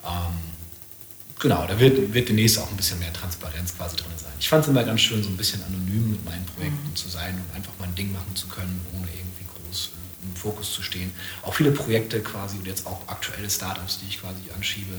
[0.03, 0.56] Ähm,
[1.39, 4.31] genau, da wird, wird demnächst auch ein bisschen mehr Transparenz quasi drin sein.
[4.39, 6.95] Ich fand es immer ganz schön, so ein bisschen anonym mit meinen Projekten mhm.
[6.95, 10.73] zu sein und einfach mein Ding machen zu können, ohne irgendwie groß äh, im Fokus
[10.73, 11.11] zu stehen.
[11.43, 14.93] Auch viele Projekte quasi und jetzt auch aktuelle Startups, die ich quasi anschiebe,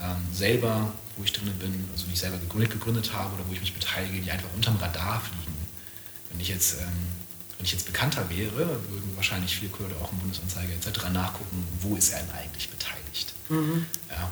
[0.00, 3.52] ähm, selber, wo ich drin bin, also die ich selber gegründet, gegründet habe oder wo
[3.52, 5.56] ich mich beteilige, die einfach unterm Radar fliegen.
[6.30, 6.88] Wenn ich jetzt, ähm,
[7.56, 11.08] wenn ich jetzt bekannter wäre, würden wahrscheinlich viele Kurse auch im Bundesanzeiger etc.
[11.12, 13.34] nachgucken, wo ist er denn eigentlich beteiligt.
[13.48, 13.86] Mhm.
[14.08, 14.30] Ja,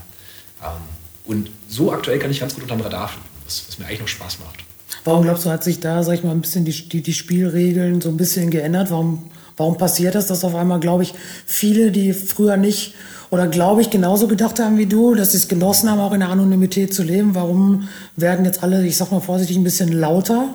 [0.62, 0.82] ähm,
[1.26, 4.08] und so aktuell kann ich ganz gut unterm Radar fliegen, was, was mir eigentlich noch
[4.08, 4.64] Spaß macht.
[5.04, 8.00] Warum glaubst du, hat sich da, sag ich mal, ein bisschen die, die, die Spielregeln
[8.00, 8.90] so ein bisschen geändert?
[8.90, 11.14] Warum, warum passiert das, dass auf einmal, glaube ich,
[11.46, 12.94] viele, die früher nicht
[13.30, 16.20] oder glaube ich genauso gedacht haben wie du, dass sie es genossen haben, auch in
[16.20, 17.34] der Anonymität zu leben?
[17.34, 20.48] Warum werden jetzt alle, ich sag mal vorsichtig, ein bisschen lauter?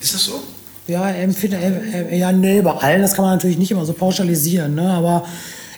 [0.00, 0.40] Ist das so?
[0.86, 3.92] Ja, empfinde, äh, äh, ja, nee, bei allen, das kann man natürlich nicht immer so
[3.92, 4.88] pauschalisieren, ne?
[4.90, 5.26] aber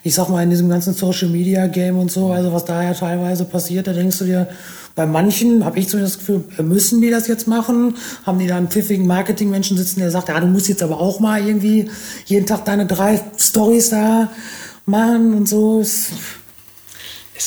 [0.03, 2.95] ich sag mal, in diesem ganzen Social Media Game und so, also was da ja
[2.95, 4.49] teilweise passiert, da denkst du dir,
[4.95, 7.97] bei manchen habe ich so das Gefühl, müssen die das jetzt machen?
[8.27, 11.21] Haben die da einen pfiffigen Marketingmenschen sitzen, der sagt, ja, du musst jetzt aber auch
[11.21, 11.89] mal irgendwie
[12.27, 14.29] jeden Tag deine drei Stories da
[14.87, 15.81] machen und so.
[15.81, 16.11] Es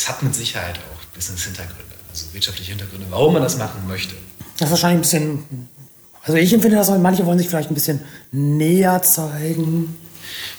[0.07, 4.15] hat mit Sicherheit auch Business-Hintergründe, also wirtschaftliche Hintergründe, warum man das machen möchte.
[4.57, 5.67] Das ist wahrscheinlich ein bisschen,
[6.23, 7.99] also ich empfinde das, manche wollen sich vielleicht ein bisschen
[8.31, 9.93] näher zeigen.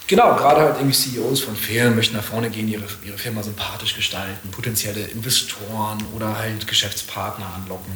[0.06, 3.94] Genau, gerade halt irgendwie CEOs von Firmen möchten nach vorne gehen, ihre, ihre Firma sympathisch
[3.94, 7.92] gestalten, potenzielle Investoren oder halt Geschäftspartner anlocken.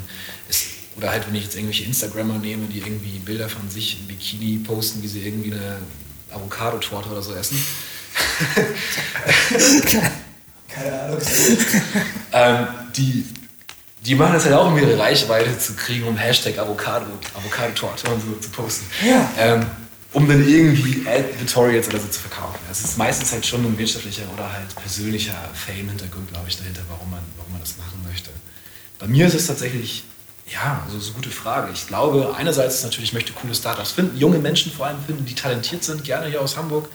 [0.48, 0.66] Es,
[0.96, 4.58] oder halt, wenn ich jetzt irgendwelche Instagrammer nehme, die irgendwie Bilder von sich im Bikini
[4.64, 5.78] posten, wie sie irgendwie eine
[6.32, 7.62] Avocado-Torte oder so essen.
[10.68, 11.18] Keine Ahnung.
[12.32, 12.66] ähm,
[12.96, 13.26] die,
[14.00, 18.22] die machen das halt auch, um ihre Reichweite zu kriegen, um Hashtag Avocado, Avocado-Torte und
[18.22, 18.86] so zu posten.
[19.06, 19.30] Ja.
[19.38, 19.66] Ähm,
[20.16, 22.58] um dann irgendwie Editorials oder so zu verkaufen.
[22.70, 27.10] Es ist meistens halt schon ein wirtschaftlicher oder halt persönlicher Fame-Hintergrund, glaube ich, dahinter, warum
[27.10, 28.30] man, warum man das machen möchte.
[28.98, 30.04] Bei mir ist es tatsächlich,
[30.50, 31.70] ja, also so eine gute Frage.
[31.74, 35.34] Ich glaube, einerseits natürlich, ich möchte coole Startups finden, junge Menschen vor allem finden, die
[35.34, 36.88] talentiert sind, gerne hier aus Hamburg.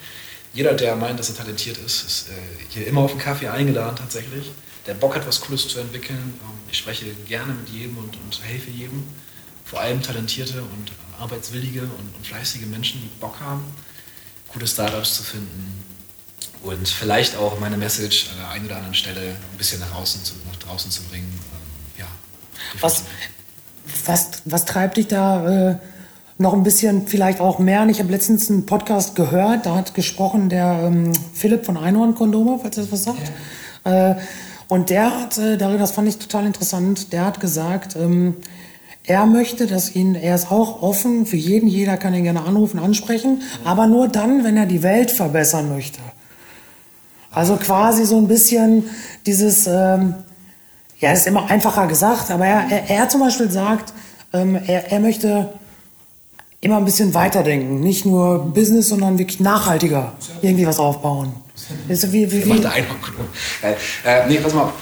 [0.56, 2.32] Jeder, der meint, dass er talentiert ist, ist äh,
[2.70, 4.50] hier immer auf einen Kaffee eingeladen tatsächlich.
[4.88, 6.18] Der Bock hat, was Cooles zu entwickeln.
[6.42, 9.04] Ähm, ich spreche gerne mit jedem und, und helfe jedem.
[9.64, 10.92] Vor allem talentierte und
[11.22, 13.64] arbeitswillige und, und fleißige Menschen, die Bock haben,
[14.52, 15.84] gute Startups zu finden.
[16.64, 20.24] Und vielleicht auch meine Message an der einen oder anderen Stelle ein bisschen nach, außen
[20.24, 21.28] zu, nach draußen zu bringen.
[21.34, 22.08] Ähm, ja,
[22.80, 23.04] was,
[24.06, 25.78] was, was treibt dich da äh,
[26.38, 27.88] noch ein bisschen, vielleicht auch mehr?
[27.88, 32.60] Ich habe letztens einen Podcast gehört, da hat gesprochen der ähm, Philipp von Einhorn Kondome,
[32.62, 33.32] falls er das was sagt.
[33.86, 34.12] Ja.
[34.12, 34.20] Äh,
[34.68, 38.38] und der hat, äh, das fand ich total interessant, der hat gesagt, ähm,
[39.06, 42.80] er möchte, dass ihn, er ist auch offen für jeden, jeder kann ihn gerne anrufen,
[42.80, 43.72] ansprechen, ja.
[43.72, 46.00] aber nur dann, wenn er die Welt verbessern möchte.
[47.32, 48.84] Also quasi so ein bisschen
[49.26, 50.16] dieses, ähm,
[51.00, 53.94] ja, ist immer einfacher gesagt, aber er, er, er zum Beispiel sagt,
[54.34, 55.54] ähm, er, er möchte
[56.60, 61.34] immer ein bisschen weiterdenken, nicht nur Business, sondern wirklich nachhaltiger irgendwie was aufbauen.
[61.88, 62.50] Ist wie, wie, wie?
[62.50, 62.98] Macht der Einhorn.
[63.64, 64.74] Äh, nee, pass mal auf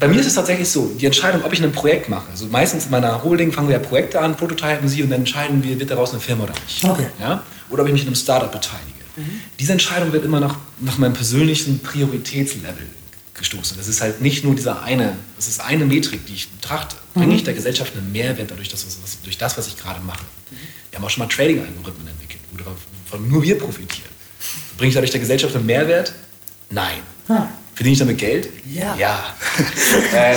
[0.00, 2.30] bei mir ist es tatsächlich so, die Entscheidung, ob ich ein Projekt mache.
[2.30, 5.62] Also meistens in meiner Holding fangen wir ja Projekte an, prototypen sie und dann entscheiden
[5.62, 6.82] wir, wird daraus eine Firma oder nicht.
[6.82, 7.06] Okay.
[7.20, 7.44] Ja?
[7.68, 8.86] Oder ob ich mich in einem Startup beteilige.
[9.16, 9.40] Mhm.
[9.58, 12.86] Diese Entscheidung wird immer nach, nach meinem persönlichen Prioritätslevel
[13.34, 13.76] gestoßen.
[13.76, 16.96] Das ist halt nicht nur dieser eine, das ist eine Metrik, die ich betrachte.
[17.12, 17.34] Bringe mhm.
[17.34, 20.24] ich der Gesellschaft einen Mehrwert dadurch, dass, was, durch das, was ich gerade mache?
[20.50, 20.56] Mhm.
[20.90, 22.40] Wir haben auch schon mal Trading-Algorithmen entwickelt,
[23.06, 24.08] wovon nur wir profitieren.
[24.78, 26.14] Bringe ich dadurch der Gesellschaft einen Mehrwert?
[26.70, 27.00] Nein.
[27.28, 27.48] Ah.
[27.80, 28.50] Verdiene ich damit Geld?
[28.66, 28.94] Ja.
[28.96, 29.34] Ja.
[30.12, 30.36] äh,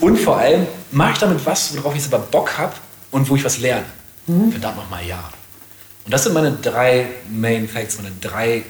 [0.00, 2.74] und vor allem, mache ich damit was, worauf ich selber Bock habe
[3.12, 3.84] und wo ich was lerne?
[4.26, 4.50] Mhm.
[4.50, 5.30] Verdammt nochmal ja.
[6.04, 8.64] Und das sind meine drei Main Facts, meine drei,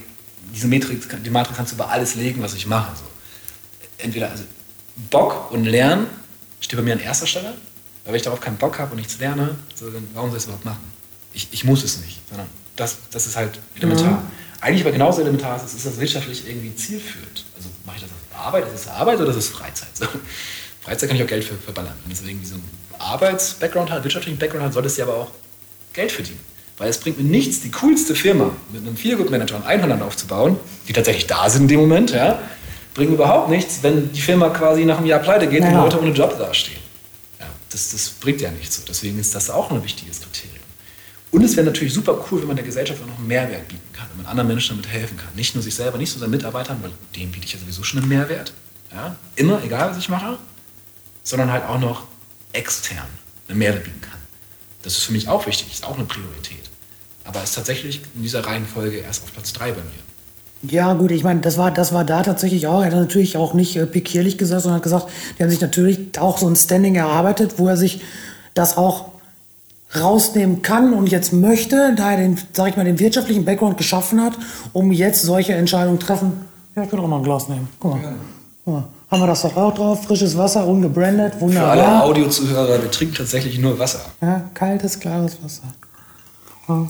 [0.54, 2.90] diese Metrik, die Matrix kannst du über alles legen, was ich mache.
[2.90, 3.04] Also,
[3.96, 4.44] entweder also
[5.10, 6.06] Bock und Lernen
[6.60, 7.54] steht bei mir an erster Stelle,
[8.04, 10.42] weil wenn ich darauf keinen Bock habe und nichts lerne, so, dann warum soll ich
[10.42, 10.92] es überhaupt machen?
[11.32, 14.20] Ich, ich muss es nicht, sondern das, das ist halt elementar.
[14.20, 14.26] Mhm.
[14.60, 17.46] Eigentlich aber genauso elementar ist, ist das wirtschaftlich irgendwie zielführend.
[17.56, 19.96] Also mache ich das als Arbeit, ist es Arbeit oder ist es Freizeit?
[19.96, 20.06] So.
[20.82, 21.94] Freizeit kann ich auch Geld für, verballern.
[22.04, 22.68] Wenn es irgendwie so einen
[22.98, 25.30] Arbeits-Background hat, wirtschaftlichen Background hat, solltest du aber auch
[25.92, 26.40] Geld verdienen.
[26.78, 30.58] Weil es bringt mir nichts, die coolste Firma mit einem Feelgood-Manager und Einhörnern aufzubauen,
[30.88, 32.40] die tatsächlich da sind in dem Moment, ja,
[32.94, 35.78] bringt überhaupt nichts, wenn die Firma quasi nach einem Jahr pleite geht naja.
[35.78, 36.80] und Leute ohne Job dastehen.
[37.38, 38.82] Ja, das, das bringt ja nichts so.
[38.86, 40.58] Deswegen ist das auch ein wichtiges Kriterium.
[41.30, 43.80] Und es wäre natürlich super cool, wenn man der Gesellschaft auch noch einen Mehrwert bieten
[43.80, 43.81] kann,
[44.12, 45.34] wenn man anderen Menschen damit helfen kann.
[45.34, 48.00] Nicht nur sich selber, nicht nur seinen Mitarbeitern, weil dem biete ich ja sowieso schon
[48.00, 48.52] einen Mehrwert.
[48.92, 49.16] Ja?
[49.36, 50.38] Immer, egal was ich mache,
[51.22, 52.04] sondern halt auch noch
[52.52, 53.06] extern
[53.48, 54.18] einen Mehrwert bieten kann.
[54.82, 56.70] Das ist für mich auch wichtig, ist auch eine Priorität.
[57.24, 60.70] Aber ist tatsächlich in dieser Reihenfolge erst auf Platz 3 bei mir.
[60.70, 62.80] Ja, gut, ich meine, das war, das war da tatsächlich auch.
[62.80, 66.18] Er hat natürlich auch nicht äh, pikierlich gesagt, sondern hat gesagt, die haben sich natürlich
[66.18, 68.02] auch so ein Standing erarbeitet, wo er sich
[68.54, 69.11] das auch
[69.98, 74.22] rausnehmen kann und jetzt möchte, da er den, sag ich mal, den wirtschaftlichen Background geschaffen
[74.22, 74.34] hat,
[74.72, 76.32] um jetzt solche Entscheidungen treffen.
[76.74, 77.68] Ja, ich könnte auch mal ein Glas nehmen.
[77.78, 78.14] Guck mal.
[78.64, 78.84] Guck mal.
[79.10, 80.04] Haben wir das doch auch drauf?
[80.04, 81.76] Frisches Wasser, ungebrandet, wunderbar.
[81.76, 84.00] Für alle Audiozuhörer, wir trinken tatsächlich nur Wasser.
[84.22, 85.64] Ja, kaltes, klares Wasser.
[86.66, 86.88] Ja.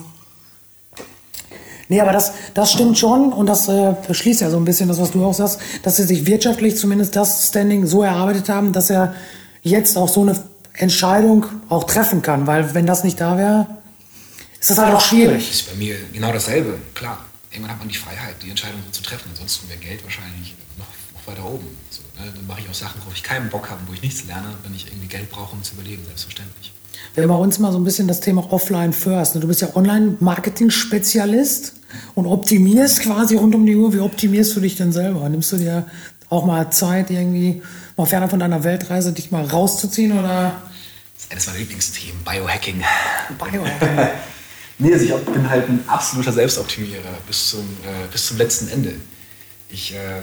[1.89, 5.01] Nee, aber das, das stimmt schon und das äh, schließt ja so ein bisschen das,
[5.01, 8.89] was du auch sagst, dass sie sich wirtschaftlich zumindest das Standing so erarbeitet haben, dass
[8.89, 9.15] er
[9.63, 10.37] jetzt auch so eine
[10.75, 13.67] Entscheidung auch treffen kann, weil wenn das nicht da wäre,
[14.61, 15.49] ist das halt auch schwierig.
[15.49, 17.19] Das ist bei mir genau dasselbe, klar.
[17.51, 19.29] Irgendwann hat man die Freiheit, die Entscheidung zu treffen.
[19.31, 21.67] Ansonsten wäre Geld wahrscheinlich noch, noch weiter oben.
[21.91, 22.33] So, ne?
[22.35, 24.75] Dann mache ich auch Sachen, worauf ich keinen Bock habe, wo ich nichts lerne, wenn
[24.75, 26.73] ich irgendwie Geld brauche, um zu überleben, selbstverständlich.
[27.15, 29.35] Wir haben bei uns mal so ein bisschen das Thema Offline First.
[29.35, 31.75] Du bist ja Online-Marketing-Spezialist
[32.15, 33.93] und optimierst quasi rund um die Uhr.
[33.93, 35.29] Wie optimierst du dich denn selber?
[35.29, 35.85] Nimmst du dir
[36.31, 37.61] auch mal Zeit, irgendwie
[37.97, 40.63] mal ferner von deiner Weltreise, dich mal rauszuziehen oder?
[41.15, 42.83] Das ist eines meiner Lieblingsthemen, Biohacking.
[43.39, 44.09] Biohacking.
[44.79, 48.95] nee, also ich bin halt ein absoluter Selbstoptimierer bis zum, äh, bis zum letzten Ende.
[49.69, 50.23] Ich, äh,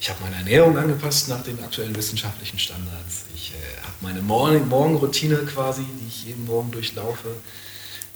[0.00, 3.24] ich habe meine Ernährung angepasst nach den aktuellen wissenschaftlichen Standards.
[3.34, 7.28] Ich äh, habe meine Morgen Morgenroutine quasi, die ich jeden Morgen durchlaufe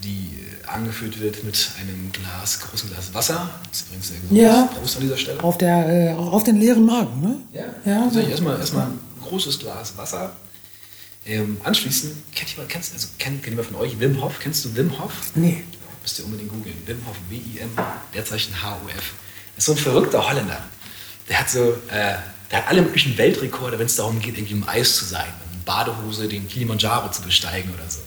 [0.02, 0.30] die
[0.66, 3.50] angeführt wird mit einem Glas, großen Glas Wasser.
[3.68, 4.40] Das ist übrigens sehr gesund.
[4.40, 4.68] Ja.
[4.74, 5.42] Prost an dieser Stelle.
[5.42, 7.36] Auf, der, äh, auf den leeren Magen, ne?
[7.52, 7.64] Ja.
[7.84, 8.04] ja.
[8.04, 10.32] Also erstmal, erstmal ein großes Glas Wasser.
[11.26, 14.38] Ähm, anschließend, kennt jemand, kennst, also, kennt, kennt jemand von euch Wim Hof?
[14.40, 15.12] Kennst du Wim Hof?
[15.34, 15.64] Nee.
[16.02, 16.76] Müsst ihr unbedingt googeln.
[16.86, 17.70] Wim Hof, W-I-M,
[18.14, 19.12] Leerzeichen H-O-F.
[19.54, 20.60] Das ist so ein verrückter Holländer.
[21.28, 22.16] Der hat so, äh,
[22.50, 25.62] der hat alle möglichen Weltrekorde, wenn es darum geht, irgendwie im Eis zu sein, in
[25.64, 28.00] Badehose den Kilimanjaro zu besteigen oder so.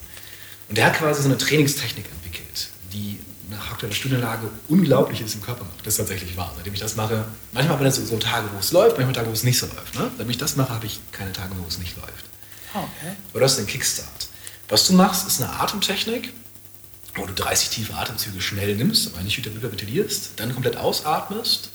[0.73, 3.19] Und der hat quasi so eine Trainingstechnik entwickelt, die
[3.51, 5.85] nach aktueller Studienlage Unglaubliches im Körper macht.
[5.85, 6.51] Das ist tatsächlich wahr.
[6.55, 9.27] Seitdem ich das mache, manchmal habe ich so, so Tage, wo es läuft, manchmal Tage,
[9.27, 9.93] wo es nicht so läuft.
[9.93, 10.09] Ne?
[10.17, 12.25] Seitdem ich das mache, habe ich keine Tage, wo es nicht läuft.
[12.73, 13.13] Okay.
[13.33, 14.27] Oder das ist ein Kickstart.
[14.67, 16.33] Was du machst, ist eine Atemtechnik,
[17.13, 21.69] wo du 30 tiefe Atemzüge schnell nimmst, aber nicht hyperventilierst, dann komplett ausatmest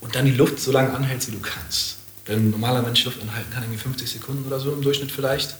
[0.00, 1.96] und dann die Luft so lange anhältst, wie du kannst.
[2.26, 5.54] Denn ein normaler Mensch Luft anhalten kann irgendwie 50 Sekunden oder so im Durchschnitt vielleicht.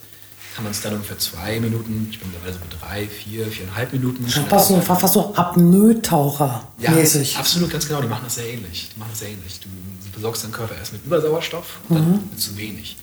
[0.59, 4.26] Kann man es dann ungefähr zwei Minuten, ich bin mittlerweile so drei, vier, viereinhalb Minuten.
[4.26, 7.34] Fast so, fast so Apnoe-Taucher-mäßig.
[7.34, 8.00] Ja, absolut, ganz genau.
[8.00, 8.88] Die machen das sehr ähnlich.
[8.92, 9.61] Die machen das sehr ähnlich.
[9.61, 9.68] Du
[10.11, 12.22] versorgst deinen Körper erst mit Übersauerstoff und dann mhm.
[12.28, 12.96] mit zu wenig.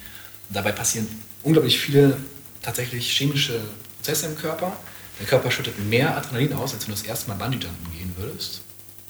[0.50, 1.08] Und dabei passieren
[1.44, 2.18] unglaublich viele
[2.62, 3.62] tatsächlich chemische
[4.00, 4.74] Prozesse im Körper.
[5.22, 8.64] Der Körper schüttet mehr Adrenalin aus, als wenn du das erste Mal Bungee-Jumpen gehen würdest.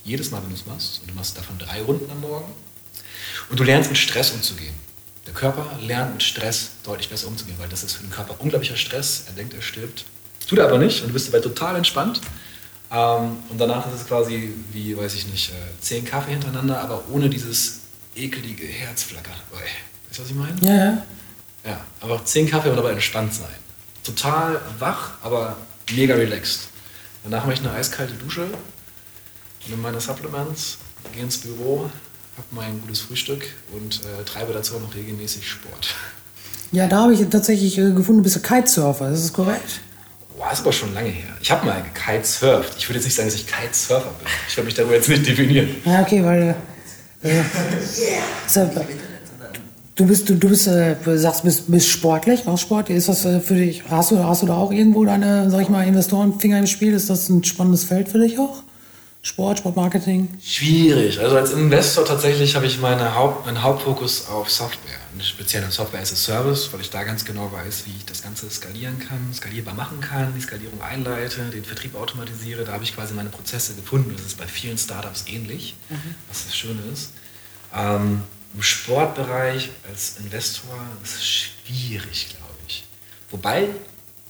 [0.03, 1.01] Jedes Mal, wenn du es machst.
[1.01, 2.51] Und du machst davon drei Runden am Morgen.
[3.49, 4.75] Und du lernst mit Stress umzugehen.
[5.25, 8.77] Der Körper lernt mit Stress deutlich besser umzugehen, weil das ist für den Körper unglaublicher
[8.77, 9.23] Stress.
[9.27, 10.05] Er denkt, er stirbt.
[10.47, 12.21] Tut er aber nicht und du bist dabei total entspannt.
[12.91, 17.03] Ähm, und danach ist es quasi wie, weiß ich nicht, äh, zehn Kaffee hintereinander, aber
[17.11, 17.79] ohne dieses
[18.15, 19.65] ekelige Herzflacker dabei.
[20.07, 20.55] Weißt du, was ich meine?
[20.61, 21.05] Ja, ja.
[21.65, 23.47] Ja, aber zehn Kaffee und dabei entspannt sein.
[24.03, 25.57] Total wach, aber
[25.91, 26.67] mega relaxed.
[27.23, 28.47] Danach mache ich eine eiskalte Dusche,
[29.67, 30.77] nehme meine Supplements,
[31.11, 31.89] gehe ins Büro,
[32.37, 35.95] habe mein gutes Frühstück und äh, treibe dazu auch noch regelmäßig Sport.
[36.71, 39.81] Ja, da habe ich tatsächlich äh, gefunden, du bist ein Kitesurfer, ist das korrekt?
[40.37, 41.29] Boah, ist aber schon lange her.
[41.41, 42.73] Ich habe mal gekitesurft.
[42.77, 44.27] Ich würde jetzt nicht sagen, dass ich Kitesurfer bin.
[44.49, 45.69] Ich würde mich darüber jetzt nicht definieren.
[45.85, 46.55] Ja, okay, weil.
[47.23, 47.41] Äh,
[49.95, 52.89] du bist, du, du bist, äh, sagst, bist, bist sportlich, machst Sport.
[52.89, 55.69] Ist das äh, für dich, hast du, hast du da auch irgendwo deine, sag ich
[55.69, 56.93] mal, Investorenfinger im Spiel?
[56.93, 58.63] Ist das ein spannendes Feld für dich auch?
[59.25, 60.29] Sport, Sportmarketing?
[60.39, 61.19] Schwierig.
[61.19, 66.01] Also als Investor tatsächlich habe ich meine Haupt, meinen Hauptfokus auf Software, speziell auf Software
[66.01, 69.33] as a Service, weil ich da ganz genau weiß, wie ich das Ganze skalieren kann,
[69.33, 72.65] skalierbar machen kann, die Skalierung einleite, den Vertrieb automatisiere.
[72.65, 74.13] Da habe ich quasi meine Prozesse gefunden.
[74.15, 76.13] Das ist bei vielen Startups ähnlich, mhm.
[76.27, 77.11] was das Schöne ist.
[77.75, 78.21] Ähm,
[78.53, 82.85] Im Sportbereich als Investor ist es schwierig, glaube ich.
[83.31, 83.69] Wobei,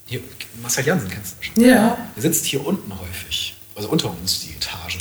[0.06, 0.22] hier,
[0.62, 1.66] Marcel Jansen kennst du schon.
[1.66, 1.98] Ja.
[2.16, 4.98] Der sitzt hier unten häufig also unter uns die Etage.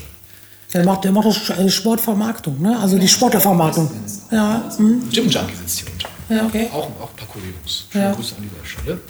[0.73, 2.77] Der macht, der macht auch Sportvermarktung, ne?
[2.81, 3.89] Also die Sportlervermarktung.
[4.33, 4.69] Ja.
[4.77, 5.09] Mhm.
[5.11, 6.35] Gym Junkie sitzt hier unten.
[6.35, 6.69] Ja, okay.
[6.73, 7.87] Auch, auch ein paar Jungs.
[7.93, 8.13] Schöne Ja.
[8.13, 9.01] Grüße an dieser Stelle.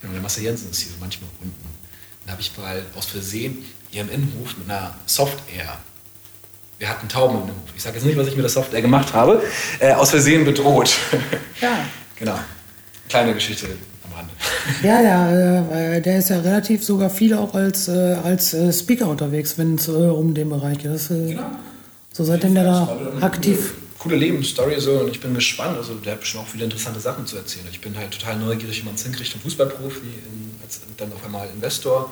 [0.00, 1.68] Genau, der Marcel Jensen ist hier manchmal unten.
[2.24, 3.58] Da habe ich mal aus Versehen
[3.92, 5.76] im Innenhof mit einer Soft Air.
[6.78, 7.68] Wir hatten Tauben im Innenhof.
[7.76, 9.42] Ich sage jetzt nicht, was ich mit der Soft Air gemacht habe.
[9.78, 10.90] Äh, aus Versehen bedroht.
[11.60, 11.80] Ja.
[12.16, 12.38] genau.
[13.10, 13.66] Kleine Geschichte
[14.20, 14.32] Rande.
[14.82, 19.58] Ja, ja, der ist ja relativ sogar viel auch als, äh, als äh, Speaker unterwegs,
[19.58, 20.92] wenn es äh, um den Bereich geht.
[20.92, 21.42] Das, Genau.
[22.12, 23.74] So seitdem der da aktiv.
[23.98, 25.76] Coole Lebensstory so und ich bin gespannt.
[25.76, 27.66] Also der hat schon auch viele interessante Sachen zu erzählen.
[27.70, 31.24] Ich bin halt total neugierig, wie man es hinkriegt, ein Fußballprofi, in, als dann auf
[31.24, 32.10] einmal Investor.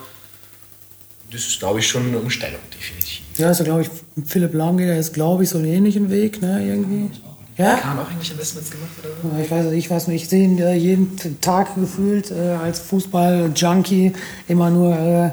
[1.30, 3.20] Das ist, glaube ich, schon eine Umstellung, definitiv.
[3.36, 3.88] Ja, ja, glaube ich,
[4.26, 7.14] Philipp Lahm geht, der ist, glaube ich, so einen ähnlichen Weg, ne, irgendwie.
[7.14, 7.28] Ja?
[7.59, 9.42] Kahn auch irgendwelche Investments gemacht oder so?
[9.42, 14.12] Ich weiß, ich weiß nicht, ich sehe ihn äh, jeden Tag gefühlt äh, als Fußball-Junkie
[14.46, 15.30] immer nur äh,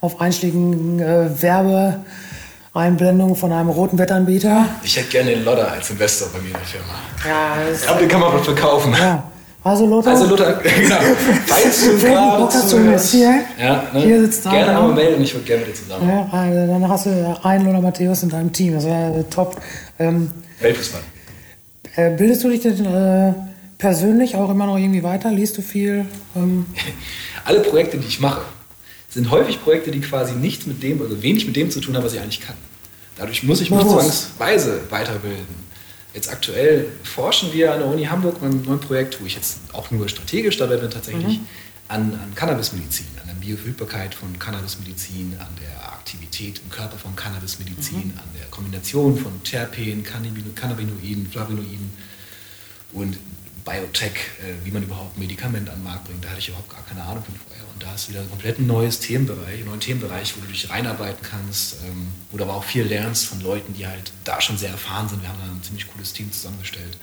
[0.00, 4.64] auf einschlägigen äh, Werbeeinblendungen von einem roten Wettanbieter.
[4.82, 6.94] Ich hätte gerne den Lodder als Investor bei mir in der Firma.
[7.26, 8.92] Ja, das, Aber den kann man verkaufen.
[8.98, 9.24] ja.
[9.64, 10.96] Also Lothar, Also Luther, genau.
[11.46, 11.98] Falls du
[12.38, 14.00] Bock hast zu investieren, ja, ne?
[14.00, 16.08] hier sitzt da, Gerne mal melden, ich würde gerne mit dir zusammen.
[16.08, 19.60] ja, also dann hast du einen Lothar Matthäus in deinem Team, das wäre top.
[19.98, 21.00] Ähm, Weltfußball.
[21.96, 23.34] Äh, bildest du dich denn äh,
[23.78, 25.30] persönlich auch immer noch irgendwie weiter?
[25.30, 26.04] Liest du viel?
[26.36, 26.66] Ähm,
[27.44, 28.42] Alle Projekte, die ich mache,
[29.08, 32.04] sind häufig Projekte, die quasi nichts mit dem, also wenig mit dem zu tun haben,
[32.04, 32.56] was ich eigentlich kann.
[33.16, 34.36] Dadurch muss ich mich Bewusst.
[34.36, 35.68] zwangsweise weiterbilden.
[36.14, 39.58] Jetzt aktuell forschen wir an der Uni Hamburg mit einem neuen Projekt, wo ich jetzt
[39.72, 41.40] auch nur strategisch dabei bin tatsächlich,
[41.88, 45.77] an, an Cannabismedizin, an der Bioverfügbarkeit von Cannabismedizin, an der
[46.08, 51.90] Aktivität im Körper von Cannabismedizin, an der Kombination von Terpen, Cannabino- Cannabinoiden, Flavonoiden
[52.94, 53.18] und
[53.62, 56.24] Biotech, äh, wie man überhaupt ein Medikament an den Markt bringt.
[56.24, 57.62] Da hatte ich überhaupt gar keine Ahnung von vorher.
[57.74, 61.22] Und da ist wieder ein komplett neues Themenbereich, einen neuen Themenbereich, wo du dich reinarbeiten
[61.22, 64.70] kannst, ähm, wo du aber auch viel lernst von Leuten, die halt da schon sehr
[64.70, 65.20] erfahren sind.
[65.20, 66.96] Wir haben da ein ziemlich cooles Team zusammengestellt.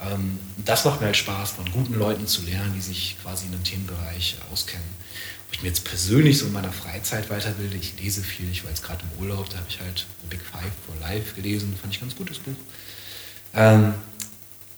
[0.00, 3.52] Ähm, das macht mir halt Spaß, von guten Leuten zu lernen, die sich quasi in
[3.52, 5.00] einem Themenbereich auskennen.
[5.52, 8.82] Ich mir jetzt persönlich so in meiner Freizeit weiterbilde, ich lese viel, ich war jetzt
[8.82, 12.08] gerade im Urlaub, da habe ich halt Big Five for Life gelesen, fand ich ein
[12.08, 12.54] ganz gutes Buch.
[13.54, 13.94] Ähm,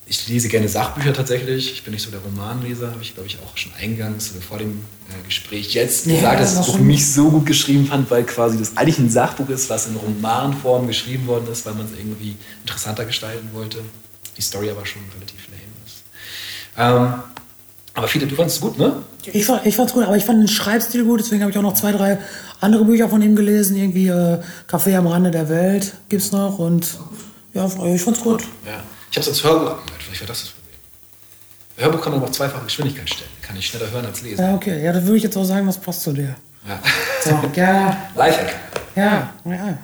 [0.07, 1.73] ich lese gerne Sachbücher tatsächlich.
[1.73, 4.59] Ich bin nicht so der Romanleser, habe ich glaube ich auch schon eingangs oder vor
[4.59, 8.11] dem äh, Gespräch jetzt Ja, gesagt, dass ich das Buch nicht so gut geschrieben fand,
[8.11, 11.87] weil quasi das eigentlich ein Sachbuch ist, was in Romanform geschrieben worden ist, weil man
[11.87, 13.79] es irgendwie interessanter gestalten wollte.
[14.37, 16.03] Die Story aber schon relativ lame ist.
[16.77, 17.23] Ähm,
[17.95, 18.93] Aber viele, du fandest es gut, ne?
[19.25, 21.63] Ich, fand, ich fand's gut, aber ich fand den Schreibstil gut, deswegen habe ich auch
[21.63, 22.19] noch zwei, drei
[22.61, 23.77] andere Bücher von ihm gelesen.
[23.77, 26.99] Irgendwie äh, Café am Rande der Welt gibt's noch und
[27.55, 28.43] ja, ich fand's gut.
[28.67, 28.83] Ja.
[29.11, 30.79] Ich habe es als Hörbuch angehört, vielleicht war das das Problem.
[31.77, 33.31] Hörbuch kann man aber auf zweifache Geschwindigkeit stellen.
[33.43, 34.43] Kann ich schneller hören als lesen.
[34.43, 34.85] Ja, okay.
[34.85, 36.35] Ja, das würde ich jetzt auch sagen, das passt zu dir.
[36.67, 36.81] Ja.
[37.23, 38.55] So, ja, Lifehack.
[38.97, 39.79] ja, ja.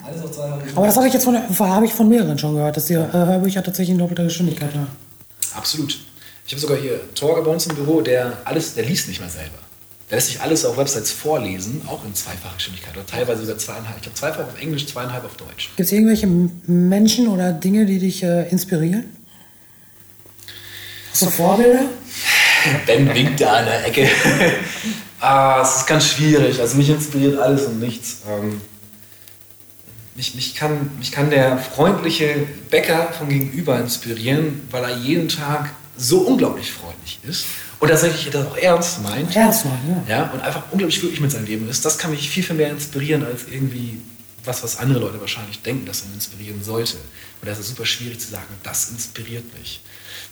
[0.75, 3.13] Aber das habe ich jetzt von, habe ich von mehreren schon gehört, dass die äh,
[3.13, 4.89] Hörbücher tatsächlich in doppelter Geschwindigkeit haben.
[5.55, 5.97] Absolut.
[6.51, 9.31] Ich habe sogar hier Torge bei uns im Büro, der alles, der liest nicht mal
[9.31, 9.61] selber.
[10.11, 13.99] Der lässt sich alles auf Websites vorlesen, auch in zweifacher Geschwindigkeit oder teilweise sogar zweieinhalb.
[13.99, 15.71] Ich glaube zweifach auf Englisch, zweieinhalb auf Deutsch.
[15.77, 16.27] Gibt es irgendwelche
[16.67, 19.17] Menschen oder Dinge, die dich äh, inspirieren?
[21.13, 21.85] Hast du Vorbilder?
[22.85, 24.09] Ben winkt da an der Ecke.
[25.21, 26.59] ah, es ist ganz schwierig.
[26.59, 28.23] Also mich inspiriert alles und nichts.
[28.29, 28.61] Ähm,
[30.17, 35.71] mich, mich, kann, mich kann der freundliche Bäcker vom Gegenüber inspirieren, weil er jeden Tag
[36.01, 37.45] so unglaublich freundlich ist
[37.79, 39.37] und tatsächlich das auch ernst meint.
[39.37, 40.17] Ernst meinen, ja.
[40.17, 41.85] Ja, und einfach unglaublich glücklich mit seinem Leben ist.
[41.85, 44.01] Das kann mich viel, viel mehr inspirieren als irgendwie
[44.45, 46.97] was, was andere Leute wahrscheinlich denken, dass ihn inspirieren sollte.
[46.97, 49.83] Und das ist super schwierig zu sagen, das inspiriert mich.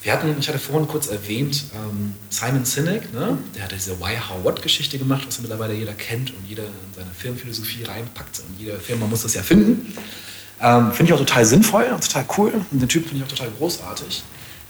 [0.02, 3.36] Wir hatten, ich hatte vorhin kurz erwähnt, ähm, Simon Sinek, ne?
[3.54, 7.10] der hat diese Why, How, What-Geschichte gemacht, was mittlerweile jeder kennt und jeder in seine
[7.16, 8.40] Firmenphilosophie reinpackt.
[8.40, 9.94] Und jede Firma muss das ja finden.
[10.60, 12.52] Ähm, finde ich auch total sinnvoll und total cool.
[12.70, 14.22] Und den Typ finde ich auch total großartig.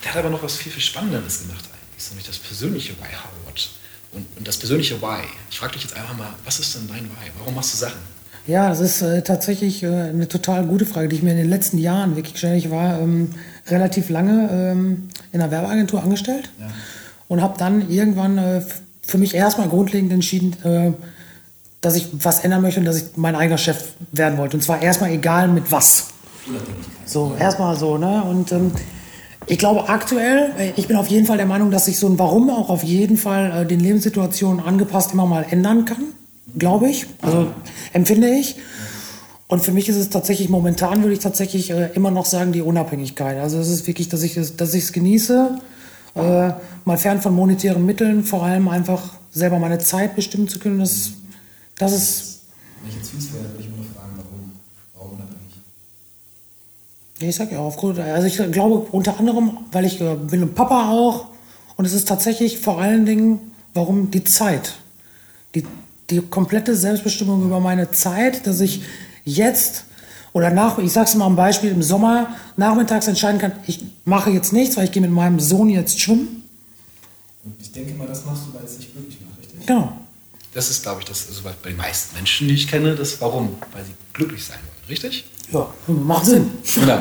[0.08, 3.30] Der hat aber noch was viel, viel Spannenderes gemacht eigentlich, nämlich das persönliche Why, How,
[3.44, 3.68] What.
[4.14, 5.20] Und, und das persönliche Why.
[5.50, 7.30] Ich frage dich jetzt einfach mal, was ist denn dein Why?
[7.38, 7.98] Warum machst du Sachen?
[8.46, 11.50] Ja, das ist äh, tatsächlich äh, eine total gute Frage, die ich mir in den
[11.50, 12.56] letzten Jahren wirklich gestellt.
[12.56, 13.34] Ich war ähm,
[13.66, 16.48] relativ lange ähm, in einer Werbeagentur angestellt
[17.28, 18.62] und habe dann irgendwann äh,
[19.06, 20.92] für mich erstmal grundlegend entschieden, äh,
[21.82, 24.56] dass ich was ändern möchte und dass ich mein eigener Chef werden wollte.
[24.56, 26.06] Und zwar erstmal egal mit was.
[27.04, 28.22] So, erstmal so, ne?
[28.24, 28.72] Und ähm,
[29.48, 32.50] ich glaube aktuell, ich bin auf jeden Fall der Meinung, dass sich so ein Warum
[32.50, 36.04] auch auf jeden Fall äh, den Lebenssituationen angepasst immer mal ändern kann.
[36.56, 37.06] Glaube ich.
[37.22, 37.48] Also
[37.92, 38.56] empfinde ich.
[39.48, 42.60] Und für mich ist es tatsächlich, momentan würde ich tatsächlich äh, immer noch sagen, die
[42.60, 43.38] Unabhängigkeit.
[43.38, 45.58] Also es ist wirklich, dass ich es dass genieße,
[46.14, 46.50] äh,
[46.84, 50.78] mal fern von monetären Mitteln, vor allem einfach selber meine Zeit bestimmen zu können.
[50.80, 51.12] Das,
[51.78, 52.40] das ist
[52.82, 54.52] Wenn ich jetzt fies wäre, würde ich immer noch fragen, warum,
[54.94, 55.54] warum unabhängig?
[57.07, 60.54] Ja, ich sag ja, aufgrund, also ich glaube unter anderem, weil ich äh, bin ein
[60.54, 61.26] Papa auch
[61.76, 64.74] und es ist tatsächlich vor allen Dingen, warum die Zeit.
[65.54, 65.64] Die,
[66.10, 68.82] die komplette Selbstbestimmung über meine Zeit, dass ich
[69.24, 69.84] jetzt
[70.32, 74.52] oder nach, ich sag's mal am Beispiel, im Sommer nachmittags entscheiden kann, ich mache jetzt
[74.52, 76.44] nichts, weil ich gehe mit meinem Sohn jetzt schwimmen.
[77.44, 79.66] Und ich denke mal, das machst du, weil es dich glücklich macht, richtig?
[79.66, 79.96] Genau.
[80.54, 83.20] Das ist, glaube ich, das, also bei bei den meisten Menschen, die ich kenne, das
[83.20, 83.56] Warum.
[83.72, 85.24] Weil sie glücklich sein wollen, richtig?
[85.52, 86.50] Ja, macht Sinn.
[86.74, 86.98] Genau.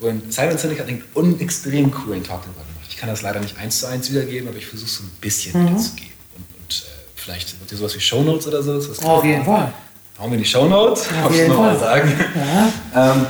[0.00, 2.86] Und Simon Sinek hat einen extrem coolen Talk darüber gemacht.
[2.88, 5.10] Ich kann das leider nicht eins zu eins wiedergeben, aber ich versuche es so ein
[5.20, 6.12] bisschen wiederzugeben.
[6.36, 8.78] Und, und äh, vielleicht wird dir sowas wie Shownotes oder so.
[8.78, 9.72] ist Was Auf jeden Fall.
[10.18, 12.00] Hauen wir in die Shownotes, Auf darf ich jeden nochmal Fall.
[12.00, 12.72] sagen.
[12.94, 13.12] Ja.
[13.12, 13.26] Ähm,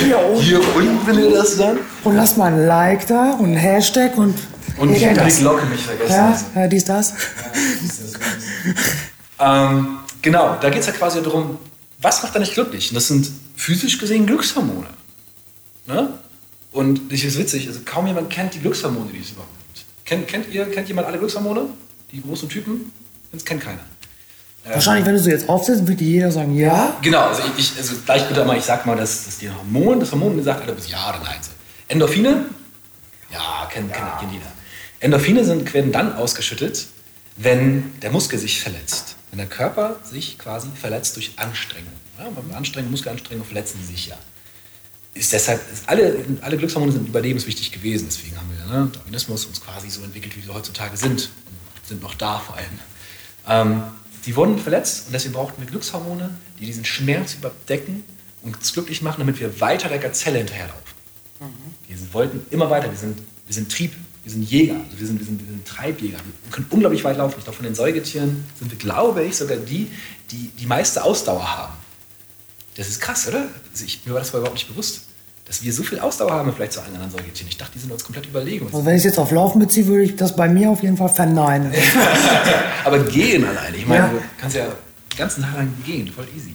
[0.00, 0.40] Hier unten.
[0.42, 1.78] hier unten ihr das dann.
[2.04, 4.34] Und lasst mal ein Like da und ein Hashtag und,
[4.78, 5.38] Und ihr die das.
[5.38, 6.12] Glocke nicht vergessen.
[6.12, 6.44] Ja, Also.
[6.54, 7.12] ja, dies, das.
[9.38, 11.58] Ähm, genau, da geht es ja quasi darum,
[12.04, 12.90] was macht dich glücklich?
[12.90, 14.88] Und das sind physisch gesehen Glückshormone.
[15.86, 16.10] Ne?
[16.70, 19.86] Und das ist witzig, also kaum jemand kennt die Glückshormone, die es überhaupt gibt.
[20.04, 21.62] Kennt, kennt, ihr, kennt jemand alle Glückshormone?
[22.12, 22.92] Die großen Typen?
[23.32, 23.80] Das kennt keiner.
[24.64, 26.96] Wahrscheinlich, wenn du so jetzt aufsetzt, wird dir jeder sagen, ja.
[27.02, 30.00] Genau, also ich, ich also gleich bitte mal, ich sag mal, dass, dass die Hormon,
[30.00, 31.36] das Hormon sagt alle bis ja oder nein.
[31.88, 32.46] Endorphine?
[33.30, 34.46] Ja, kennt, kennt, kennt jeder.
[35.00, 36.86] Endorphine sind, werden dann ausgeschüttet,
[37.36, 39.13] wenn der Muskel sich verletzt.
[39.34, 41.90] Wenn der Körper sich quasi verletzt durch Anstrengung.
[42.16, 44.16] Ja, Anstrengung, Muskelanstrengung verletzen sich ja.
[45.12, 48.04] Ist deshalb, ist alle, alle Glückshormone sind überlebenswichtig gewesen.
[48.08, 51.30] Deswegen haben wir ne, Darwinismus uns quasi so entwickelt, wie wir heutzutage sind.
[51.46, 52.78] Und sind noch da vor allem.
[53.48, 53.82] Ähm,
[54.24, 56.30] die wurden verletzt und deswegen brauchten wir Glückshormone,
[56.60, 58.04] die diesen Schmerz überdecken
[58.42, 60.80] und uns glücklich machen, damit wir weiter der Gazelle hinterherlaufen.
[61.88, 63.94] Wir sind- wollten immer weiter, wir sind, wir sind Trieb,
[64.24, 66.16] wir sind Jäger, also wir, sind, wir, sind, wir sind Treibjäger.
[66.18, 67.34] Wir können unglaublich weit laufen.
[67.38, 69.88] Ich glaube, von den Säugetieren sind wir, glaube ich, sogar die,
[70.30, 71.72] die die meiste Ausdauer haben.
[72.76, 73.44] Das ist krass, oder?
[73.70, 75.02] Also ich, mir war das vorher überhaupt nicht bewusst,
[75.44, 77.48] dass wir so viel Ausdauer haben vielleicht zu allen anderen Säugetieren.
[77.50, 78.64] Ich dachte, die sind uns komplett überlegen.
[78.66, 80.96] Also wenn ich es jetzt auf Laufen beziehe, würde ich das bei mir auf jeden
[80.96, 81.72] Fall verneinen.
[82.84, 83.76] Aber gehen alleine.
[83.76, 84.10] Ich meine, Ja.
[84.10, 86.54] du kannst ja den ganzen Tag lang gehen, voll easy.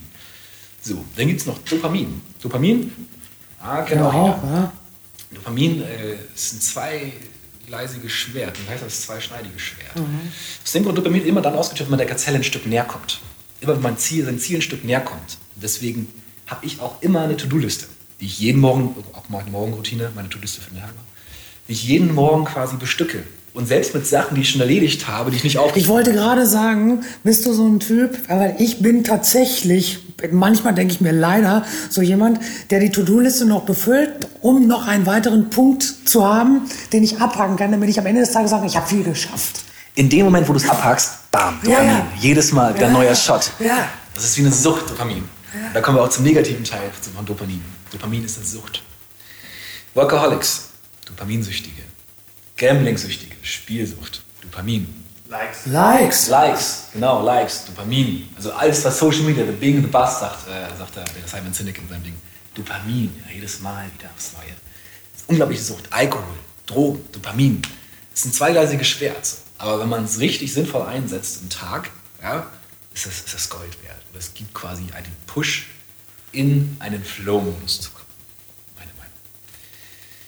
[0.81, 2.19] So, dann gibt es noch Dopamin.
[2.41, 2.91] Dopamin,
[3.61, 4.53] ah, kennt auch Genau, jeder.
[4.55, 4.73] ja.
[5.35, 6.61] Dopamin äh, ist ein
[7.69, 8.57] zweigleisiges Schwert.
[8.59, 9.01] Wie heißt das?
[9.01, 9.93] Zweischneidiges Schwert.
[10.63, 13.19] Aus dem Grund Dopamin immer dann ausgeschüttet, wenn man der Gazelle ein Stück näher kommt.
[13.61, 15.37] Immer wenn man Ziel, sein Ziel ein Stück näher kommt.
[15.55, 16.07] Deswegen
[16.47, 17.87] habe ich auch immer eine To-Do-Liste,
[18.19, 20.93] die ich jeden Morgen, auch meine Morgenroutine, meine To-Liste für den Tag,
[21.67, 23.23] die ich jeden Morgen quasi bestücke.
[23.53, 25.75] Und selbst mit Sachen, die ich schon erledigt habe, die ich nicht auf.
[25.75, 29.99] Ich wollte gerade sagen, bist du so ein Typ, aber ich bin tatsächlich,
[30.31, 32.39] manchmal denke ich mir leider, so jemand,
[32.69, 36.61] der die To-Do-Liste noch befüllt, um noch einen weiteren Punkt zu haben,
[36.93, 39.61] den ich abhaken kann, damit ich am Ende des Tages sage, ich habe viel geschafft.
[39.95, 41.89] In dem Moment, wo du es abhackst, bam, Ja, Dopamin.
[41.89, 42.07] ja.
[42.19, 42.93] Jedes Mal wieder Ja.
[42.93, 43.51] neuer Shot.
[43.59, 43.87] Ja.
[44.13, 45.23] Das ist wie eine Sucht, Dopamin.
[45.73, 47.61] Da kommen wir auch zum negativen Teil von Dopamin.
[47.91, 48.83] Dopamin ist eine Sucht.
[49.95, 50.69] Workaholics,
[51.07, 51.78] Dopaminsüchtige.
[52.59, 54.93] Gambling-Süchtige, Spielsucht, Dopamin.
[55.29, 55.65] Likes.
[55.65, 56.27] Likes.
[56.27, 58.29] Likes, genau, Likes, Dopamin.
[58.35, 61.27] Also alles, was Social Media, the big and the bust, sagt, äh, sagt der, der
[61.27, 62.15] Simon Sinek in seinem Ding.
[62.55, 64.53] Dopamin, ja, jedes Mal wieder aufs Neue.
[65.13, 65.85] Das ist unglaubliche Sucht.
[65.91, 66.23] Alkohol,
[66.65, 67.61] Drogen, Dopamin.
[68.11, 69.25] Das ist ein zweigleisiges Schwert.
[69.25, 69.37] so.
[69.57, 71.91] Aber wenn man es richtig sinnvoll einsetzt im Tag,
[72.21, 72.47] ja,
[72.93, 74.01] ist, das, ist das Gold wert.
[74.11, 75.67] Und es gibt quasi einen Push
[76.33, 78.05] in einen Flow-Modus zu kommen.
[78.77, 79.13] Meine Meinung.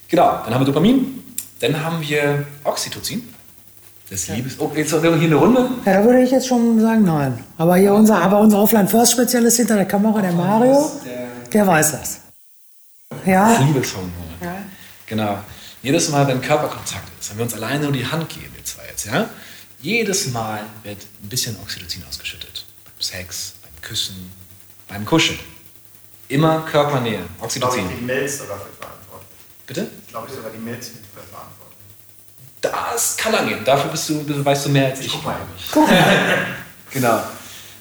[0.08, 1.31] Genau, dann haben wir Dopamin,
[1.62, 3.34] dann haben wir Oxytocin.
[4.10, 4.60] Das Liebes.
[4.60, 5.70] Oh, jetzt haben wir hier eine Runde.
[5.86, 7.42] Ja, da würde ich jetzt schon sagen, nein.
[7.58, 10.92] Aber hier unser, aber unser Offline-First-Spezialist hinter der Kamera, der Mario,
[11.54, 12.20] der weiß das.
[13.26, 13.58] Ja?
[13.60, 14.12] Liebeshormon.
[15.06, 15.38] Genau.
[15.82, 18.84] Jedes Mal, wenn Körperkontakt ist, wenn wir uns alleine nur die Hand geben, wir zwei
[18.90, 19.30] jetzt, ja,
[19.82, 22.66] jedes Mal wird ein bisschen Oxytocin ausgeschüttet.
[22.86, 24.32] Beim Sex, beim Küssen,
[24.88, 25.40] beim Kuscheln.
[26.28, 27.86] Immer Körpernähe, Ich glaube, Oxytocin.
[28.00, 29.01] die Milz sogar für verantwortlich.
[29.72, 29.88] Bitte?
[30.06, 31.78] Ich glaube, ich sogar die Milz mit verantwortlich.
[32.60, 33.60] Das kann angehen.
[33.64, 35.14] Dafür bist du, weißt du mehr als ich.
[35.14, 35.38] Guck mal.
[36.94, 37.22] Genau.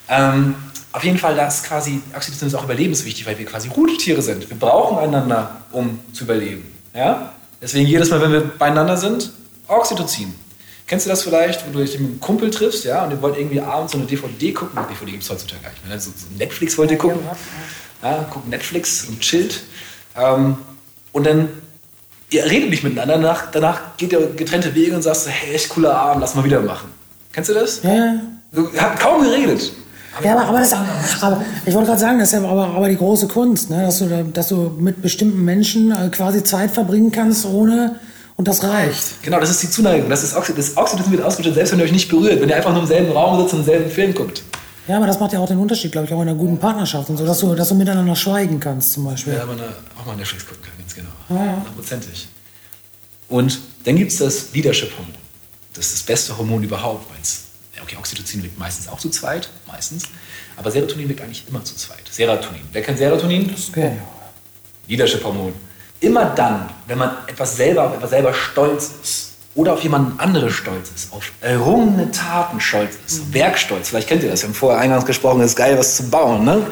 [0.09, 0.55] Ähm,
[0.93, 4.49] auf jeden Fall, das quasi, Oxytocin ist auch überlebenswichtig, weil wir quasi Rudeltiere sind.
[4.49, 6.73] Wir brauchen einander, um zu überleben.
[6.95, 7.33] Ja?
[7.61, 9.33] Deswegen jedes Mal, wenn wir beieinander sind,
[9.67, 10.33] Oxytocin.
[10.87, 13.37] Kennst du das vielleicht, wo du dich mit einem Kumpel triffst, ja, und ihr wollt
[13.37, 14.79] irgendwie abends so eine DVD gucken?
[14.89, 15.97] DVD gibt es heutzutage gar nicht mehr.
[15.97, 16.01] ne?
[16.01, 17.19] So, so Netflix wollt ihr gucken.
[18.01, 19.61] Ja, guckt Netflix und chillt.
[20.17, 20.57] Ähm,
[21.11, 21.49] und dann,
[22.31, 25.95] ihr redet nicht miteinander, danach, danach geht ihr getrennte Wege und sagst, hey, echt cooler
[25.95, 26.89] Abend, lass mal wieder machen.
[27.33, 27.83] Kennst du das?
[27.83, 28.15] Ja, ja.
[28.53, 29.73] Du habt kaum geredet.
[30.25, 30.73] Ja, aber, aber, das,
[31.21, 33.83] aber ich wollte gerade sagen, das ist ja aber, aber die große Kunst, ne?
[33.83, 37.95] dass, du, da- dass du mit bestimmten Menschen äh, quasi Zeit verbringen kannst, ohne
[38.37, 39.23] und das reicht.
[39.23, 40.11] Genau, das ist die Zuneigung.
[40.11, 42.57] Das, ist Oxy das Oxytocin wird ausgeschüttet, selbst wenn ihr euch nicht berührt, wenn ihr
[42.57, 44.43] einfach nur im selben Raum sitzt und denselben Film guckt.
[44.91, 47.09] Ja, aber das macht ja auch den Unterschied, glaube ich, auch in einer guten Partnerschaft
[47.11, 49.35] und so, dass du, dass du miteinander schweigen kannst zum Beispiel.
[49.35, 51.11] Ja, aber eine, auch mal Netflix gucken kann, ganz genau.
[51.29, 52.27] Hundertprozentig.
[53.29, 55.15] Und dann gibt es das Leadership-Hormon.
[55.75, 57.45] Das ist das beste Hormon überhaupt, weil es,
[57.77, 60.09] ja, okay, Oxytocin wirkt meistens auch zu zweit, meistens,
[60.57, 62.03] aber Serotonin wirkt eigentlich immer zu zweit.
[62.11, 62.63] Serotonin.
[62.73, 63.55] Wer kennt Serotonin?
[63.69, 63.93] Okay.
[64.89, 65.53] Leadership-Hormon.
[66.01, 70.55] Immer dann, wenn man etwas selber, auf etwas selber stolz ist oder auf jemanden anderes
[70.55, 74.81] stolz ist, auf errungene Taten stolz ist, Werkstolz, vielleicht kennt ihr das, wir haben vorher
[74.81, 76.67] eingangs gesprochen, es ist geil, was zu bauen, ne?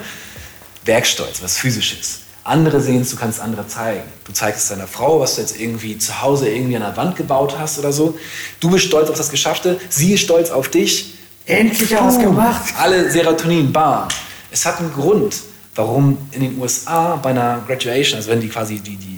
[0.84, 2.20] Werkstolz, was physisches.
[2.44, 4.04] Andere sehen es, du kannst andere zeigen.
[4.24, 7.14] Du zeigst es deiner Frau, was du jetzt irgendwie zu Hause irgendwie an der Wand
[7.14, 8.18] gebaut hast oder so.
[8.58, 11.14] Du bist stolz auf das Geschaffte, sie ist stolz auf dich.
[11.44, 12.62] Endlich was gemacht.
[12.78, 14.08] Alle Serotonin, bam.
[14.50, 15.36] Es hat einen Grund,
[15.74, 19.17] warum in den USA bei einer Graduation, also wenn die quasi die, die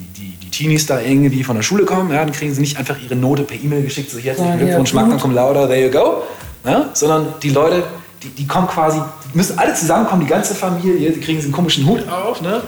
[0.61, 3.43] Teenies da irgendwie von der Schule kommen, ja, dann kriegen sie nicht einfach ihre Note
[3.43, 5.01] per E-Mail geschickt, so herzlichen Ja, Glückwunsch, gut.
[5.01, 6.21] Magna cum laude, there you go.
[6.63, 7.83] Ja, sondern die Leute,
[8.21, 9.01] die, die kommen quasi,
[9.33, 12.61] die müssen alle zusammenkommen, die ganze Familie, die kriegen diesen komischen Hut auf, ne?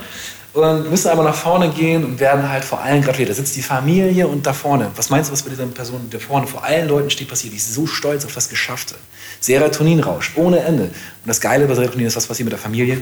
[0.54, 3.30] Und müssen aber nach vorne gehen und werden halt vor allen gratuliert.
[3.32, 4.92] Da sitzt die Familie und da vorne.
[4.96, 7.54] Was meinst du, was bei dieser Person da vorne vor allen Leuten steht passiert?
[7.54, 8.94] Die ist so stolz auf das Geschaffte.
[9.40, 10.84] Serotoninrausch, ohne Ende.
[10.84, 10.92] Und
[11.26, 13.02] das Geile bei Serotonin ist, was passiert mit der Familie?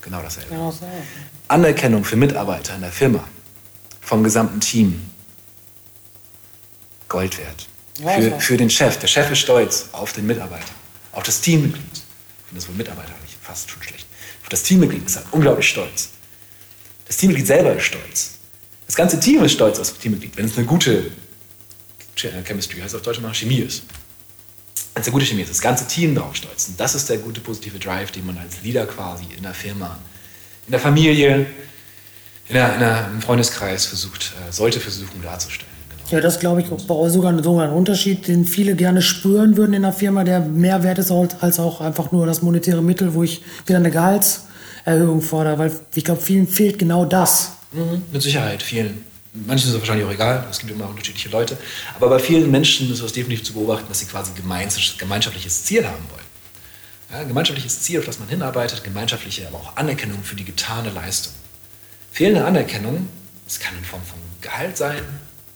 [0.00, 0.50] Genau dasselbe.
[0.50, 0.86] Genau so.
[1.48, 3.24] Anerkennung für Mitarbeiter in der Firma,
[4.10, 5.00] vom gesamten Team.
[7.08, 7.66] Gold wert.
[7.94, 8.98] Für, für den Chef.
[8.98, 10.72] Der Chef ist stolz auf den Mitarbeiter,
[11.12, 11.84] auf das Teammitglied.
[11.92, 14.06] Ich finde das wohl Mitarbeiter nicht, fast schon schlecht.
[14.42, 16.08] Auf das Teammitglied ist er unglaublich stolz.
[17.06, 18.30] Das Teammitglied selber ist stolz.
[18.86, 21.12] Das ganze Team ist stolz auf das Teammitglied, wenn es eine gute
[22.16, 23.84] Ch- Chemistry, heißt auf Deutsch immer Chemie ist.
[24.94, 26.66] Wenn es eine gute Chemie ist, das ganze Team drauf stolz.
[26.66, 29.96] Und das ist der gute positive Drive, den man als Leader quasi in der Firma,
[30.66, 31.46] in der Familie,
[32.50, 35.70] in der, in im Freundeskreis versucht, äh, sollte versuchen darzustellen.
[35.88, 36.16] Genau.
[36.16, 39.92] Ja, das glaube ich sogar, sogar ein Unterschied, den viele gerne spüren würden in der
[39.92, 43.78] Firma, der mehr wert ist als auch einfach nur das monetäre Mittel, wo ich wieder
[43.78, 47.52] eine Gehaltserhöhung fordere, weil ich glaube, vielen fehlt genau das.
[47.72, 49.04] Mhm, mit Sicherheit, vielen.
[49.32, 51.56] Manchen ist es wahrscheinlich auch egal, es gibt immer unterschiedliche Leute.
[51.94, 55.86] Aber bei vielen Menschen ist es definitiv zu beobachten, dass sie quasi gemeins- gemeinschaftliches Ziel
[55.86, 56.24] haben wollen.
[57.12, 60.90] Ja, ein gemeinschaftliches Ziel, auf das man hinarbeitet, gemeinschaftliche, aber auch Anerkennung für die getane
[60.90, 61.32] Leistung.
[62.10, 63.08] Fehlende Anerkennung,
[63.46, 65.02] das kann in Form von Gehalt sein,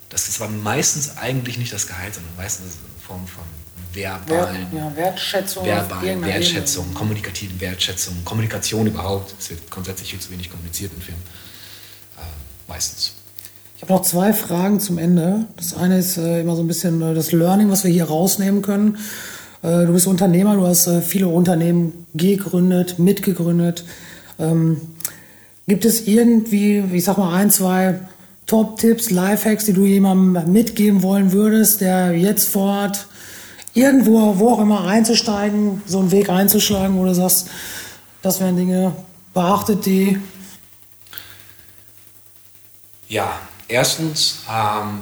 [0.09, 3.43] das ist aber meistens eigentlich nicht das Gehalt, sondern meistens in Form von
[3.93, 5.65] verbalen, ja, Wertschätzung.
[5.65, 9.33] verbalen Wertschätzung, kommunikativen Wertschätzung, Kommunikation überhaupt.
[9.39, 11.23] Es wird grundsätzlich viel zu wenig kommuniziert in Firmen.
[12.17, 12.21] Äh,
[12.67, 13.13] meistens.
[13.75, 15.47] Ich habe noch zwei Fragen zum Ende.
[15.57, 18.61] Das eine ist äh, immer so ein bisschen äh, das Learning, was wir hier rausnehmen
[18.61, 18.97] können.
[19.61, 23.83] Äh, du bist Unternehmer, du hast äh, viele Unternehmen gegründet, mitgegründet.
[24.39, 24.79] Ähm,
[25.67, 27.99] gibt es irgendwie, ich sag mal, ein, zwei
[28.45, 33.07] Top-Tipps, Lifehacks, die du jemandem mitgeben wollen würdest, der jetzt vorhat,
[33.73, 37.49] irgendwo, wo auch immer einzusteigen, so einen Weg einzuschlagen, wo du sagst,
[38.21, 38.95] das wären Dinge,
[39.33, 40.19] beachtet die?
[43.07, 45.01] Ja, erstens, ähm,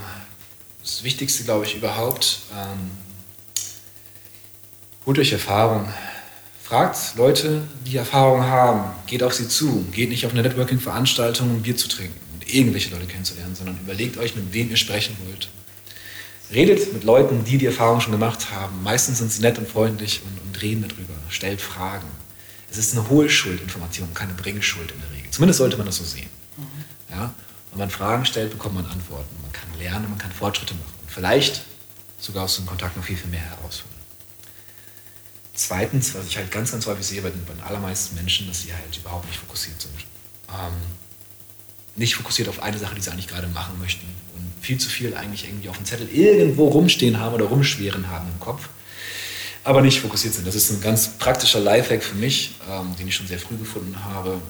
[0.82, 2.91] das Wichtigste, glaube ich, überhaupt, ähm,
[5.05, 5.88] holt euch Erfahrung.
[6.74, 8.95] Fragt Leute, die Erfahrung haben.
[9.05, 9.86] Geht auf sie zu.
[9.91, 14.17] Geht nicht auf eine Networking-Veranstaltung, um Bier zu trinken und irgendwelche Leute kennenzulernen, sondern überlegt
[14.17, 15.49] euch, mit wem ihr sprechen wollt.
[16.51, 18.82] Redet mit Leuten, die die Erfahrung schon gemacht haben.
[18.82, 21.13] Meistens sind sie nett und freundlich und, und reden darüber.
[21.30, 22.07] Stellt Fragen.
[22.71, 25.30] Es ist eine Hohlschuldinformation, keine Bringschuld in der Regel.
[25.30, 26.30] Zumindest sollte man das so sehen.
[26.57, 26.63] Mhm.
[27.11, 27.36] Ja?
[27.69, 29.30] Wenn man Fragen stellt, bekommt man Antworten.
[29.43, 30.93] Man kann lernen, man kann Fortschritte machen.
[31.03, 31.65] Und vielleicht
[32.17, 33.92] sogar aus dem Kontakt noch viel, viel mehr herausholen.
[35.55, 38.63] Zweitens, was ich halt ganz, ganz häufig sehe bei den, bei den allermeisten Menschen, dass
[38.63, 39.93] sie halt überhaupt nicht fokussiert sind.
[40.49, 40.73] Ähm,
[41.95, 44.07] nicht fokussiert auf eine Sache, die sie eigentlich gerade machen möchten.
[44.35, 48.27] Und viel zu viel eigentlich irgendwie auf dem Zettel irgendwo rumstehen haben oder rumschweren haben
[48.29, 48.69] im Kopf.
[49.63, 50.47] Aber nicht fokussiert sind.
[50.47, 54.03] Das ist ein ganz praktischer Lifehack für mich, ähm, den ich schon sehr früh gefunden
[54.03, 54.41] habe,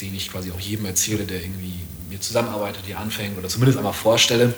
[0.00, 3.76] den ich quasi auch jedem erzähle, der irgendwie mit mir zusammenarbeitet, hier anfängt oder zumindest
[3.76, 4.54] einmal vorstelle.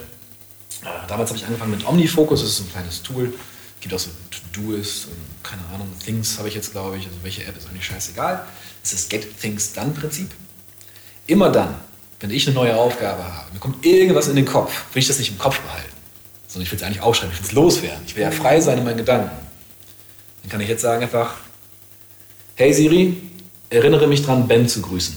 [0.82, 3.34] Äh, damals habe ich angefangen mit OmniFocus, das ist ein kleines Tool.
[3.82, 7.06] Gibt auch so To-Do's und keine Ahnung, Things habe ich jetzt, glaube ich.
[7.06, 8.46] Also welche App ist eigentlich scheißegal.
[8.82, 10.30] Es ist Get Things Done Prinzip.
[11.26, 11.74] Immer dann,
[12.20, 15.18] wenn ich eine neue Aufgabe habe, mir kommt irgendwas in den Kopf, will ich das
[15.18, 15.90] nicht im Kopf behalten,
[16.46, 18.02] sondern ich will es eigentlich aufschreiben, ich will es loswerden.
[18.06, 19.36] Ich will ja frei sein in meinen Gedanken.
[20.42, 21.34] Dann kann ich jetzt sagen einfach,
[22.54, 23.20] hey Siri,
[23.68, 25.16] erinnere mich dran, Ben zu grüßen.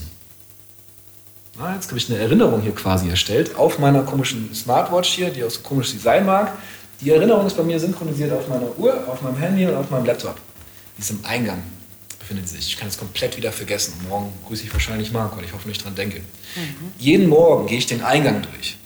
[1.56, 5.44] Na, jetzt habe ich eine Erinnerung hier quasi erstellt auf meiner komischen Smartwatch hier, die
[5.44, 6.52] auch so komisch Design mag.
[7.00, 10.06] Die Erinnerung ist bei mir synchronisiert auf meiner Uhr, auf meinem Handy und auf meinem
[10.06, 10.36] Laptop.
[10.96, 11.62] Die ist im Eingang,
[12.18, 12.68] befindet sich.
[12.68, 13.94] Ich kann es komplett wieder vergessen.
[14.08, 16.20] Morgen grüße ich wahrscheinlich Marc, weil ich hoffentlich dran denke.
[16.20, 16.92] Mhm.
[16.98, 18.78] Jeden Morgen gehe ich den Eingang durch.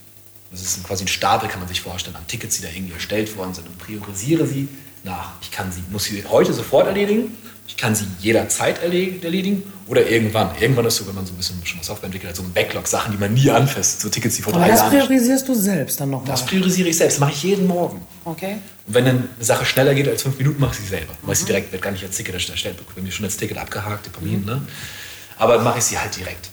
[0.50, 3.36] Das ist quasi ein Stapel, kann man sich vorstellen, an Tickets, die da irgendwie erstellt
[3.36, 4.66] worden sind und priorisiere sie
[5.04, 5.34] nach.
[5.42, 7.36] Ich kann sie, muss sie heute sofort erledigen,
[7.70, 10.50] ich kann sie jederzeit erledigen oder irgendwann.
[10.58, 12.88] Irgendwann ist so, wenn man so ein bisschen schon Software entwickelt hat, so ein Backlog,
[12.88, 14.70] Sachen, die man nie anfasst, so Tickets, die vor drei Jahren...
[14.70, 16.32] das priorisierst du selbst dann nochmal?
[16.32, 18.04] Das priorisiere ich selbst, das mache ich jeden Morgen.
[18.24, 18.56] Okay.
[18.88, 21.12] Und wenn eine Sache schneller geht als fünf Minuten, mache ich sie selber.
[21.12, 21.28] Mhm.
[21.28, 24.04] Weil sie direkt, wird gar nicht als Ticket erstellt, bekomme ich schon als Ticket abgehakt,
[24.08, 24.46] Dopamin, mhm.
[24.46, 24.62] ne?
[25.38, 26.50] Aber mache ich sie halt direkt.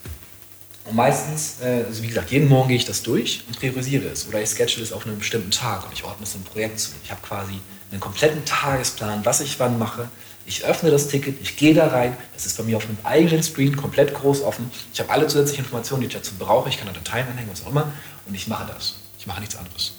[0.85, 4.27] Und meistens, äh, also wie gesagt, jeden Morgen gehe ich das durch und priorisiere es.
[4.27, 6.91] Oder ich schedule es auf einen bestimmten Tag und ich ordne es einem Projekt zu.
[7.03, 7.59] Ich habe quasi
[7.91, 10.09] einen kompletten Tagesplan, was ich wann mache.
[10.47, 12.15] Ich öffne das Ticket, ich gehe da rein.
[12.35, 14.71] Es ist bei mir auf einem eigenen Screen komplett groß offen.
[14.93, 16.69] Ich habe alle zusätzlichen Informationen, die ich dazu brauche.
[16.69, 17.91] Ich kann da Dateien anhängen, was auch immer.
[18.25, 18.95] Und ich mache das.
[19.19, 19.91] Ich mache nichts anderes.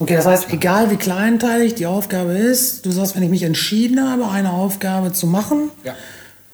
[0.00, 4.10] Okay, das heißt, egal wie kleinteilig die Aufgabe ist, du sagst, wenn ich mich entschieden
[4.10, 5.94] habe, eine Aufgabe zu machen, ja.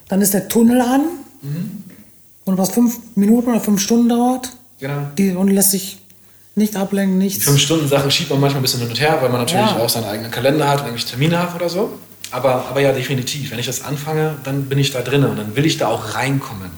[0.09, 1.05] dann ist der Tunnel an.
[1.41, 1.85] Mhm.
[2.45, 4.51] Und was fünf Minuten oder fünf Stunden dauert.
[4.79, 5.11] Genau.
[5.17, 5.99] Die, und lässt sich
[6.55, 7.39] nicht ablenken, nichts.
[7.39, 9.71] Die fünf Stunden Sache schiebt man manchmal ein bisschen hin und her, weil man natürlich
[9.71, 9.79] ja.
[9.79, 11.99] auch seinen eigenen Kalender hat und irgendwelche Termine hat oder so.
[12.31, 13.51] Aber, aber ja, definitiv.
[13.51, 16.15] Wenn ich das anfange, dann bin ich da drin und dann will ich da auch
[16.15, 16.71] reinkommen.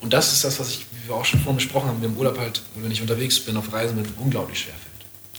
[0.00, 2.16] Und das ist das, was ich, wie wir auch schon vorhin besprochen haben, mir im
[2.16, 4.94] Urlaub halt, wenn ich unterwegs bin, auf Reisen bin, unglaublich schwer fällt.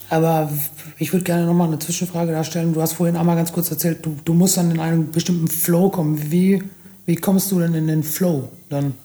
[0.10, 0.52] Aber
[0.98, 2.74] ich würde gerne nochmal eine Zwischenfrage darstellen.
[2.74, 5.90] Du hast vorhin einmal ganz kurz erzählt, du, du musst dann in einen bestimmten Flow
[5.90, 6.32] kommen.
[6.32, 6.64] Wie,
[7.06, 8.96] wie kommst du denn in den Flow dann?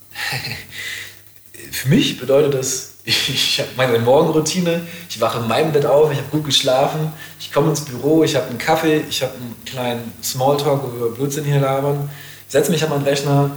[1.70, 6.18] Für mich bedeutet das, ich habe meine Morgenroutine, ich wache in meinem Bett auf, ich
[6.18, 10.12] habe gut geschlafen, ich komme ins Büro, ich habe einen Kaffee, ich habe einen kleinen
[10.22, 12.11] Smalltalk, wo wir Blödsinn hier labern,
[12.46, 13.51] ich setze mich an meinen Rechner,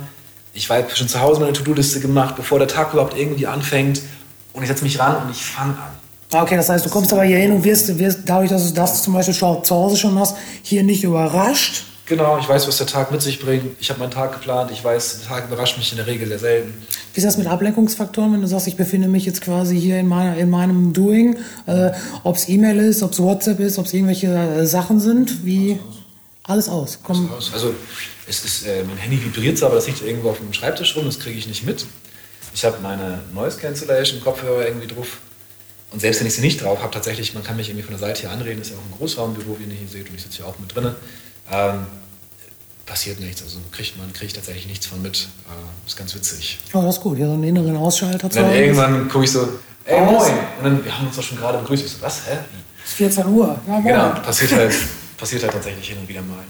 [0.53, 4.01] ich habe schon zu Hause meine To-Do-Liste gemacht, bevor der Tag überhaupt irgendwie anfängt.
[4.53, 5.89] Und ich setze mich ran und ich fange an.
[6.31, 8.73] Ah, okay, das heißt, du kommst aber hier hin und wirst, wirst dadurch, dass du
[8.73, 12.87] das zum Beispiel zu Hause schon hast, hier nicht überrascht, Genau, ich weiß, was der
[12.87, 13.77] Tag mit sich bringt.
[13.79, 14.71] Ich habe meinen Tag geplant.
[14.71, 16.73] Ich weiß, der Tag überrascht mich in der Regel sehr selten.
[17.13, 20.09] Wie ist das mit Ablenkungsfaktoren, wenn du sagst, ich befinde mich jetzt quasi hier in,
[20.09, 21.37] meiner, in meinem Doing?
[21.65, 21.91] Äh,
[22.23, 25.45] ob es E-Mail ist, ob es WhatsApp ist, ob es irgendwelche äh, Sachen sind?
[25.45, 25.79] Wie?
[26.43, 26.99] Alles aus.
[27.01, 27.29] Komm.
[27.31, 27.53] Alles aus.
[27.53, 27.73] Also,
[28.27, 31.05] es ist, äh, mein Handy vibriert zwar, aber das liegt irgendwo auf dem Schreibtisch rum,
[31.05, 31.85] das kriege ich nicht mit.
[32.53, 35.19] Ich habe meine Noise Cancellation Kopfhörer irgendwie drauf.
[35.91, 37.99] Und selbst wenn ich sie nicht drauf habe, tatsächlich, man kann mich irgendwie von der
[37.99, 40.23] Seite hier anreden, das ist ja auch ein Großraumbüro, wie ihr hier seht, und ich
[40.23, 40.93] sitze hier auch mit drin.
[41.51, 41.85] Ähm,
[42.85, 43.41] passiert nichts.
[43.41, 45.27] Also kriegt man kriegt tatsächlich nichts von mit.
[45.47, 46.59] Äh, ist ganz witzig.
[46.73, 47.17] Oh, das ist gut.
[47.17, 49.47] Ja, so einen inneren Ausschalter zu Dann irgendwann gucke ich so,
[49.85, 50.33] ey, oh, moin.
[50.57, 51.85] Und dann, wir haben uns doch schon gerade begrüßt.
[51.85, 52.37] Ich so, was, hä?
[52.83, 53.59] Es ist 14 Uhr.
[53.67, 53.83] Ja, moin.
[53.83, 54.75] Genau, passiert halt,
[55.17, 56.43] passiert halt tatsächlich hin und wieder mal.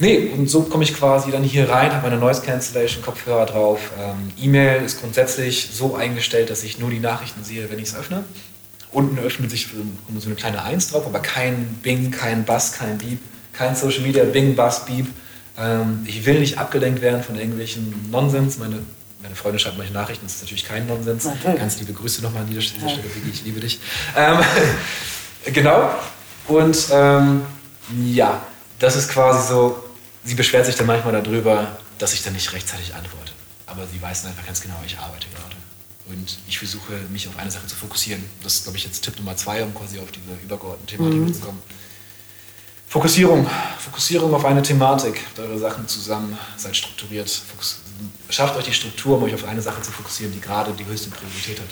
[0.00, 3.92] Nee, und so komme ich quasi dann hier rein, habe meine Noise Cancellation Kopfhörer drauf.
[3.98, 7.96] Ähm, E-Mail ist grundsätzlich so eingestellt, dass ich nur die Nachrichten sehe, wenn ich es
[7.96, 8.24] öffne.
[8.90, 9.68] Unten öffnet sich
[10.18, 13.18] so eine kleine Eins drauf, aber kein Bing, kein Bass, kein Beep,
[13.56, 15.06] kein Social Media, Bing, Bass, Beep.
[15.56, 18.58] Ähm, ich will nicht abgelenkt werden von irgendwelchen Nonsens.
[18.58, 18.80] Meine,
[19.22, 21.24] meine Freundin schreibt manche Nachrichten, das ist natürlich kein Nonsens.
[21.24, 21.58] Natürlich.
[21.58, 23.80] Ganz liebe Grüße nochmal an dieser Stelle, Vicky, ich liebe dich.
[24.16, 24.38] Ähm,
[25.52, 25.90] genau.
[26.48, 27.42] Und ähm,
[28.04, 28.42] ja,
[28.78, 29.82] das ist quasi so,
[30.24, 33.32] sie beschwert sich dann manchmal darüber, dass ich dann nicht rechtzeitig antworte.
[33.66, 35.56] Aber sie weiß dann einfach ganz genau, ich arbeite gerade.
[36.06, 38.22] Und ich versuche, mich auf eine Sache zu fokussieren.
[38.42, 41.40] Das ist, glaube ich, jetzt Tipp Nummer zwei, um quasi auf diese übergeordnete Thematik zu
[41.40, 41.62] kommen.
[42.94, 43.44] Fokussierung.
[43.76, 45.20] Fokussierung auf eine Thematik.
[45.36, 47.28] Eure Sachen zusammen, seid strukturiert.
[47.28, 47.80] Fokus
[48.28, 51.10] Schafft euch die Struktur, um euch auf eine Sache zu fokussieren, die gerade die höchste
[51.10, 51.66] Priorität hat.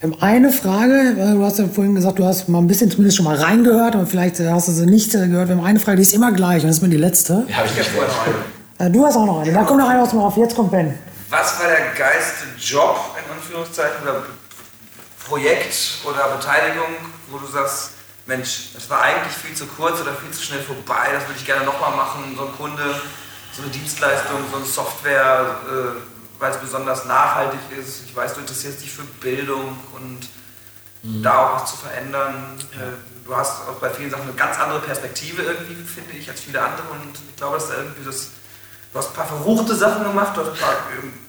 [0.00, 2.90] Wir haben eine Frage, weil du hast ja vorhin gesagt, du hast mal ein bisschen
[2.90, 5.48] zumindest schon mal reingehört, aber vielleicht äh, hast du sie nicht äh, gehört.
[5.48, 7.46] Wir haben eine Frage, die ist immer gleich und das ist mir die letzte.
[7.48, 8.88] Ja, habe ich nicht vorher noch eine.
[8.88, 9.52] Äh, Du hast auch noch eine.
[9.52, 10.42] Dann kommt noch eine aus dem.
[10.42, 10.98] Jetzt kommt Ben.
[11.30, 14.24] Was war der geilste Job, in Anführungszeichen, oder
[15.24, 16.96] Projekt oder Beteiligung,
[17.30, 17.93] wo du sagst,
[18.26, 21.46] Mensch, das war eigentlich viel zu kurz oder viel zu schnell vorbei, das würde ich
[21.46, 23.00] gerne nochmal machen, so ein Kunde,
[23.52, 28.04] so eine Dienstleistung, so eine Software, äh, weil es besonders nachhaltig ist.
[28.06, 30.28] Ich weiß, du interessierst dich für Bildung und
[31.22, 32.58] da auch was zu verändern.
[32.72, 36.40] Äh, Du hast auch bei vielen Sachen eine ganz andere Perspektive irgendwie, finde ich, als
[36.40, 38.28] viele andere und ich glaube, dass da irgendwie das
[38.94, 40.76] Du hast ein paar verruchte Sachen gemacht, du hast ein paar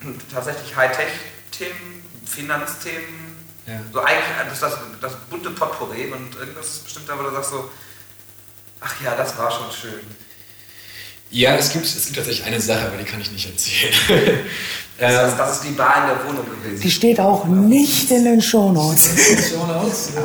[0.04, 3.25] ähm, tatsächlich Hightech-Themen, Finanzthemen.
[3.68, 3.80] Ja.
[3.92, 7.50] So eigentlich das, das, das bunte Potpourri und irgendwas ist bestimmt da, wo du sagst
[7.52, 7.70] so,
[8.82, 10.02] ach ja, das war schon schön.
[11.32, 13.94] Ja, es gibt, es gibt tatsächlich eine Sache, aber die kann ich nicht erzählen.
[14.98, 16.82] Das, ähm, ist- das ist die Bar in der Wohnung gewesen.
[16.82, 19.10] Die steht auch nicht in den Shownotes.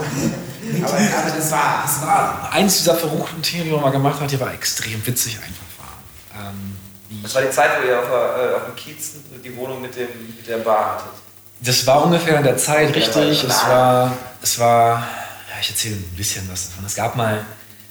[0.84, 2.49] Aber, aber das war, das war.
[2.53, 6.47] eins dieser verruchten Themen, die man mal gemacht hat, die war extrem witzig einfach war.
[6.51, 6.76] Ähm,
[7.24, 9.14] Das war die Zeit, wo ihr auf, äh, auf dem Kiez
[9.45, 11.20] die Wohnung mit, dem, mit der Bar hattet.
[11.63, 13.45] Das war ungefähr in der Zeit, richtig.
[13.45, 16.85] Es war, es war, ja, ich erzähle ein bisschen was davon.
[16.87, 17.45] Es gab mal,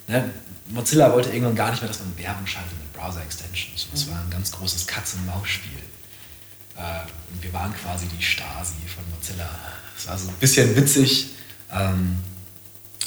[0.08, 0.30] ne,
[0.70, 3.86] Mozilla wollte irgendwann gar nicht mehr, dass man Werbung schaltet mit Browser-Extensions.
[3.86, 5.80] Und Es war ein ganz großes Katz-und-Maus-Spiel.
[6.78, 6.82] Äh,
[7.32, 9.50] und wir waren quasi die Stasi von Mozilla.
[9.98, 11.32] Es war so ein bisschen witzig,
[11.72, 12.18] ähm,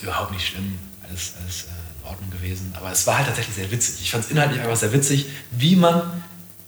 [0.03, 1.69] überhaupt nicht schlimm, alles, alles äh,
[2.03, 2.73] in Ordnung gewesen.
[2.77, 4.03] Aber es war halt tatsächlich sehr witzig.
[4.03, 6.23] Ich fand es inhaltlich einfach sehr witzig, wie man,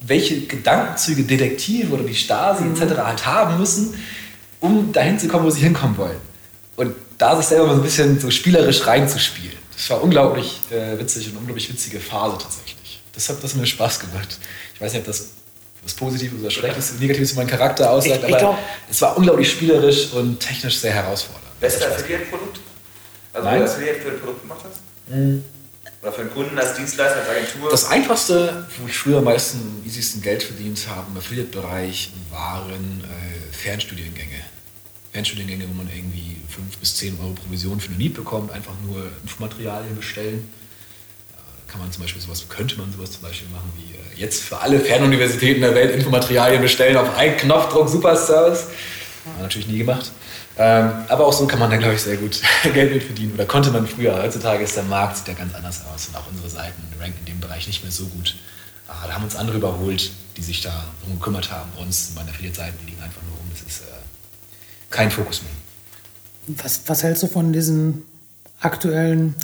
[0.06, 2.96] welche Gedankenzüge Detektive oder die Stasi etc.
[2.98, 3.94] halt haben müssen,
[4.60, 6.16] um dahin zu kommen, wo sie hinkommen wollen.
[6.76, 9.56] Und da sich selber mal so ein bisschen so spielerisch reinzuspielen.
[9.76, 13.00] Das war unglaublich äh, witzig und unglaublich witzige Phase tatsächlich.
[13.12, 14.38] Das hat, das hat mir Spaß gemacht.
[14.74, 15.28] Ich weiß nicht, ob das
[15.84, 18.58] was Positives oder Schlechtes, Negatives für meinen Charakter aussagt, Ich- ich aber glaub-
[18.90, 21.44] es war unglaublich spielerisch und technisch sehr herausfordernd.
[21.60, 22.60] Beste Hat Spaß Affiliate-Produkt?
[23.34, 23.60] Also, Nein.
[23.60, 24.80] wo du Affiliate für ein Produkt gemacht hast?
[26.04, 27.70] Oder für einen Kunden als Dienstleister, als Agentur?
[27.70, 33.02] Das einfachste, wo ich früher am meisten, am easiesten Geld verdient habe im Affiliate-Bereich, waren
[33.04, 34.44] äh, Fernstudiengänge.
[35.12, 39.06] Fernstudiengänge, wo man irgendwie 5 bis 10 Euro Provision für eine Miet bekommt, einfach nur
[39.22, 40.46] Infomaterialien bestellen.
[41.32, 44.42] Da kann man zum Beispiel sowas, könnte man sowas zum Beispiel machen wie äh, jetzt
[44.42, 48.64] für alle Fernuniversitäten der Welt Infomaterialien bestellen auf einen Knopfdruck, super Service.
[49.24, 50.12] Haben wir natürlich nie gemacht.
[50.56, 52.40] Ähm, aber auch so kann man da, glaube ich, sehr gut
[52.74, 53.34] Geld mit verdienen.
[53.34, 54.22] Oder konnte man früher.
[54.22, 57.26] Heutzutage ist der Markt sieht ja ganz anders aus und auch unsere Seiten ranken in
[57.26, 58.36] dem Bereich nicht mehr so gut.
[58.86, 61.70] Aber da haben uns andere überholt, die sich da drum gekümmert haben.
[61.76, 63.46] Bei uns, meine Affiliate-Seiten, die liegen einfach nur rum.
[63.50, 63.92] Das ist äh,
[64.90, 66.56] kein Fokus mehr.
[66.62, 68.02] Was, was hältst du von diesen
[68.60, 69.34] aktuellen,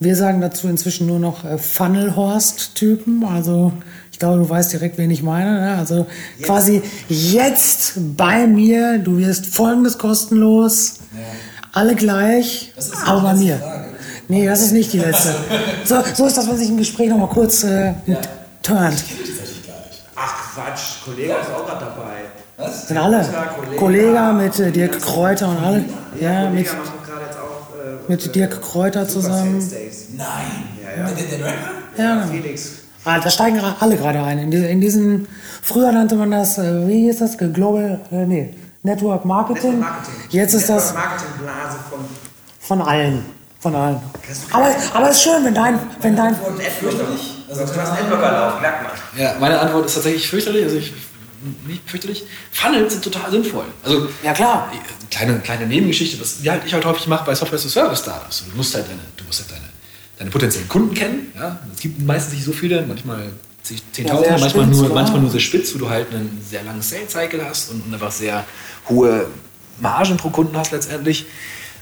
[0.00, 3.24] wir sagen dazu inzwischen nur noch äh, Funnelhorst-Typen?
[3.24, 3.72] Also
[4.18, 5.60] ich glaube, du weißt direkt, wen ich meine.
[5.60, 5.76] Ne?
[5.78, 6.08] Also
[6.42, 10.94] quasi jetzt bei mir, du wirst folgendes kostenlos,
[11.72, 12.72] alle gleich,
[13.06, 13.58] aber bei mir.
[13.58, 13.84] Frage.
[14.26, 15.36] Nee, das ist nicht die letzte.
[15.84, 17.94] So, so ist das, was sich im Gespräch noch mal kurz äh,
[18.60, 19.04] turnt.
[20.16, 22.16] Ach Quatsch, Kollege ist auch gerade dabei.
[22.56, 22.88] Was?
[22.88, 23.24] Sind alle.
[23.76, 25.84] Kollege mit äh, Dirk Kräuter und alle.
[26.20, 29.58] Ja, mit, Kollege macht gerade jetzt auch äh, mit Dirk Kräuter zusammen.
[30.16, 30.26] Nein.
[30.82, 31.10] Ja, ja.
[31.12, 32.04] Der, der?
[32.04, 32.87] Ja, Felix.
[33.04, 34.38] Ah, da steigen alle gerade ein.
[34.38, 35.28] In, in diesen,
[35.62, 37.38] früher nannte man das, äh, wie hieß das?
[37.38, 39.78] Global, äh, nee, Network Marketing.
[39.78, 40.14] Network Marketing.
[40.30, 42.00] Jetzt ist das Marketingblase von
[42.68, 43.24] von allen.
[43.60, 43.98] Von allen.
[44.52, 47.44] Aber, aber es ist schön, wenn dein, wenn dein, Fürchterlich.
[47.48, 48.92] Also, du hast Networker laufen, merkt man.
[49.18, 50.64] Ja, meine Antwort ist tatsächlich fürchterlich.
[50.64, 50.92] Also ich,
[51.66, 52.24] nicht fürchterlich.
[52.52, 53.64] Funnels sind total sinnvoll.
[53.82, 54.70] Also ja klar.
[55.10, 58.00] kleine, kleine Nebengeschichte, was die halt ich halt häufig mache bei Software as a Service
[58.00, 58.44] Startups.
[58.50, 59.67] Du musst halt deine, du musst halt deine,
[60.18, 61.32] deine potenziellen Kunden kennen.
[61.36, 61.60] Ja?
[61.74, 63.30] Es gibt meistens nicht so viele, manchmal
[63.62, 66.40] zig- Ja, 10.000, sehr manchmal, spitz, nur, manchmal nur sehr spitz, wo du halt einen
[66.48, 68.44] sehr langen Sales Cycle hast und, und einfach sehr
[68.88, 69.26] hohe
[69.80, 71.26] Margen pro Kunden hast letztendlich.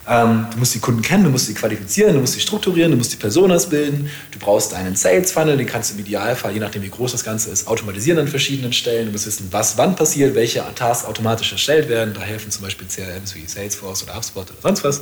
[0.08, 2.96] Ähm, du musst die Kunden kennen, du musst sie qualifizieren, du musst sie strukturieren, du
[2.96, 4.08] musst die Personas bilden.
[4.30, 7.24] Du brauchst einen Sales Funnel, den kannst du im Idealfall, je nachdem wie groß das
[7.24, 9.06] Ganze ist, automatisieren an verschiedenen Stellen.
[9.06, 12.14] Du musst wissen, was wann passiert, welche Tasks automatisch erstellt werden.
[12.14, 15.00] Da helfen zum Beispiel CRMs wie Salesforce oder HubSpot oder sonst was.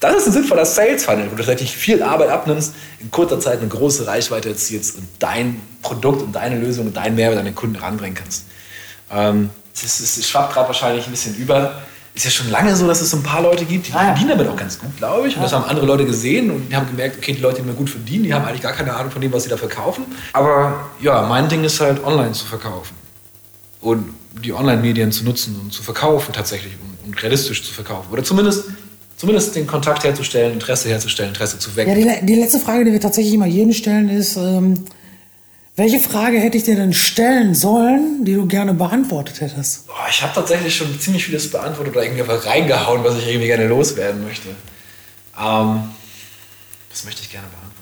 [0.00, 3.60] Das ist ein sinnvoller Sales Funnel, wo du tatsächlich viel Arbeit abnimmst, in kurzer Zeit
[3.60, 7.54] eine große Reichweite erzielst und dein Produkt und deine Lösung und deinen Mehrwert an den
[7.54, 8.44] Kunden ranbringen kannst.
[9.10, 11.82] Ähm, es, ist, es schwappt gerade wahrscheinlich ein bisschen über
[12.14, 14.06] ist ja schon lange so, dass es so ein paar Leute gibt, die ah, ja.
[14.06, 15.36] verdienen damit auch ganz gut, glaube ich.
[15.36, 17.74] Und das haben andere Leute gesehen und die haben gemerkt, okay, die Leute, die mir
[17.74, 20.04] gut verdienen, die haben eigentlich gar keine Ahnung von dem, was sie da verkaufen.
[20.32, 22.94] Aber ja, mein Ding ist halt, online zu verkaufen.
[23.80, 28.06] Und die Online-Medien zu nutzen und zu verkaufen tatsächlich und, und, realistisch zu verkaufen.
[28.12, 28.66] Oder zumindest,
[29.24, 31.98] zumindest den Kontakt herzustellen, Interesse herzustellen, Interesse zu wecken.
[31.98, 34.84] Ja, die, die letzte Frage, die wir tatsächlich immer jedem stellen, ist, ähm,
[35.76, 39.86] welche Frage hätte ich dir denn stellen sollen, die du gerne beantwortet hättest?
[39.88, 43.46] Oh, ich habe tatsächlich schon ziemlich vieles beantwortet oder irgendwie einfach reingehauen, was ich irgendwie
[43.46, 44.50] gerne loswerden möchte.
[44.50, 45.88] Ähm,
[46.90, 47.72] was möchte ich gerne beantworten?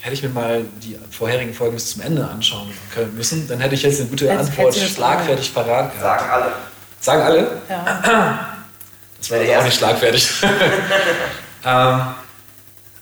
[0.00, 3.76] Hätte ich mir mal die vorherigen Folgen bis zum Ende anschauen können müssen, dann hätte
[3.76, 6.20] ich jetzt eine gute jetzt Antwort schlagfertig parat gehabt.
[6.20, 6.52] Sagen alle.
[7.00, 7.62] Sagen alle?
[7.70, 8.51] Ja.
[9.22, 10.28] Das war also auch nicht schlagfertig.
[11.64, 12.00] ähm,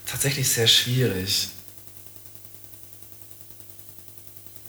[0.05, 1.49] tatsächlich sehr schwierig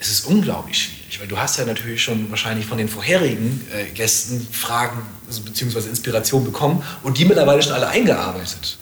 [0.02, 3.88] es ist unglaublich schwierig, weil du hast ja natürlich schon wahrscheinlich von den vorherigen äh,
[3.90, 5.88] Gästen Fragen also, bzw.
[5.88, 8.78] Inspiration bekommen und die mittlerweile schon alle eingearbeitet.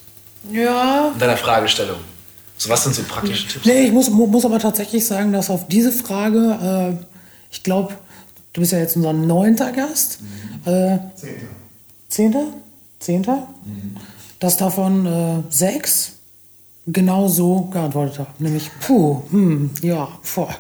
[0.51, 1.11] Ja.
[1.13, 1.99] In deiner Fragestellung.
[2.57, 3.67] So, was sind so praktische Tipps?
[3.67, 7.05] Nee, ich muss, muss aber tatsächlich sagen, dass auf diese Frage, äh,
[7.51, 7.95] ich glaube,
[8.55, 10.21] du bist ja jetzt unser neunter Gast.
[10.23, 10.73] Mhm.
[10.73, 11.47] Äh, Zehnter.
[12.09, 12.47] Zehnter?
[13.01, 13.49] Zehnter?
[13.65, 13.97] Mhm.
[14.39, 16.13] Dass davon äh, sechs
[16.87, 18.31] genau so geantwortet habe.
[18.39, 20.55] Nämlich, puh, hm, ja, boah.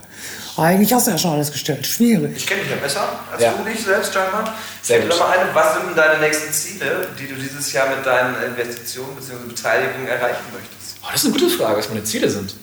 [0.56, 1.86] Eigentlich hast du ja schon alles gestellt.
[1.86, 2.36] Schwierig.
[2.36, 3.52] Ich kenne dich ja besser als ja.
[3.52, 4.54] du dich selbst, scheinbar.
[4.82, 5.12] Sehr gut.
[5.12, 9.48] Eine, was sind denn deine nächsten Ziele, die du dieses Jahr mit deinen Investitionen bzw.
[9.48, 10.98] Beteiligungen erreichen möchtest?
[11.02, 12.54] Oh, das ist eine gute Frage, was meine Ziele sind.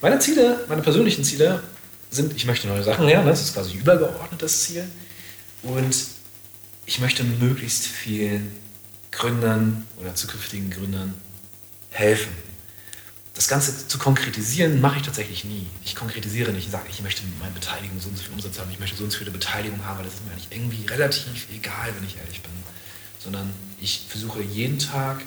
[0.00, 1.62] Meine Ziele, meine persönlichen Ziele
[2.10, 4.84] sind, ich möchte neue Sachen lernen, das ist quasi übergeordnetes Ziel.
[5.62, 5.94] Und
[6.86, 8.56] ich möchte möglichst vielen
[9.12, 11.14] Gründern oder zukünftigen Gründern
[11.90, 12.32] helfen
[13.34, 15.66] das Ganze zu konkretisieren, mache ich tatsächlich nie.
[15.84, 18.70] Ich konkretisiere nicht, ich sage, ich möchte meine Beteiligung so und so viel Umsatz haben,
[18.70, 21.46] ich möchte so und so viele Beteiligung haben, weil das ist mir eigentlich irgendwie relativ
[21.50, 22.52] egal, wenn ich ehrlich bin.
[23.18, 25.22] Sondern ich versuche jeden Tag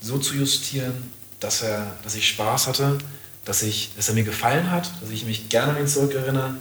[0.00, 2.98] so zu justieren, dass, er, dass ich Spaß hatte,
[3.44, 6.56] dass, ich, dass er mir gefallen hat, dass ich mich gerne an ihn zurückerinnere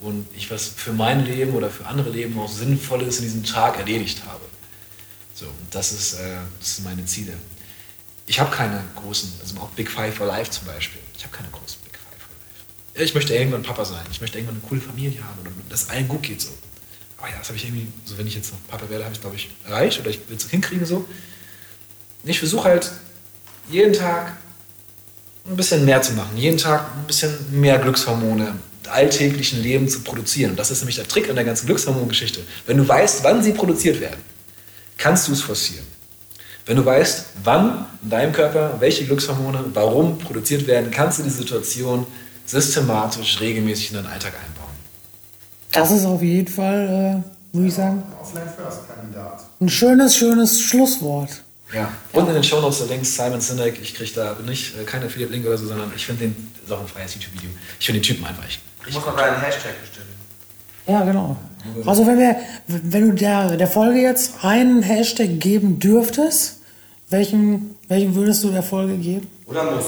[0.00, 3.78] und ich was für mein Leben oder für andere Leben auch Sinnvolles in diesem Tag
[3.78, 4.40] erledigt habe.
[5.42, 7.34] So, das, ist, äh, das sind meine Ziele
[8.26, 11.00] ich habe keine großen, also auch Big Five for Life zum Beispiel.
[11.16, 12.30] Ich habe keine großen Big Five for
[12.94, 13.04] Life.
[13.04, 14.04] Ich möchte irgendwann Papa sein.
[14.10, 16.50] Ich möchte irgendwann eine coole Familie haben oder dass allen gut geht so.
[17.18, 19.20] Aber ja, das habe ich irgendwie, so wenn ich jetzt noch Papa werde, habe ich
[19.20, 21.06] glaube ich erreicht oder ich will es hinkriegen so.
[22.24, 22.90] Ich versuche halt
[23.68, 24.36] jeden Tag
[25.46, 28.48] ein bisschen mehr zu machen, jeden Tag ein bisschen mehr Glückshormone
[28.84, 30.52] im alltäglichen Leben zu produzieren.
[30.52, 32.40] Und das ist nämlich der Trick an der ganzen Glückshormongeschichte.
[32.66, 34.20] Wenn du weißt, wann sie produziert werden,
[35.02, 35.86] kannst du es forcieren.
[36.64, 41.30] Wenn du weißt, wann in deinem Körper welche Glückshormone warum produziert werden, kannst du die
[41.30, 42.06] Situation
[42.46, 44.70] systematisch, regelmäßig in deinen Alltag einbauen.
[45.72, 47.22] Das ist auf jeden Fall,
[47.52, 48.02] äh, würde ich sagen,
[49.60, 51.42] ein schönes, schönes Schlusswort.
[51.74, 55.02] Ja, und in den Shownotes der Links Simon Sinek, ich kriege da nicht äh, kein
[55.02, 57.50] Affiliate-Link oder so, sondern ich finde den, das ist auch ein freies YouTube-Video,
[57.80, 58.44] ich finde den Typen einfach.
[58.46, 60.12] Ich, ich muss noch einen Hashtag bestimmen.
[60.86, 61.36] Ja, genau.
[61.86, 62.36] Also wenn wir,
[62.66, 66.58] wenn du der, der Folge jetzt einen Hashtag geben dürftest,
[67.08, 69.28] welchen, welchen würdest du der Folge geben?
[69.46, 69.84] Oder muss?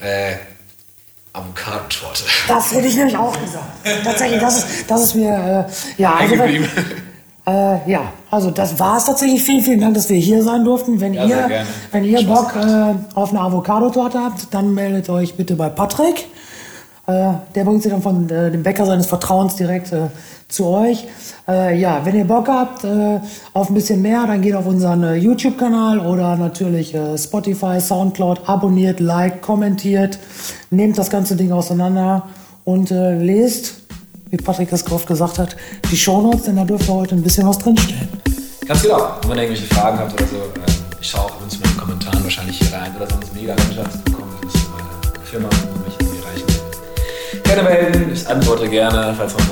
[0.00, 0.36] Äh,
[1.32, 2.24] Avocadotorte.
[2.48, 3.64] Das hätte ich nämlich auch gesagt.
[4.04, 6.14] Tatsächlich, das ist, das ist mir, äh, ja.
[6.14, 6.64] Also, wenn,
[7.46, 9.42] äh, ja, also das war es tatsächlich.
[9.42, 11.00] Vielen, vielen Dank, dass wir hier sein durften.
[11.00, 15.54] Wenn ja, ihr, wenn ihr Bock äh, auf eine Avocadotorte habt, dann meldet euch bitte
[15.54, 16.26] bei Patrick.
[17.06, 20.08] Äh, der bringt sie dann von äh, dem Bäcker seines Vertrauens direkt äh,
[20.48, 21.06] zu euch.
[21.46, 23.20] Äh, ja, wenn ihr Bock habt äh,
[23.52, 28.98] auf ein bisschen mehr, dann geht auf unseren äh, YouTube-Kanal oder natürlich Spotify, Soundcloud, abonniert,
[28.98, 30.18] liked, kommentiert,
[30.70, 32.24] nehmt das ganze Ding auseinander
[32.64, 33.74] und lest,
[34.30, 35.56] wie Patrick es oft gesagt hat,
[35.90, 38.08] die Shownotes, denn da dürfte heute ein bisschen was drinstehen.
[38.66, 38.96] Ganz genau.
[38.96, 40.36] Und wenn ihr irgendwelche Fragen habt oder so,
[41.00, 44.34] ich schaue auch uns mit den Kommentaren wahrscheinlich hier rein oder sonst mega Landschaft bekommen.
[44.42, 45.48] Das ist meine Firma
[47.46, 48.12] gerne melden.
[48.12, 49.46] Ich antworte gerne, falls man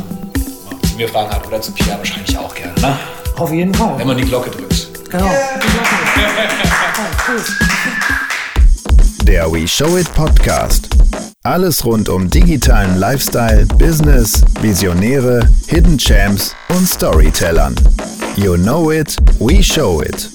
[0.83, 2.73] zu mir Fragen hat oder zu Pia wahrscheinlich auch gerne.
[2.81, 2.99] Ne?
[3.37, 3.99] Auf jeden Fall.
[3.99, 5.11] Wenn man die Glocke drückt.
[5.11, 5.25] Genau.
[5.27, 7.45] Die Glocke.
[9.25, 10.89] Der We Show It Podcast.
[11.45, 17.75] Alles rund um digitalen Lifestyle, Business, Visionäre, Hidden Champs und Storytellern.
[18.37, 20.31] You know it, we show it.